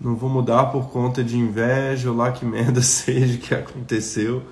Não 0.00 0.14
vou 0.14 0.30
mudar 0.30 0.66
por 0.66 0.88
conta 0.90 1.24
de 1.24 1.36
inveja 1.36 2.12
ou 2.12 2.16
lá 2.16 2.30
que 2.30 2.44
merda 2.44 2.78
seja 2.80 3.38
que 3.38 3.52
aconteceu. 3.52 4.44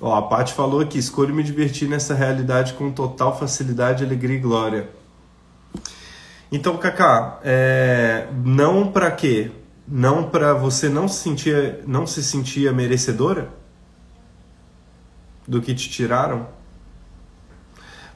Ó, 0.00 0.12
a 0.12 0.22
Paty 0.22 0.54
falou 0.54 0.80
aqui, 0.80 0.98
escolho 0.98 1.32
me 1.32 1.44
divertir 1.44 1.88
nessa 1.88 2.14
realidade 2.14 2.74
com 2.74 2.90
total 2.90 3.38
facilidade, 3.38 4.02
alegria 4.02 4.38
e 4.38 4.40
glória. 4.40 5.03
Então, 6.54 6.76
Kaká, 6.76 7.40
é, 7.42 8.28
não 8.44 8.92
para 8.92 9.10
quê? 9.10 9.50
Não 9.88 10.30
para 10.30 10.54
você 10.54 10.88
não 10.88 11.08
se 11.08 11.20
sentir, 11.20 11.80
não 11.84 12.06
se 12.06 12.22
sentia 12.22 12.72
merecedora 12.72 13.48
do 15.48 15.60
que 15.60 15.74
te 15.74 15.90
tiraram? 15.90 16.46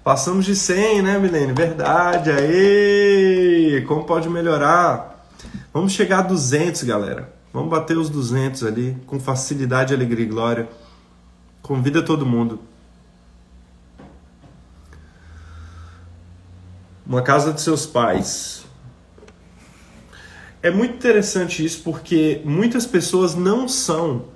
Passamos 0.05 0.45
de 0.45 0.55
100, 0.55 1.03
né, 1.03 1.19
Milene? 1.19 1.53
Verdade, 1.53 2.31
aí! 2.31 3.85
Como 3.89 4.05
pode 4.05 4.29
melhorar? 4.29 5.27
Vamos 5.75 5.91
chegar 5.91 6.21
a 6.21 6.23
200, 6.23 6.85
galera. 6.85 7.33
Vamos 7.53 7.69
bater 7.71 7.99
os 7.99 8.09
200 8.09 8.63
ali, 8.63 8.97
com 9.05 9.19
facilidade, 9.19 9.93
alegria 9.93 10.25
e 10.25 10.29
glória. 10.29 10.69
Convida 11.61 12.03
todo 12.03 12.25
mundo. 12.25 12.61
Uma 17.09 17.23
casa 17.23 17.55
de 17.55 17.63
seus 17.63 17.87
pais. 17.87 18.67
É 20.63 20.71
muito 20.71 20.95
interessante 20.95 21.65
isso 21.65 21.81
porque 21.83 22.43
muitas 22.45 22.85
pessoas 22.85 23.35
não 23.35 23.67
são, 23.67 24.27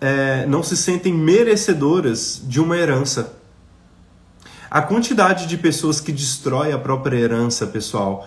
é, 0.00 0.46
não 0.46 0.62
se 0.62 0.78
sentem 0.78 1.12
merecedoras 1.12 2.40
de 2.42 2.58
uma 2.58 2.74
herança. 2.74 3.36
A 4.70 4.80
quantidade 4.80 5.46
de 5.46 5.58
pessoas 5.58 6.00
que 6.00 6.10
destrói 6.10 6.72
a 6.72 6.78
própria 6.78 7.18
herança, 7.18 7.66
pessoal, 7.66 8.26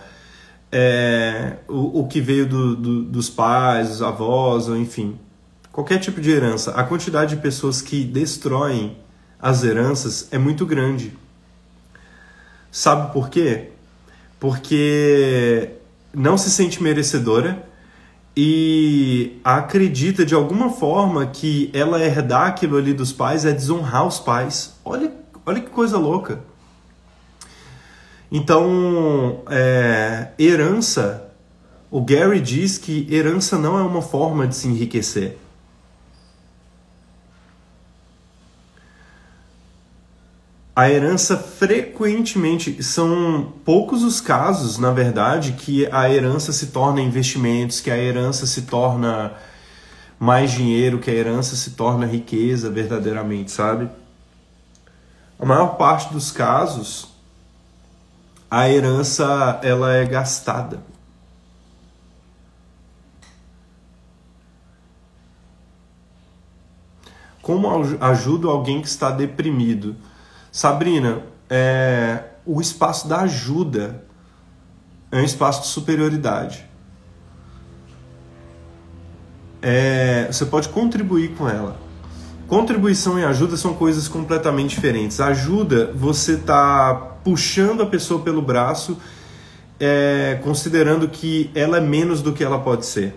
é, 0.70 1.56
o, 1.66 2.02
o 2.02 2.06
que 2.06 2.20
veio 2.20 2.46
do, 2.46 2.76
do, 2.76 3.02
dos 3.02 3.28
pais, 3.28 3.88
dos 3.88 4.02
avós, 4.02 4.68
ou 4.68 4.76
enfim, 4.76 5.18
qualquer 5.72 5.98
tipo 5.98 6.20
de 6.20 6.30
herança, 6.30 6.70
a 6.72 6.84
quantidade 6.84 7.34
de 7.34 7.42
pessoas 7.42 7.82
que 7.82 8.04
destroem 8.04 8.96
as 9.40 9.64
heranças 9.64 10.28
é 10.30 10.38
muito 10.38 10.64
grande. 10.64 11.23
Sabe 12.76 13.12
por 13.12 13.30
quê? 13.30 13.68
Porque 14.40 15.70
não 16.12 16.36
se 16.36 16.50
sente 16.50 16.82
merecedora 16.82 17.64
e 18.36 19.38
acredita 19.44 20.26
de 20.26 20.34
alguma 20.34 20.70
forma 20.70 21.24
que 21.26 21.70
ela 21.72 22.02
herdar 22.02 22.48
aquilo 22.48 22.76
ali 22.76 22.92
dos 22.92 23.12
pais 23.12 23.44
é 23.44 23.52
desonrar 23.52 24.04
os 24.04 24.18
pais. 24.18 24.74
Olha 24.84 25.12
Olha 25.46 25.60
que 25.60 25.68
coisa 25.68 25.98
louca. 25.98 26.40
Então, 28.32 29.42
é, 29.50 30.28
herança, 30.38 31.30
o 31.90 32.00
Gary 32.00 32.40
diz 32.40 32.78
que 32.78 33.06
herança 33.14 33.58
não 33.58 33.78
é 33.78 33.82
uma 33.82 34.00
forma 34.00 34.46
de 34.46 34.56
se 34.56 34.66
enriquecer. 34.66 35.36
A 40.76 40.90
herança 40.90 41.36
frequentemente 41.36 42.82
são 42.82 43.52
poucos 43.64 44.02
os 44.02 44.20
casos, 44.20 44.76
na 44.76 44.90
verdade, 44.90 45.52
que 45.52 45.86
a 45.92 46.10
herança 46.10 46.52
se 46.52 46.68
torna 46.68 47.00
investimentos, 47.00 47.80
que 47.80 47.90
a 47.90 47.96
herança 47.96 48.44
se 48.46 48.62
torna 48.62 49.34
mais 50.18 50.50
dinheiro, 50.50 50.98
que 50.98 51.10
a 51.10 51.14
herança 51.14 51.54
se 51.54 51.72
torna 51.72 52.06
riqueza 52.06 52.70
verdadeiramente, 52.70 53.52
sabe? 53.52 53.88
a 55.38 55.44
maior 55.44 55.76
parte 55.76 56.12
dos 56.12 56.30
casos 56.30 57.08
a 58.50 58.68
herança 58.68 59.60
ela 59.62 59.92
é 59.92 60.04
gastada. 60.04 60.80
Como 67.42 67.68
ajudo 68.00 68.48
alguém 68.48 68.80
que 68.80 68.86
está 68.86 69.10
deprimido? 69.10 69.96
Sabrina, 70.54 71.20
é, 71.50 72.20
o 72.46 72.60
espaço 72.60 73.08
da 73.08 73.22
ajuda 73.22 74.04
é 75.10 75.16
um 75.16 75.24
espaço 75.24 75.62
de 75.62 75.66
superioridade. 75.66 76.64
É, 79.60 80.28
você 80.30 80.46
pode 80.46 80.68
contribuir 80.68 81.34
com 81.34 81.48
ela. 81.48 81.76
Contribuição 82.46 83.18
e 83.18 83.24
ajuda 83.24 83.56
são 83.56 83.74
coisas 83.74 84.06
completamente 84.06 84.76
diferentes. 84.76 85.20
Ajuda, 85.20 85.90
você 85.92 86.36
tá 86.36 87.16
puxando 87.24 87.82
a 87.82 87.86
pessoa 87.86 88.22
pelo 88.22 88.40
braço, 88.40 88.96
é, 89.80 90.38
considerando 90.44 91.08
que 91.08 91.50
ela 91.52 91.78
é 91.78 91.80
menos 91.80 92.22
do 92.22 92.32
que 92.32 92.44
ela 92.44 92.60
pode 92.60 92.86
ser. 92.86 93.12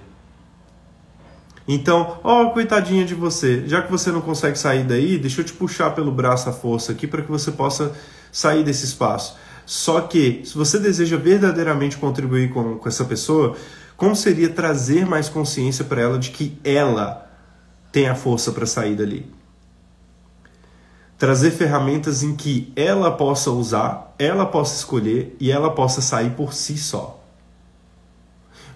Então, 1.68 2.20
ó, 2.24 2.44
oh, 2.44 2.52
coitadinha 2.52 3.04
de 3.04 3.14
você, 3.14 3.68
já 3.68 3.82
que 3.82 3.92
você 3.92 4.10
não 4.10 4.22
consegue 4.22 4.58
sair 4.58 4.86
daí, 4.86 5.18
deixa 5.18 5.42
eu 5.42 5.46
te 5.46 5.52
puxar 5.52 5.92
pelo 5.92 6.12
braço 6.12 6.50
a 6.50 6.54
força 6.54 6.94
aqui 6.94 7.06
para 7.06 7.22
que 7.22 7.30
você 7.30 7.52
possa 7.52 7.94
sair 8.32 8.64
desse 8.64 8.86
espaço. 8.86 9.38
Só 9.66 10.00
que, 10.00 10.44
se 10.46 10.58
você 10.58 10.80
deseja 10.80 11.18
verdadeiramente 11.18 11.98
contribuir 11.98 12.54
com, 12.54 12.78
com 12.78 12.88
essa 12.88 13.04
pessoa, 13.04 13.58
como 13.98 14.16
seria 14.16 14.48
trazer 14.48 15.06
mais 15.06 15.28
consciência 15.28 15.84
para 15.84 16.02
ela 16.02 16.18
de 16.18 16.30
que 16.30 16.58
ela 16.64 17.30
tem 17.92 18.08
a 18.08 18.16
força 18.16 18.52
para 18.54 18.66
sair 18.66 18.96
dali. 18.96 19.30
Trazer 21.18 21.52
ferramentas 21.52 22.24
em 22.24 22.36
que 22.36 22.72
ela 22.76 23.12
possa 23.12 23.52
usar, 23.52 24.14
ela 24.20 24.46
possa 24.46 24.76
escolher 24.76 25.36
e 25.40 25.52
ela 25.52 25.72
possa 25.72 26.00
sair 26.00 26.30
por 26.30 26.54
si 26.54 26.78
só. 26.78 27.22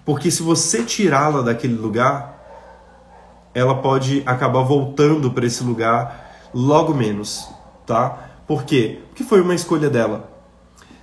Porque 0.04 0.30
se 0.30 0.42
você 0.42 0.82
tirá-la 0.82 1.40
daquele 1.40 1.74
lugar, 1.74 2.31
ela 3.54 3.74
pode 3.76 4.22
acabar 4.24 4.62
voltando 4.62 5.30
para 5.30 5.46
esse 5.46 5.62
lugar 5.62 6.48
logo 6.54 6.94
menos, 6.94 7.48
tá? 7.86 8.30
Por 8.46 8.64
quê? 8.64 9.00
Porque 9.08 9.24
foi 9.24 9.40
uma 9.40 9.54
escolha 9.54 9.88
dela. 9.88 10.30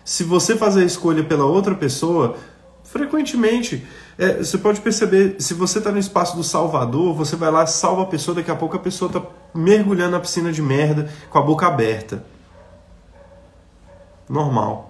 Se 0.03 0.23
você 0.23 0.55
fazer 0.55 0.81
a 0.81 0.85
escolha 0.85 1.23
pela 1.23 1.45
outra 1.45 1.75
pessoa, 1.75 2.35
frequentemente 2.83 3.85
é, 4.17 4.33
você 4.43 4.57
pode 4.57 4.81
perceber, 4.81 5.35
se 5.39 5.53
você 5.53 5.77
está 5.77 5.91
no 5.91 5.97
espaço 5.97 6.35
do 6.35 6.43
Salvador, 6.43 7.15
você 7.15 7.35
vai 7.35 7.49
lá, 7.49 7.65
salva 7.65 8.03
a 8.03 8.05
pessoa, 8.05 8.35
daqui 8.35 8.51
a 8.51 8.55
pouco 8.55 8.75
a 8.75 8.79
pessoa 8.79 9.07
está 9.07 9.21
mergulhando 9.53 10.11
na 10.11 10.19
piscina 10.19 10.51
de 10.51 10.61
merda 10.61 11.09
com 11.29 11.37
a 11.37 11.41
boca 11.41 11.67
aberta. 11.67 12.25
Normal. 14.27 14.88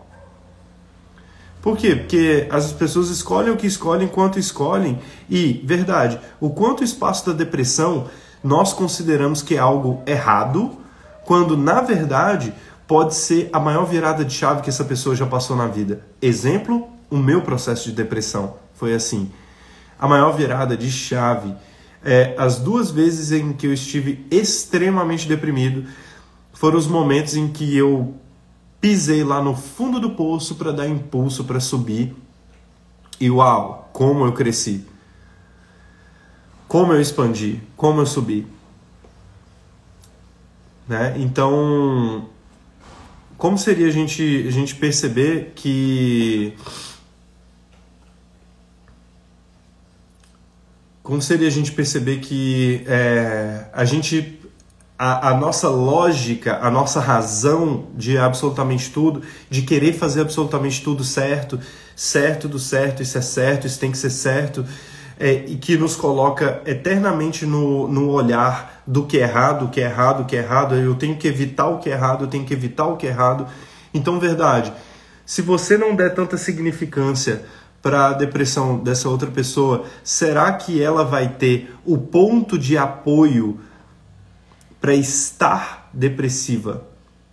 Por 1.61 1.77
quê? 1.77 1.95
Porque 1.95 2.47
as 2.49 2.71
pessoas 2.71 3.09
escolhem 3.09 3.51
o 3.51 3.57
que 3.57 3.67
escolhem 3.67 4.05
enquanto 4.05 4.39
escolhem. 4.39 4.99
E, 5.29 5.61
verdade, 5.65 6.19
o 6.39 6.49
quanto 6.49 6.83
espaço 6.83 7.25
da 7.25 7.33
depressão 7.33 8.07
nós 8.43 8.71
consideramos 8.71 9.41
que 9.41 9.55
é 9.55 9.59
algo 9.59 10.01
errado, 10.05 10.71
quando 11.25 11.57
na 11.57 11.81
verdade 11.81 12.53
pode 12.87 13.13
ser 13.13 13.49
a 13.51 13.59
maior 13.59 13.85
virada 13.85 14.23
de 14.23 14.33
chave 14.33 14.61
que 14.61 14.69
essa 14.69 14.85
pessoa 14.85 15.15
já 15.15 15.25
passou 15.25 15.55
na 15.55 15.67
vida. 15.67 16.01
Exemplo, 16.21 16.87
o 17.09 17.17
meu 17.17 17.41
processo 17.41 17.89
de 17.89 17.91
depressão 17.95 18.55
foi 18.73 18.93
assim. 18.93 19.29
A 19.99 20.07
maior 20.07 20.31
virada 20.31 20.77
de 20.77 20.89
chave. 20.89 21.53
É, 22.03 22.33
as 22.37 22.57
duas 22.57 22.89
vezes 22.89 23.33
em 23.33 23.51
que 23.51 23.67
eu 23.67 23.73
estive 23.73 24.25
extremamente 24.31 25.27
deprimido 25.27 25.83
foram 26.53 26.77
os 26.77 26.87
momentos 26.87 27.35
em 27.35 27.49
que 27.49 27.75
eu 27.75 28.15
pisei 28.79 29.23
lá 29.23 29.41
no 29.41 29.55
fundo 29.55 29.99
do 29.99 30.11
poço 30.11 30.55
para 30.55 30.71
dar 30.71 30.87
impulso 30.87 31.43
para 31.43 31.59
subir. 31.59 32.15
E 33.19 33.29
uau, 33.29 33.89
como 33.91 34.25
eu 34.25 34.33
cresci. 34.33 34.85
Como 36.67 36.93
eu 36.93 37.01
expandi, 37.01 37.61
como 37.75 38.01
eu 38.01 38.05
subi. 38.05 38.47
Né? 40.87 41.15
Então, 41.17 42.29
como 43.37 43.57
seria 43.57 43.87
a 43.87 43.91
gente, 43.91 44.45
a 44.47 44.51
gente 44.51 44.75
perceber 44.75 45.53
que 45.55 46.55
como 51.03 51.21
seria 51.21 51.47
a 51.47 51.51
gente 51.51 51.71
perceber 51.71 52.19
que 52.19 52.83
é, 52.85 53.65
a 53.73 53.83
gente 53.83 54.38
a, 55.01 55.29
a, 55.29 55.33
nossa 55.33 55.69
lógica, 55.69 56.59
a 56.61 56.69
nossa 56.69 56.99
razão 56.99 57.85
de 57.95 58.17
absolutamente 58.17 58.91
tudo, 58.91 59.21
de 59.49 59.61
querer 59.61 59.93
fazer 59.93 60.19
absolutamente 60.19 60.83
tudo 60.83 61.05
certo, 61.05 61.57
certo 61.95 62.49
do 62.49 62.59
certo, 62.59 63.01
isso 63.01 63.17
é 63.17 63.21
certo, 63.21 63.65
isso 63.65 63.79
tem 63.79 63.93
que 63.93 63.97
ser 63.97 64.09
certo, 64.09 64.65
é, 65.17 65.45
e 65.47 65.55
que 65.55 65.77
nos 65.77 65.95
coloca 65.95 66.61
eternamente 66.65 67.45
no, 67.45 67.87
no 67.87 68.09
olhar 68.09 68.83
do 68.85 69.05
que 69.05 69.19
é 69.19 69.21
errado, 69.21 69.65
o 69.65 69.69
que 69.69 69.79
é 69.79 69.85
errado, 69.85 70.23
o 70.23 70.25
que 70.25 70.35
é 70.35 70.39
errado, 70.39 70.75
eu 70.75 70.93
tenho 70.95 71.15
que 71.15 71.29
evitar 71.29 71.69
o 71.69 71.79
que 71.79 71.89
é 71.89 71.93
errado, 71.93 72.25
eu 72.25 72.27
tenho 72.27 72.43
que 72.43 72.53
evitar 72.53 72.87
o 72.87 72.97
que 72.97 73.07
é 73.07 73.09
errado. 73.09 73.47
Então, 73.93 74.19
verdade, 74.19 74.73
se 75.25 75.41
você 75.41 75.77
não 75.77 75.95
der 75.95 76.13
tanta 76.13 76.35
significância 76.35 77.45
para 77.81 78.07
a 78.07 78.13
depressão 78.13 78.77
dessa 78.77 79.07
outra 79.07 79.31
pessoa, 79.31 79.85
será 80.03 80.51
que 80.51 80.83
ela 80.83 81.05
vai 81.05 81.29
ter 81.29 81.73
o 81.85 81.97
ponto 81.97 82.57
de 82.57 82.77
apoio 82.77 83.61
para 84.79 84.93
estar 84.93 85.89
depressiva 85.93 86.87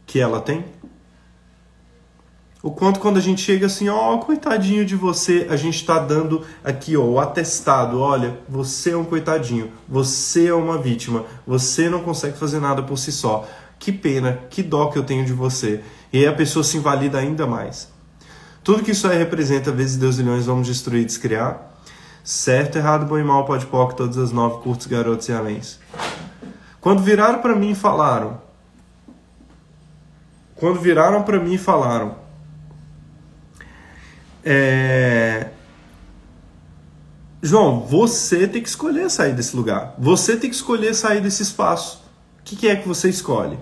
que 0.07 0.21
ela 0.21 0.41
tem? 0.41 0.65
O 2.63 2.71
quanto 2.73 2.99
quando 2.99 3.17
a 3.17 3.21
gente 3.21 3.41
chega 3.41 3.67
assim, 3.67 3.89
ó, 3.89 4.15
oh, 4.15 4.19
coitadinho 4.19 4.85
de 4.85 4.97
você, 4.97 5.47
a 5.49 5.55
gente 5.55 5.77
está 5.77 6.01
dando 6.01 6.45
aqui, 6.65 6.97
ó, 6.97 7.03
o 7.05 7.21
atestado, 7.21 8.01
olha, 8.01 8.41
você 8.49 8.91
é 8.91 8.97
um 8.97 9.05
coitadinho, 9.05 9.71
você 9.89 10.49
é 10.49 10.55
uma 10.55 10.77
vítima, 10.77 11.25
você 11.47 11.89
não 11.89 12.03
consegue 12.03 12.37
fazer 12.37 12.59
nada 12.59 12.83
por 12.83 12.97
si 12.99 13.13
só. 13.13 13.47
Que 13.79 13.93
pena, 13.93 14.41
que 14.51 14.65
dó 14.65 14.87
que 14.87 14.99
eu 14.99 15.05
tenho 15.05 15.25
de 15.25 15.33
você. 15.33 15.81
E 16.13 16.19
aí 16.19 16.27
a 16.27 16.33
pessoa 16.33 16.65
se 16.65 16.77
invalida 16.77 17.19
ainda 17.19 17.47
mais. 17.47 17.89
Tudo 18.65 18.83
que 18.83 18.91
isso 18.91 19.07
aí 19.07 19.17
representa, 19.17 19.71
vezes 19.71 19.97
Deus 19.97 20.19
e 20.19 20.25
milhões, 20.25 20.47
vamos 20.47 20.67
destruir 20.67 21.03
e 21.03 21.05
descriar. 21.05 21.73
Certo, 22.25 22.79
errado, 22.79 23.07
bom 23.07 23.17
e 23.17 23.23
mal, 23.23 23.45
pode 23.45 23.65
pó, 23.67 23.87
todas 23.93 24.19
as 24.19 24.33
nove, 24.33 24.61
curtos, 24.61 24.89
garotos 24.89 25.29
e 25.29 25.33
aléns. 25.33 25.79
Quando 26.87 27.03
viraram 27.03 27.41
para 27.41 27.57
mim 27.57 27.73
e 27.73 27.75
falaram, 27.75 28.41
quando 30.55 30.79
viraram 30.79 31.25
para 31.25 31.41
mim 31.41 31.55
e 31.55 31.59
falaram, 31.59 32.15
é... 34.45 35.49
João, 37.43 37.81
você 37.81 38.47
tem 38.47 38.63
que 38.63 38.69
escolher 38.69 39.11
sair 39.11 39.35
desse 39.35 39.57
lugar. 39.57 39.97
Você 39.99 40.37
tem 40.37 40.49
que 40.49 40.55
escolher 40.55 40.95
sair 40.95 41.21
desse 41.21 41.43
espaço. 41.43 42.05
O 42.39 42.45
que, 42.45 42.55
que 42.55 42.69
é 42.69 42.77
que 42.77 42.87
você 42.87 43.09
escolhe? 43.09 43.59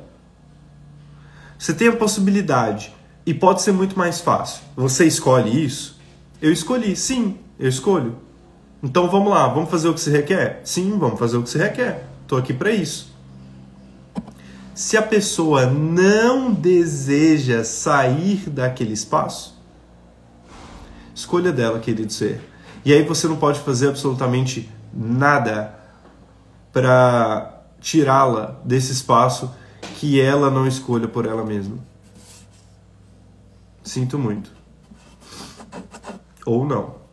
Você 1.59 1.72
tem 1.72 1.89
a 1.89 1.97
possibilidade 1.97 2.95
e 3.25 3.33
pode 3.33 3.62
ser 3.62 3.72
muito 3.72 3.97
mais 3.97 4.20
fácil. 4.20 4.62
Você 4.77 5.07
escolhe 5.07 5.64
isso? 5.64 5.99
Eu 6.43 6.53
escolhi, 6.53 6.95
sim, 6.95 7.39
eu 7.59 7.70
escolho. 7.70 8.18
Então 8.83 9.09
vamos 9.09 9.31
lá, 9.31 9.49
vamos 9.49 9.70
fazer 9.70 9.89
o 9.89 9.95
que 9.95 10.01
se 10.03 10.11
requer? 10.11 10.61
Sim, 10.62 10.99
vamos 10.99 11.18
fazer 11.18 11.39
o 11.39 11.43
que 11.43 11.49
se 11.49 11.57
requer. 11.57 12.07
Estou 12.20 12.37
aqui 12.37 12.53
para 12.53 12.70
isso. 12.70 13.14
Se 14.75 14.97
a 14.97 15.03
pessoa 15.03 15.66
não 15.66 16.53
deseja 16.53 17.62
sair 17.62 18.51
daquele 18.51 18.93
espaço, 18.93 19.62
escolha 21.14 21.53
dela, 21.53 21.79
querido 21.79 22.12
ser. 22.12 22.41
E 22.85 22.93
aí 22.93 23.05
você 23.05 23.29
não 23.29 23.37
pode 23.37 23.61
fazer 23.61 23.89
absolutamente 23.89 24.68
nada 24.93 25.79
para 26.72 27.62
tirá-la 27.81 28.61
desse 28.64 28.91
espaço 28.91 29.55
que 29.97 30.20
ela 30.20 30.51
não 30.51 30.66
escolha 30.66 31.07
por 31.07 31.25
ela 31.25 31.45
mesma. 31.45 31.79
Sinto 33.85 34.18
muito. 34.18 34.51
Ou 36.45 36.66
não. 36.66 37.04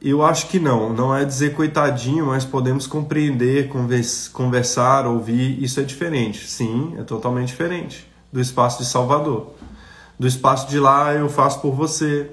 Eu 0.00 0.22
acho 0.22 0.46
que 0.46 0.60
não. 0.60 0.92
Não 0.92 1.14
é 1.14 1.24
dizer 1.24 1.54
coitadinho, 1.54 2.26
mas 2.26 2.44
podemos 2.44 2.86
compreender, 2.86 3.68
conversar, 4.32 5.06
ouvir. 5.06 5.62
Isso 5.62 5.80
é 5.80 5.82
diferente. 5.82 6.46
Sim, 6.48 6.94
é 6.98 7.02
totalmente 7.02 7.48
diferente 7.48 8.08
do 8.32 8.40
espaço 8.40 8.78
de 8.82 8.88
Salvador. 8.88 9.54
Do 10.18 10.26
espaço 10.26 10.68
de 10.68 10.78
lá 10.78 11.12
eu 11.14 11.28
faço 11.28 11.60
por 11.60 11.72
você. 11.72 12.30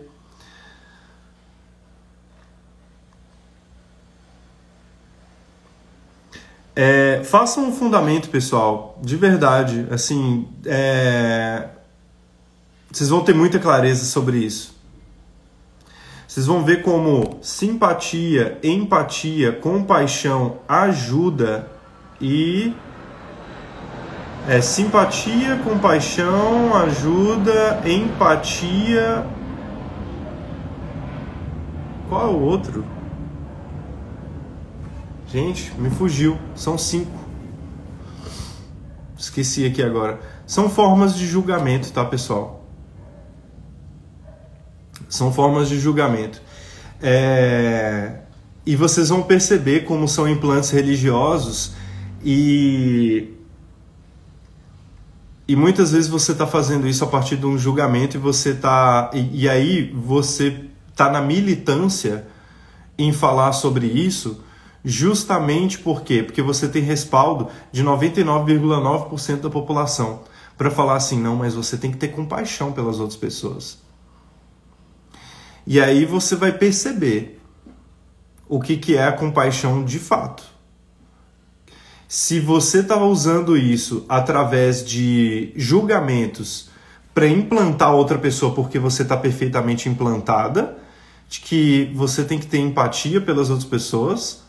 É, 6.75 7.21
faça 7.23 7.59
um 7.61 7.71
fundamento, 7.71 8.29
pessoal, 8.29 8.99
de 9.01 9.15
verdade. 9.15 9.87
Assim, 9.89 10.47
é... 10.65 11.69
vocês 12.91 13.09
vão 13.09 13.23
ter 13.23 13.33
muita 13.33 13.59
clareza 13.59 14.03
sobre 14.03 14.39
isso. 14.39 14.74
Vocês 16.35 16.47
vão 16.47 16.65
ver 16.65 16.81
como 16.81 17.39
simpatia, 17.41 18.59
empatia, 18.61 19.53
compaixão, 19.53 20.57
ajuda 20.67 21.65
e 22.19 22.75
é 24.45 24.59
simpatia, 24.59 25.55
compaixão, 25.63 26.75
ajuda, 26.75 27.81
empatia. 27.89 29.25
Qual 32.09 32.27
é 32.27 32.29
o 32.29 32.41
outro? 32.41 32.85
Gente, 35.27 35.73
me 35.79 35.89
fugiu. 35.89 36.37
São 36.53 36.77
cinco. 36.77 37.17
Esqueci 39.17 39.65
aqui 39.65 39.81
agora. 39.81 40.19
São 40.45 40.69
formas 40.69 41.15
de 41.15 41.25
julgamento, 41.25 41.93
tá, 41.93 42.03
pessoal? 42.03 42.54
São 45.15 45.31
formas 45.31 45.69
de 45.69 45.79
julgamento. 45.79 46.41
É... 47.01 48.19
E 48.65 48.75
vocês 48.75 49.09
vão 49.09 49.21
perceber 49.21 49.81
como 49.81 50.07
são 50.07 50.27
implantes 50.27 50.69
religiosos 50.71 51.73
e. 52.23 53.31
E 55.47 55.55
muitas 55.55 55.91
vezes 55.91 56.09
você 56.09 56.31
está 56.31 56.47
fazendo 56.47 56.87
isso 56.87 57.03
a 57.03 57.07
partir 57.07 57.37
de 57.37 57.45
um 57.45 57.57
julgamento 57.57 58.17
e 58.17 58.19
você 58.19 58.49
está. 58.49 59.11
E, 59.13 59.43
e 59.43 59.49
aí 59.49 59.91
você 59.95 60.65
está 60.89 61.09
na 61.11 61.21
militância 61.21 62.25
em 62.97 63.13
falar 63.13 63.51
sobre 63.51 63.85
isso 63.85 64.43
Justamente 64.87 65.79
por 65.79 66.03
quê? 66.03 66.21
Porque 66.21 66.43
você 66.43 66.67
tem 66.69 66.83
respaldo 66.83 67.47
de 67.71 67.83
99,9% 67.83 69.41
da 69.41 69.49
população 69.49 70.21
para 70.55 70.69
falar 70.69 70.95
assim, 70.95 71.19
não, 71.19 71.35
mas 71.35 71.55
você 71.55 71.75
tem 71.75 71.89
que 71.89 71.97
ter 71.97 72.09
compaixão 72.09 72.71
pelas 72.71 72.99
outras 72.99 73.17
pessoas. 73.17 73.79
E 75.65 75.81
aí 75.81 76.05
você 76.05 76.35
vai 76.35 76.51
perceber 76.51 77.39
o 78.47 78.59
que, 78.59 78.77
que 78.77 78.95
é 78.95 79.03
a 79.03 79.11
compaixão 79.11 79.83
de 79.83 79.97
fato. 79.97 80.43
Se 82.07 82.39
você 82.39 82.79
está 82.79 83.03
usando 83.03 83.57
isso 83.57 84.05
através 84.07 84.85
de 84.85 85.51
julgamentos 85.55 86.69
para 87.13 87.27
implantar 87.27 87.93
outra 87.93 88.17
pessoa 88.19 88.53
porque 88.53 88.77
você 88.77 89.01
está 89.01 89.17
perfeitamente 89.17 89.89
implantada, 89.89 90.77
de 91.27 91.39
que 91.39 91.91
você 91.95 92.23
tem 92.23 92.37
que 92.37 92.45
ter 92.45 92.59
empatia 92.59 93.19
pelas 93.19 93.49
outras 93.49 93.67
pessoas, 93.67 94.43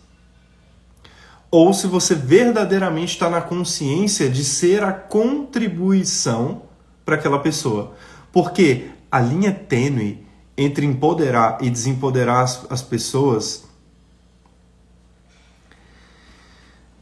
ou 1.50 1.72
se 1.72 1.86
você 1.86 2.14
verdadeiramente 2.14 3.14
está 3.14 3.30
na 3.30 3.40
consciência 3.40 4.28
de 4.28 4.44
ser 4.44 4.84
a 4.84 4.92
contribuição 4.92 6.62
para 7.04 7.14
aquela 7.14 7.38
pessoa. 7.38 7.94
Porque 8.30 8.88
a 9.10 9.20
linha 9.20 9.52
tênue 9.52 10.25
entre 10.56 10.86
empoderar 10.86 11.58
e 11.60 11.68
desempoderar 11.68 12.42
as, 12.42 12.66
as 12.70 12.82
pessoas 12.82 13.64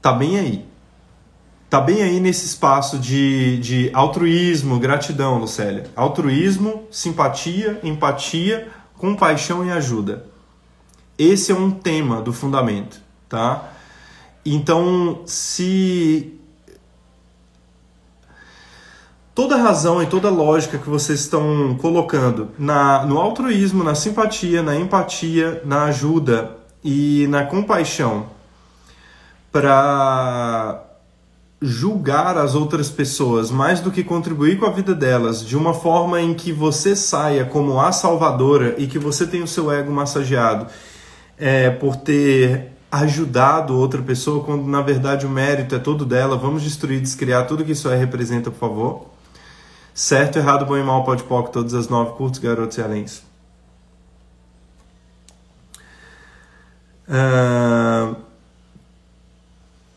tá 0.03 0.13
bem 0.13 0.39
aí. 0.39 0.67
Tá 1.71 1.81
bem 1.81 2.03
aí 2.03 2.21
nesse 2.21 2.47
espaço 2.47 2.99
de, 2.99 3.59
de 3.59 3.91
altruísmo, 3.93 4.79
gratidão, 4.79 5.39
Lucélia. 5.39 5.91
Altruísmo, 5.97 6.87
simpatia, 6.91 7.81
empatia, 7.83 8.69
compaixão 8.97 9.65
e 9.65 9.71
ajuda. 9.73 10.27
Esse 11.19 11.53
é 11.53 11.55
um 11.55 11.71
tema 11.71 12.21
do 12.21 12.33
fundamento, 12.33 13.01
tá? 13.29 13.73
Então, 14.45 15.23
se 15.27 16.39
toda 19.35 19.57
razão 19.57 20.03
e 20.03 20.07
toda 20.07 20.31
lógica 20.31 20.79
que 20.79 20.89
vocês 20.89 21.21
estão 21.21 21.77
colocando 21.81 22.51
na, 22.59 23.05
no 23.05 23.19
altruísmo, 23.19 23.83
na 23.83 23.95
simpatia, 23.95 24.63
na 24.63 24.77
empatia, 24.77 25.61
na 25.65 25.85
ajuda 25.85 26.57
e 26.83 27.27
na 27.29 27.45
compaixão 27.45 28.27
para 29.51 30.83
julgar 31.61 32.37
as 32.37 32.55
outras 32.55 32.91
pessoas 32.91 33.51
mais 33.51 33.81
do 33.81 33.91
que 33.91 34.05
contribuir 34.05 34.59
com 34.59 34.67
a 34.67 34.71
vida 34.71 34.95
delas 34.95 35.45
de 35.45 35.57
uma 35.57 35.73
forma 35.73 36.21
em 36.21 36.35
que 36.35 36.53
você 36.53 36.95
saia 36.95 37.45
como 37.45 37.81
a 37.81 37.91
salvadora 37.91 38.75
e 38.77 38.87
que 38.87 38.99
você 38.99 39.27
tenha 39.27 39.45
o 39.45 39.49
seu 39.49 39.73
ego 39.73 39.91
massageado 39.91 40.67
é, 41.39 41.71
por 41.71 41.97
ter 41.97 42.73
ajudado 42.91 43.77
outra 43.77 44.01
pessoa, 44.03 44.45
quando 44.45 44.67
na 44.67 44.81
verdade 44.81 45.27
o 45.27 45.31
mérito 45.31 45.75
é 45.75 45.79
todo 45.79 46.05
dela. 46.05 46.37
Vamos 46.37 46.63
destruir, 46.63 47.01
descriar 47.01 47.47
tudo 47.47 47.65
que 47.65 47.73
isso 47.73 47.89
aí 47.89 47.99
representa, 47.99 48.51
por 48.51 48.59
favor. 48.59 49.15
Certo, 49.95 50.41
errado, 50.41 50.67
bom 50.67 50.77
e 50.77 50.83
mal, 50.83 51.05
pode 51.05 51.23
pouco, 51.23 51.53
todas 51.53 51.73
as 51.73 51.87
nove, 51.87 52.17
curtos, 52.17 52.41
garotos 52.41 52.77
e 52.77 52.83
aléns. 52.83 53.23
Uh, 57.09 58.17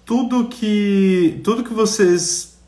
tudo 0.05 0.49
que 0.49 1.41
tudo 1.43 1.63
que 1.63 1.73
vocês 1.73 2.59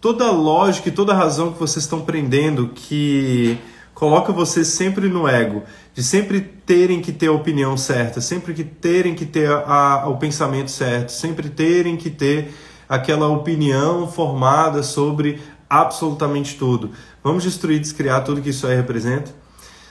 toda 0.00 0.32
lógica 0.32 0.88
e 0.88 0.92
toda 0.92 1.14
razão 1.14 1.52
que 1.52 1.60
vocês 1.60 1.84
estão 1.84 2.00
prendendo 2.00 2.70
que 2.74 3.56
coloca 3.94 4.32
vocês 4.32 4.66
sempre 4.66 5.08
no 5.08 5.28
ego, 5.28 5.62
de 5.94 6.02
sempre 6.02 6.40
terem 6.40 7.00
que 7.00 7.12
ter 7.12 7.28
a 7.28 7.32
opinião 7.32 7.76
certa, 7.76 8.20
sempre 8.20 8.52
que 8.52 8.64
terem 8.64 9.14
que 9.14 9.26
ter 9.26 9.48
a, 9.48 10.02
a, 10.02 10.08
o 10.08 10.16
pensamento 10.16 10.72
certo, 10.72 11.12
sempre 11.12 11.48
terem 11.48 11.96
que 11.96 12.10
ter 12.10 12.52
aquela 12.92 13.26
opinião 13.26 14.06
formada 14.06 14.82
sobre 14.82 15.40
absolutamente 15.72 16.56
tudo. 16.56 16.90
Vamos 17.24 17.44
destruir, 17.44 17.80
descriar 17.80 18.22
tudo 18.22 18.42
que 18.42 18.50
isso 18.50 18.66
aí 18.66 18.76
representa? 18.76 19.32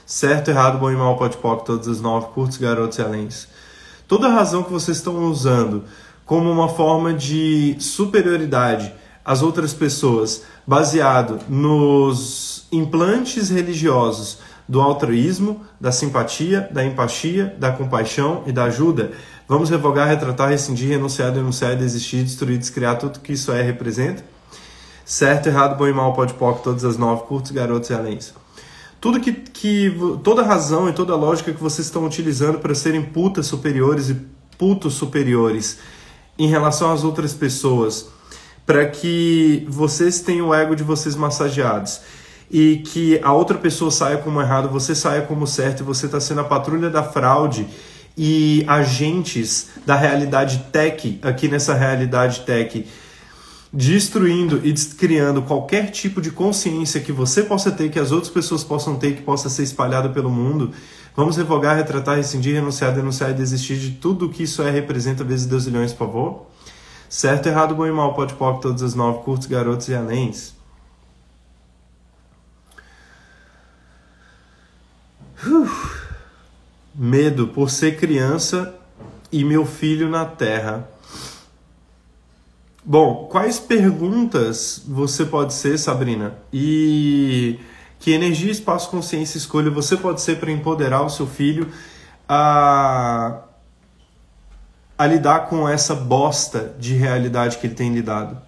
Certo, 0.06 0.52
errado, 0.52 0.78
bom 0.78 0.92
e 0.92 0.96
mal, 0.96 1.18
pode 1.18 1.38
pop, 1.38 1.66
todas 1.66 1.88
as 1.88 2.00
nove, 2.00 2.28
curtos, 2.36 2.58
garotos 2.58 3.00
e 3.00 3.02
aléns. 3.02 3.48
Toda 4.08 4.28
a 4.28 4.32
razão 4.32 4.62
que 4.62 4.72
vocês 4.72 4.98
estão 4.98 5.26
usando 5.26 5.84
como 6.24 6.52
uma 6.52 6.70
forma 6.70 7.12
de 7.14 7.76
superioridade 7.80 8.94
às 9.26 9.42
outras 9.42 9.74
pessoas, 9.74 10.44
baseado 10.68 11.40
nos 11.50 12.68
implantes 12.72 13.50
religiosos 13.50 14.38
do 14.70 14.80
altruísmo, 14.80 15.62
da 15.80 15.92
simpatia, 15.92 16.70
da 16.72 16.86
empatia, 16.86 17.56
da 17.58 17.72
compaixão 17.72 18.44
e 18.46 18.52
da 18.52 18.66
ajuda. 18.66 19.14
Vamos 19.48 19.70
revogar, 19.70 20.08
retratar, 20.08 20.50
rescindir, 20.50 20.90
renunciar, 20.90 21.32
denunciar, 21.32 21.76
desistir, 21.76 22.24
destruir, 22.24 22.60
descriar 22.60 23.00
tudo 23.00 23.20
que 23.20 23.34
isso 23.34 23.52
é 23.52 23.62
representa. 23.64 24.31
Certo, 25.04 25.48
errado, 25.48 25.78
bom 25.78 25.88
e 25.88 25.94
mal, 25.94 26.14
pode 26.14 26.34
pop, 26.36 26.64
todas 26.64 26.86
as 26.86 26.98
nove, 26.98 27.24
curtos, 27.24 27.52
garotos 27.52 27.90
e 27.90 27.94
aléns. 27.94 28.34
Tudo 29.00 29.20
que, 29.20 29.34
que 29.34 29.94
toda 30.24 30.44
razão 30.44 30.88
e 30.88 30.94
toda 30.94 31.16
lógica 31.16 31.52
que 31.52 31.62
vocês 31.62 31.88
estão 31.88 32.06
utilizando 32.06 32.60
para 32.60 32.76
serem 32.76 33.02
putas 33.02 33.48
superiores 33.48 34.10
e 34.10 34.16
putos 34.58 34.94
superiores 34.94 35.80
em 36.38 36.48
relação 36.48 36.92
às 36.92 37.04
outras 37.04 37.34
pessoas, 37.34 38.08
para 38.66 38.88
que 38.88 39.66
vocês 39.68 40.22
tenham 40.22 40.50
o 40.50 40.54
ego 40.54 40.76
de 40.76 40.84
vocês 40.84 41.16
massageados 41.16 42.02
e 42.50 42.78
que 42.86 43.20
a 43.24 43.34
outra 43.34 43.58
pessoa 43.58 43.90
saia 43.90 44.18
como 44.18 44.42
errado, 44.42 44.70
você 44.70 44.94
saia 44.94 45.22
como 45.22 45.48
certo 45.48 45.80
e 45.80 45.84
você 45.84 46.06
está 46.06 46.20
sendo 46.20 46.42
a 46.42 46.44
patrulha 46.44 46.90
da 46.90 47.02
fraude 47.02 47.68
e 48.18 48.64
agentes 48.68 49.70
da 49.86 49.96
realidade 49.96 50.66
tech 50.72 51.20
aqui 51.24 51.48
nessa 51.48 51.74
realidade 51.74 52.42
tech 52.42 52.86
destruindo 53.74 54.60
e 54.66 54.74
criando 54.96 55.42
qualquer 55.42 55.92
tipo 55.92 56.22
de 56.22 56.30
consciência 56.30 57.00
que 57.00 57.12
você 57.12 57.44
possa 57.44 57.72
ter, 57.72 57.90
que 57.90 58.00
as 58.00 58.12
outras 58.12 58.32
pessoas 58.32 58.64
possam 58.64 58.98
ter, 58.98 59.16
que 59.16 59.22
possa 59.22 59.50
ser 59.50 59.64
espalhada 59.64 60.10
pelo 60.10 60.30
mundo. 60.30 60.72
Vamos 61.16 61.38
revogar, 61.38 61.78
retratar, 61.78 62.18
rescindir, 62.18 62.54
renunciar, 62.54 62.94
denunciar 62.94 63.32
e 63.32 63.34
desistir 63.34 63.78
de 63.78 63.92
tudo 63.92 64.30
que 64.30 64.44
isso 64.44 64.62
é, 64.62 64.70
representa, 64.70 65.24
vezes 65.24 65.46
Deus 65.46 65.66
milhões, 65.66 65.94
por 65.94 66.08
favor. 66.08 66.46
Certo, 67.10 67.48
errado, 67.48 67.76
bom 67.76 67.86
e 67.86 67.92
mal, 67.92 68.14
pode 68.14 68.34
pop, 68.36 68.62
todas 68.62 68.82
as 68.82 68.94
nove, 68.96 69.24
curtos, 69.24 69.48
garotos 69.48 69.88
e 69.90 69.94
anéis. 69.94 70.56
Medo 76.94 77.48
por 77.48 77.70
ser 77.70 77.98
criança 77.98 78.76
e 79.32 79.44
meu 79.44 79.66
filho 79.66 80.10
na 80.10 80.26
terra. 80.26 80.90
Bom, 82.84 83.28
quais 83.30 83.60
perguntas 83.60 84.82
você 84.88 85.24
pode 85.24 85.54
ser, 85.54 85.78
Sabrina? 85.78 86.34
E 86.52 87.60
que 88.00 88.12
energia, 88.12 88.52
espaço, 88.52 88.90
consciência, 88.90 89.38
escolha 89.38 89.70
você 89.70 89.96
pode 89.96 90.22
ser 90.22 90.40
para 90.40 90.52
empoderar 90.52 91.04
o 91.04 91.10
seu 91.10 91.28
filho 91.28 91.72
a, 92.28 93.42
a 94.98 95.06
lidar 95.06 95.48
com 95.48 95.70
essa 95.70 95.94
bosta 95.94 96.74
de 96.80 96.96
realidade 96.96 97.58
que 97.58 97.68
ele 97.68 97.76
tem 97.76 97.94
lidado? 97.94 98.42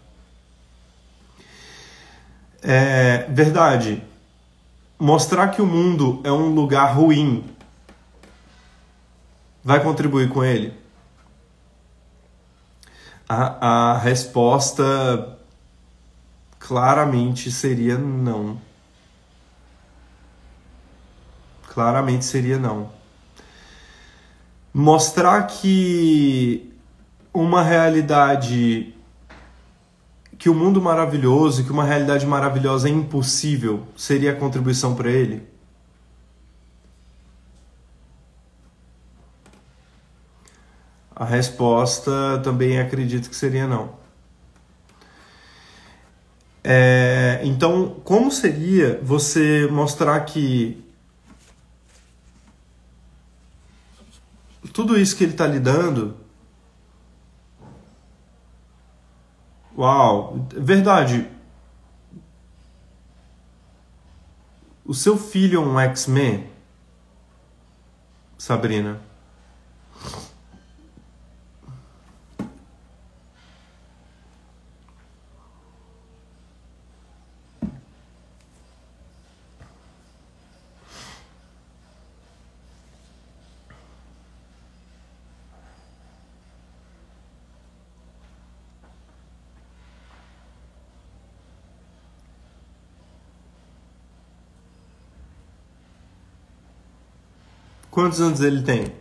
É 2.63 3.27
verdade. 3.29 4.01
Mostrar 4.97 5.49
que 5.49 5.61
o 5.61 5.65
mundo 5.65 6.21
é 6.23 6.31
um 6.31 6.49
lugar 6.55 6.95
ruim 6.95 7.43
vai 9.63 9.81
contribuir 9.81 10.29
com 10.29 10.43
ele? 10.43 10.82
A, 13.27 13.93
a 13.93 13.97
resposta 13.97 15.37
claramente 16.59 17.51
seria 17.51 17.97
não. 17.97 18.59
Claramente 21.67 22.25
seria 22.25 22.57
não. 22.57 22.89
Mostrar 24.73 25.43
que 25.43 26.73
uma 27.33 27.63
realidade 27.63 28.93
que 30.37 30.49
o 30.49 30.53
mundo 30.53 30.81
maravilhoso, 30.81 31.63
que 31.63 31.71
uma 31.71 31.85
realidade 31.85 32.25
maravilhosa 32.25 32.89
é 32.89 32.91
impossível, 32.91 33.87
seria 33.95 34.33
a 34.33 34.35
contribuição 34.35 34.93
para 34.93 35.09
ele? 35.09 35.52
A 41.15 41.25
resposta 41.25 42.11
também 42.43 42.79
acredito 42.79 43.29
que 43.29 43.35
seria 43.35 43.67
não. 43.67 44.01
É, 46.63 47.41
então, 47.43 47.99
como 48.03 48.31
seria 48.31 48.99
você 49.03 49.67
mostrar 49.69 50.19
que 50.21 50.83
tudo 54.73 54.99
isso 54.99 55.15
que 55.15 55.23
ele 55.23 55.33
está 55.33 55.45
lidando. 55.45 56.17
Uau, 59.77 60.47
verdade. 60.55 61.29
O 64.85 64.93
seu 64.93 65.17
filho 65.17 65.61
é 65.61 65.65
um 65.65 65.79
X-Men, 65.79 66.49
Sabrina? 68.37 68.99
Quantos 97.93 98.19
anos 98.19 98.41
ele 98.41 98.63
tem? 98.63 98.91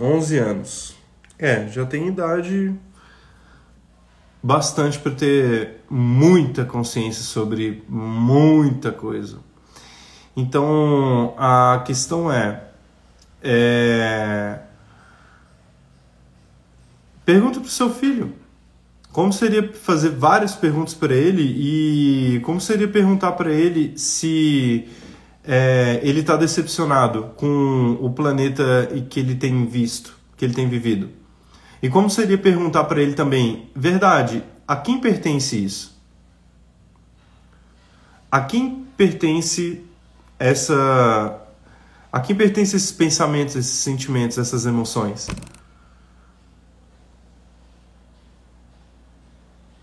Onze 0.00 0.36
anos. 0.38 0.96
É, 1.38 1.68
já 1.68 1.86
tem 1.86 2.08
idade 2.08 2.76
bastante 4.46 4.96
para 5.00 5.10
ter 5.10 5.80
muita 5.90 6.64
consciência 6.64 7.24
sobre 7.24 7.82
muita 7.88 8.92
coisa. 8.92 9.38
Então 10.36 11.34
a 11.36 11.82
questão 11.84 12.30
é, 12.30 12.62
é... 13.42 14.60
pergunta 17.24 17.58
para 17.58 17.66
o 17.66 17.70
seu 17.70 17.92
filho. 17.92 18.34
Como 19.10 19.32
seria 19.32 19.72
fazer 19.72 20.10
várias 20.10 20.54
perguntas 20.54 20.94
para 20.94 21.14
ele 21.14 21.42
e 21.42 22.40
como 22.40 22.60
seria 22.60 22.86
perguntar 22.86 23.32
para 23.32 23.52
ele 23.52 23.98
se 23.98 24.86
é, 25.42 25.98
ele 26.04 26.20
está 26.20 26.36
decepcionado 26.36 27.32
com 27.36 27.98
o 28.00 28.10
planeta 28.10 28.88
que 29.10 29.18
ele 29.18 29.34
tem 29.34 29.66
visto, 29.66 30.16
que 30.36 30.44
ele 30.44 30.54
tem 30.54 30.68
vivido? 30.68 31.25
E 31.82 31.88
como 31.88 32.08
seria 32.08 32.38
perguntar 32.38 32.84
para 32.84 33.02
ele 33.02 33.14
também, 33.14 33.70
verdade, 33.74 34.42
a 34.66 34.76
quem 34.76 35.00
pertence 35.00 35.62
isso? 35.62 35.96
A 38.30 38.40
quem 38.40 38.86
pertence 38.96 39.84
essa 40.38 41.42
a 42.12 42.20
quem 42.20 42.34
pertence 42.34 42.74
esses 42.76 42.92
pensamentos, 42.92 43.56
esses 43.56 43.78
sentimentos, 43.78 44.38
essas 44.38 44.64
emoções? 44.64 45.28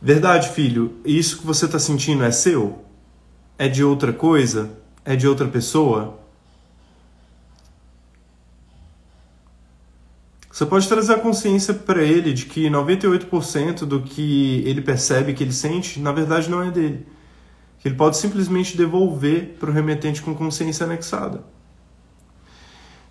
Verdade, 0.02 0.50
filho, 0.50 1.00
isso 1.06 1.38
que 1.38 1.46
você 1.46 1.66
está 1.66 1.80
sentindo 1.80 2.24
é 2.24 2.32
seu? 2.32 2.84
É 3.58 3.70
de 3.70 3.84
outra 3.84 4.12
coisa? 4.12 4.72
É 5.06 5.16
de 5.16 5.28
outra 5.28 5.48
pessoa? 5.48 6.20
Você 10.54 10.68
pode 10.68 10.88
trazer 10.88 11.14
a 11.14 11.20
consciência 11.20 11.74
para 11.74 12.04
ele 12.04 12.32
de 12.32 12.46
que 12.46 12.70
98% 12.70 13.86
do 13.86 14.04
que 14.04 14.62
ele 14.68 14.84
percebe, 14.84 15.34
que 15.34 15.44
ele 15.44 15.52
sente, 15.52 16.00
na 16.00 16.12
verdade 16.12 16.48
não 16.48 16.62
é 16.62 16.70
dele. 16.70 17.08
Que 17.80 17.88
ele 17.88 17.96
pode 17.96 18.18
simplesmente 18.18 18.78
devolver 18.78 19.58
para 19.60 19.72
o 19.72 19.74
remetente 19.74 20.22
com 20.22 20.36
consciência 20.36 20.86
anexada. 20.86 21.44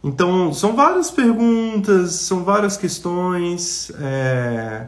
Então, 0.04 0.54
são 0.54 0.76
várias 0.76 1.10
perguntas, 1.10 2.12
são 2.12 2.44
várias 2.44 2.76
questões 2.76 3.90
é... 3.98 4.86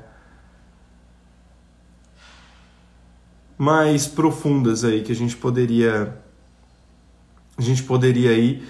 mais 3.59 4.07
profundas 4.07 4.85
aí 4.85 5.03
que 5.03 5.11
a 5.11 5.17
gente 5.17 5.37
poderia 5.37 6.17
a 7.59 7.63
gente 7.63 7.83
poderia 7.83 8.33
ir. 8.33 8.65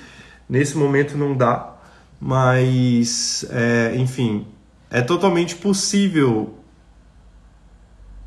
Nesse 0.49 0.74
momento 0.78 1.18
não 1.18 1.37
dá, 1.37 1.73
mas 2.20 3.44
é, 3.50 3.94
enfim, 3.96 4.46
é 4.90 5.02
totalmente 5.02 5.56
possível 5.56 6.54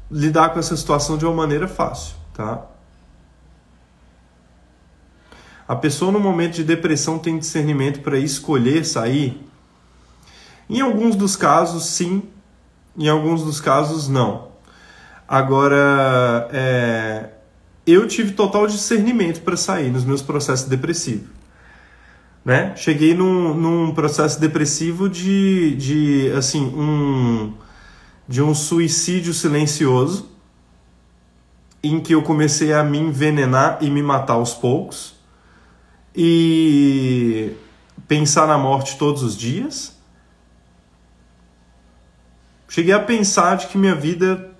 lidar 0.09 0.49
com 0.49 0.59
essa 0.59 0.75
situação 0.75 1.17
de 1.17 1.25
uma 1.25 1.33
maneira 1.33 1.67
fácil, 1.67 2.15
tá? 2.33 2.65
A 5.67 5.75
pessoa 5.75 6.11
no 6.11 6.19
momento 6.19 6.55
de 6.55 6.63
depressão 6.63 7.19
tem 7.19 7.37
discernimento 7.37 7.99
para 8.01 8.17
escolher 8.17 8.85
sair? 8.85 9.45
Em 10.69 10.79
alguns 10.79 11.15
dos 11.15 11.35
casos, 11.35 11.85
sim. 11.85 12.23
Em 12.97 13.09
alguns 13.09 13.43
dos 13.43 13.59
casos, 13.59 14.07
não. 14.07 14.47
Agora, 15.27 16.47
é, 16.53 17.29
eu 17.85 18.07
tive 18.07 18.31
total 18.31 18.65
discernimento 18.65 19.41
para 19.41 19.57
sair 19.57 19.91
nos 19.91 20.05
meus 20.05 20.21
processos 20.21 20.67
depressivos 20.69 21.36
né? 22.47 22.73
Cheguei 22.77 23.13
num, 23.13 23.53
num 23.53 23.93
processo 23.93 24.39
depressivo 24.39 25.09
de, 25.09 25.75
de 25.75 26.31
assim, 26.31 26.61
um, 26.61 27.53
de 28.25 28.41
um 28.41 28.55
suicídio 28.55 29.33
silencioso, 29.33 30.29
em 31.83 31.99
que 31.99 32.15
eu 32.15 32.23
comecei 32.23 32.71
a 32.71 32.85
me 32.85 32.99
envenenar 32.99 33.79
e 33.81 33.89
me 33.89 34.01
matar 34.01 34.35
aos 34.35 34.53
poucos, 34.53 35.17
e 36.15 37.51
pensar 38.07 38.47
na 38.47 38.57
morte 38.57 38.97
todos 38.97 39.23
os 39.23 39.35
dias. 39.35 39.97
Cheguei 42.69 42.93
a 42.93 42.99
pensar 43.01 43.57
de 43.57 43.67
que 43.67 43.77
minha 43.77 43.93
vida, 43.93 44.51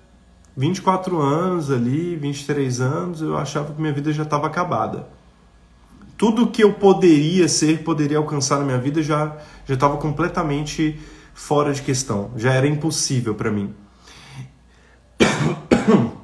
24 0.54 1.18
anos 1.22 1.70
ali, 1.70 2.16
23 2.16 2.82
anos, 2.82 3.22
eu 3.22 3.34
achava 3.38 3.72
que 3.72 3.80
minha 3.80 3.94
vida 3.94 4.12
já 4.12 4.24
estava 4.24 4.46
acabada 4.46 5.16
tudo 6.18 6.50
que 6.50 6.64
eu 6.64 6.74
poderia 6.74 7.48
ser, 7.48 7.84
poderia 7.84 8.18
alcançar 8.18 8.58
na 8.58 8.64
minha 8.64 8.78
vida 8.78 9.00
já 9.00 9.38
já 9.64 9.74
estava 9.74 9.96
completamente 9.98 10.98
fora 11.32 11.72
de 11.72 11.80
questão, 11.80 12.32
já 12.36 12.52
era 12.52 12.66
impossível 12.66 13.34
para 13.34 13.50
mim. 13.50 13.72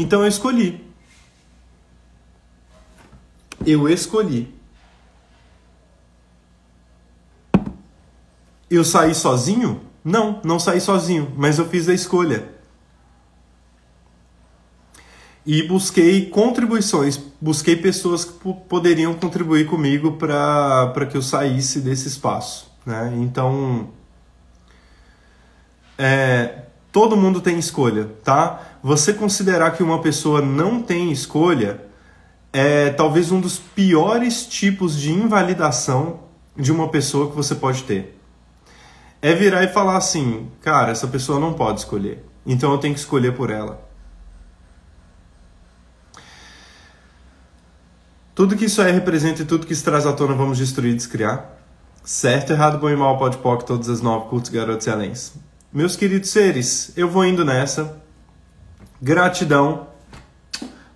Então 0.00 0.22
eu 0.22 0.28
escolhi. 0.28 0.88
Eu 3.66 3.88
escolhi. 3.88 4.54
Eu 8.70 8.84
saí 8.84 9.12
sozinho? 9.12 9.80
Não, 10.04 10.40
não 10.44 10.60
saí 10.60 10.80
sozinho, 10.80 11.32
mas 11.36 11.58
eu 11.58 11.68
fiz 11.68 11.88
a 11.88 11.94
escolha 11.94 12.57
e 15.48 15.62
busquei 15.62 16.26
contribuições, 16.26 17.18
busquei 17.40 17.74
pessoas 17.74 18.22
que 18.22 18.32
poderiam 18.68 19.14
contribuir 19.14 19.64
comigo 19.66 20.12
para 20.12 21.06
que 21.10 21.16
eu 21.16 21.22
saísse 21.22 21.80
desse 21.80 22.06
espaço. 22.06 22.70
Né? 22.84 23.14
Então, 23.16 23.88
é, 25.96 26.64
todo 26.92 27.16
mundo 27.16 27.40
tem 27.40 27.58
escolha, 27.58 28.10
tá? 28.22 28.76
Você 28.82 29.14
considerar 29.14 29.70
que 29.70 29.82
uma 29.82 30.02
pessoa 30.02 30.42
não 30.42 30.82
tem 30.82 31.10
escolha 31.10 31.80
é 32.52 32.90
talvez 32.90 33.32
um 33.32 33.40
dos 33.40 33.58
piores 33.58 34.46
tipos 34.46 34.98
de 34.98 35.10
invalidação 35.10 36.24
de 36.58 36.70
uma 36.70 36.88
pessoa 36.88 37.30
que 37.30 37.34
você 37.34 37.54
pode 37.54 37.84
ter. 37.84 38.20
É 39.22 39.32
virar 39.32 39.64
e 39.64 39.68
falar 39.68 39.96
assim, 39.96 40.50
cara, 40.60 40.92
essa 40.92 41.06
pessoa 41.06 41.40
não 41.40 41.54
pode 41.54 41.80
escolher, 41.80 42.22
então 42.44 42.70
eu 42.70 42.76
tenho 42.76 42.92
que 42.92 43.00
escolher 43.00 43.34
por 43.34 43.48
ela. 43.48 43.87
Tudo 48.38 48.54
que 48.54 48.66
isso 48.66 48.80
aí 48.80 48.92
representa 48.92 49.42
e 49.42 49.44
tudo 49.44 49.66
que 49.66 49.72
isso 49.72 49.82
traz 49.82 50.06
à 50.06 50.12
tona 50.12 50.32
vamos 50.32 50.58
destruir 50.58 50.92
e 50.92 50.94
descriar. 50.94 51.58
Certo, 52.04 52.52
errado, 52.52 52.78
bom 52.78 52.88
e 52.88 52.94
mal, 52.94 53.18
pode 53.18 53.36
poc, 53.38 53.64
todas 53.64 53.88
as 53.88 54.00
nove, 54.00 54.28
cultos, 54.28 54.48
garotos 54.48 54.86
e 54.86 54.90
aléns. 54.90 55.32
Meus 55.72 55.96
queridos 55.96 56.30
seres, 56.30 56.92
eu 56.96 57.08
vou 57.08 57.26
indo 57.26 57.44
nessa. 57.44 58.00
Gratidão. 59.02 59.88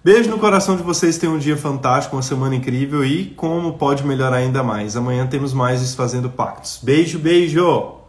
Beijo 0.04 0.30
no 0.30 0.38
coração 0.38 0.76
de 0.76 0.84
vocês, 0.84 1.18
tenham 1.18 1.34
um 1.34 1.38
dia 1.38 1.56
fantástico, 1.56 2.14
uma 2.14 2.22
semana 2.22 2.54
incrível 2.54 3.04
e 3.04 3.30
como 3.30 3.72
pode 3.72 4.06
melhorar 4.06 4.36
ainda 4.36 4.62
mais. 4.62 4.96
Amanhã 4.96 5.26
temos 5.26 5.52
mais 5.52 5.96
Fazendo 5.96 6.30
Pactos. 6.30 6.78
Beijo, 6.80 7.18
beijo! 7.18 8.01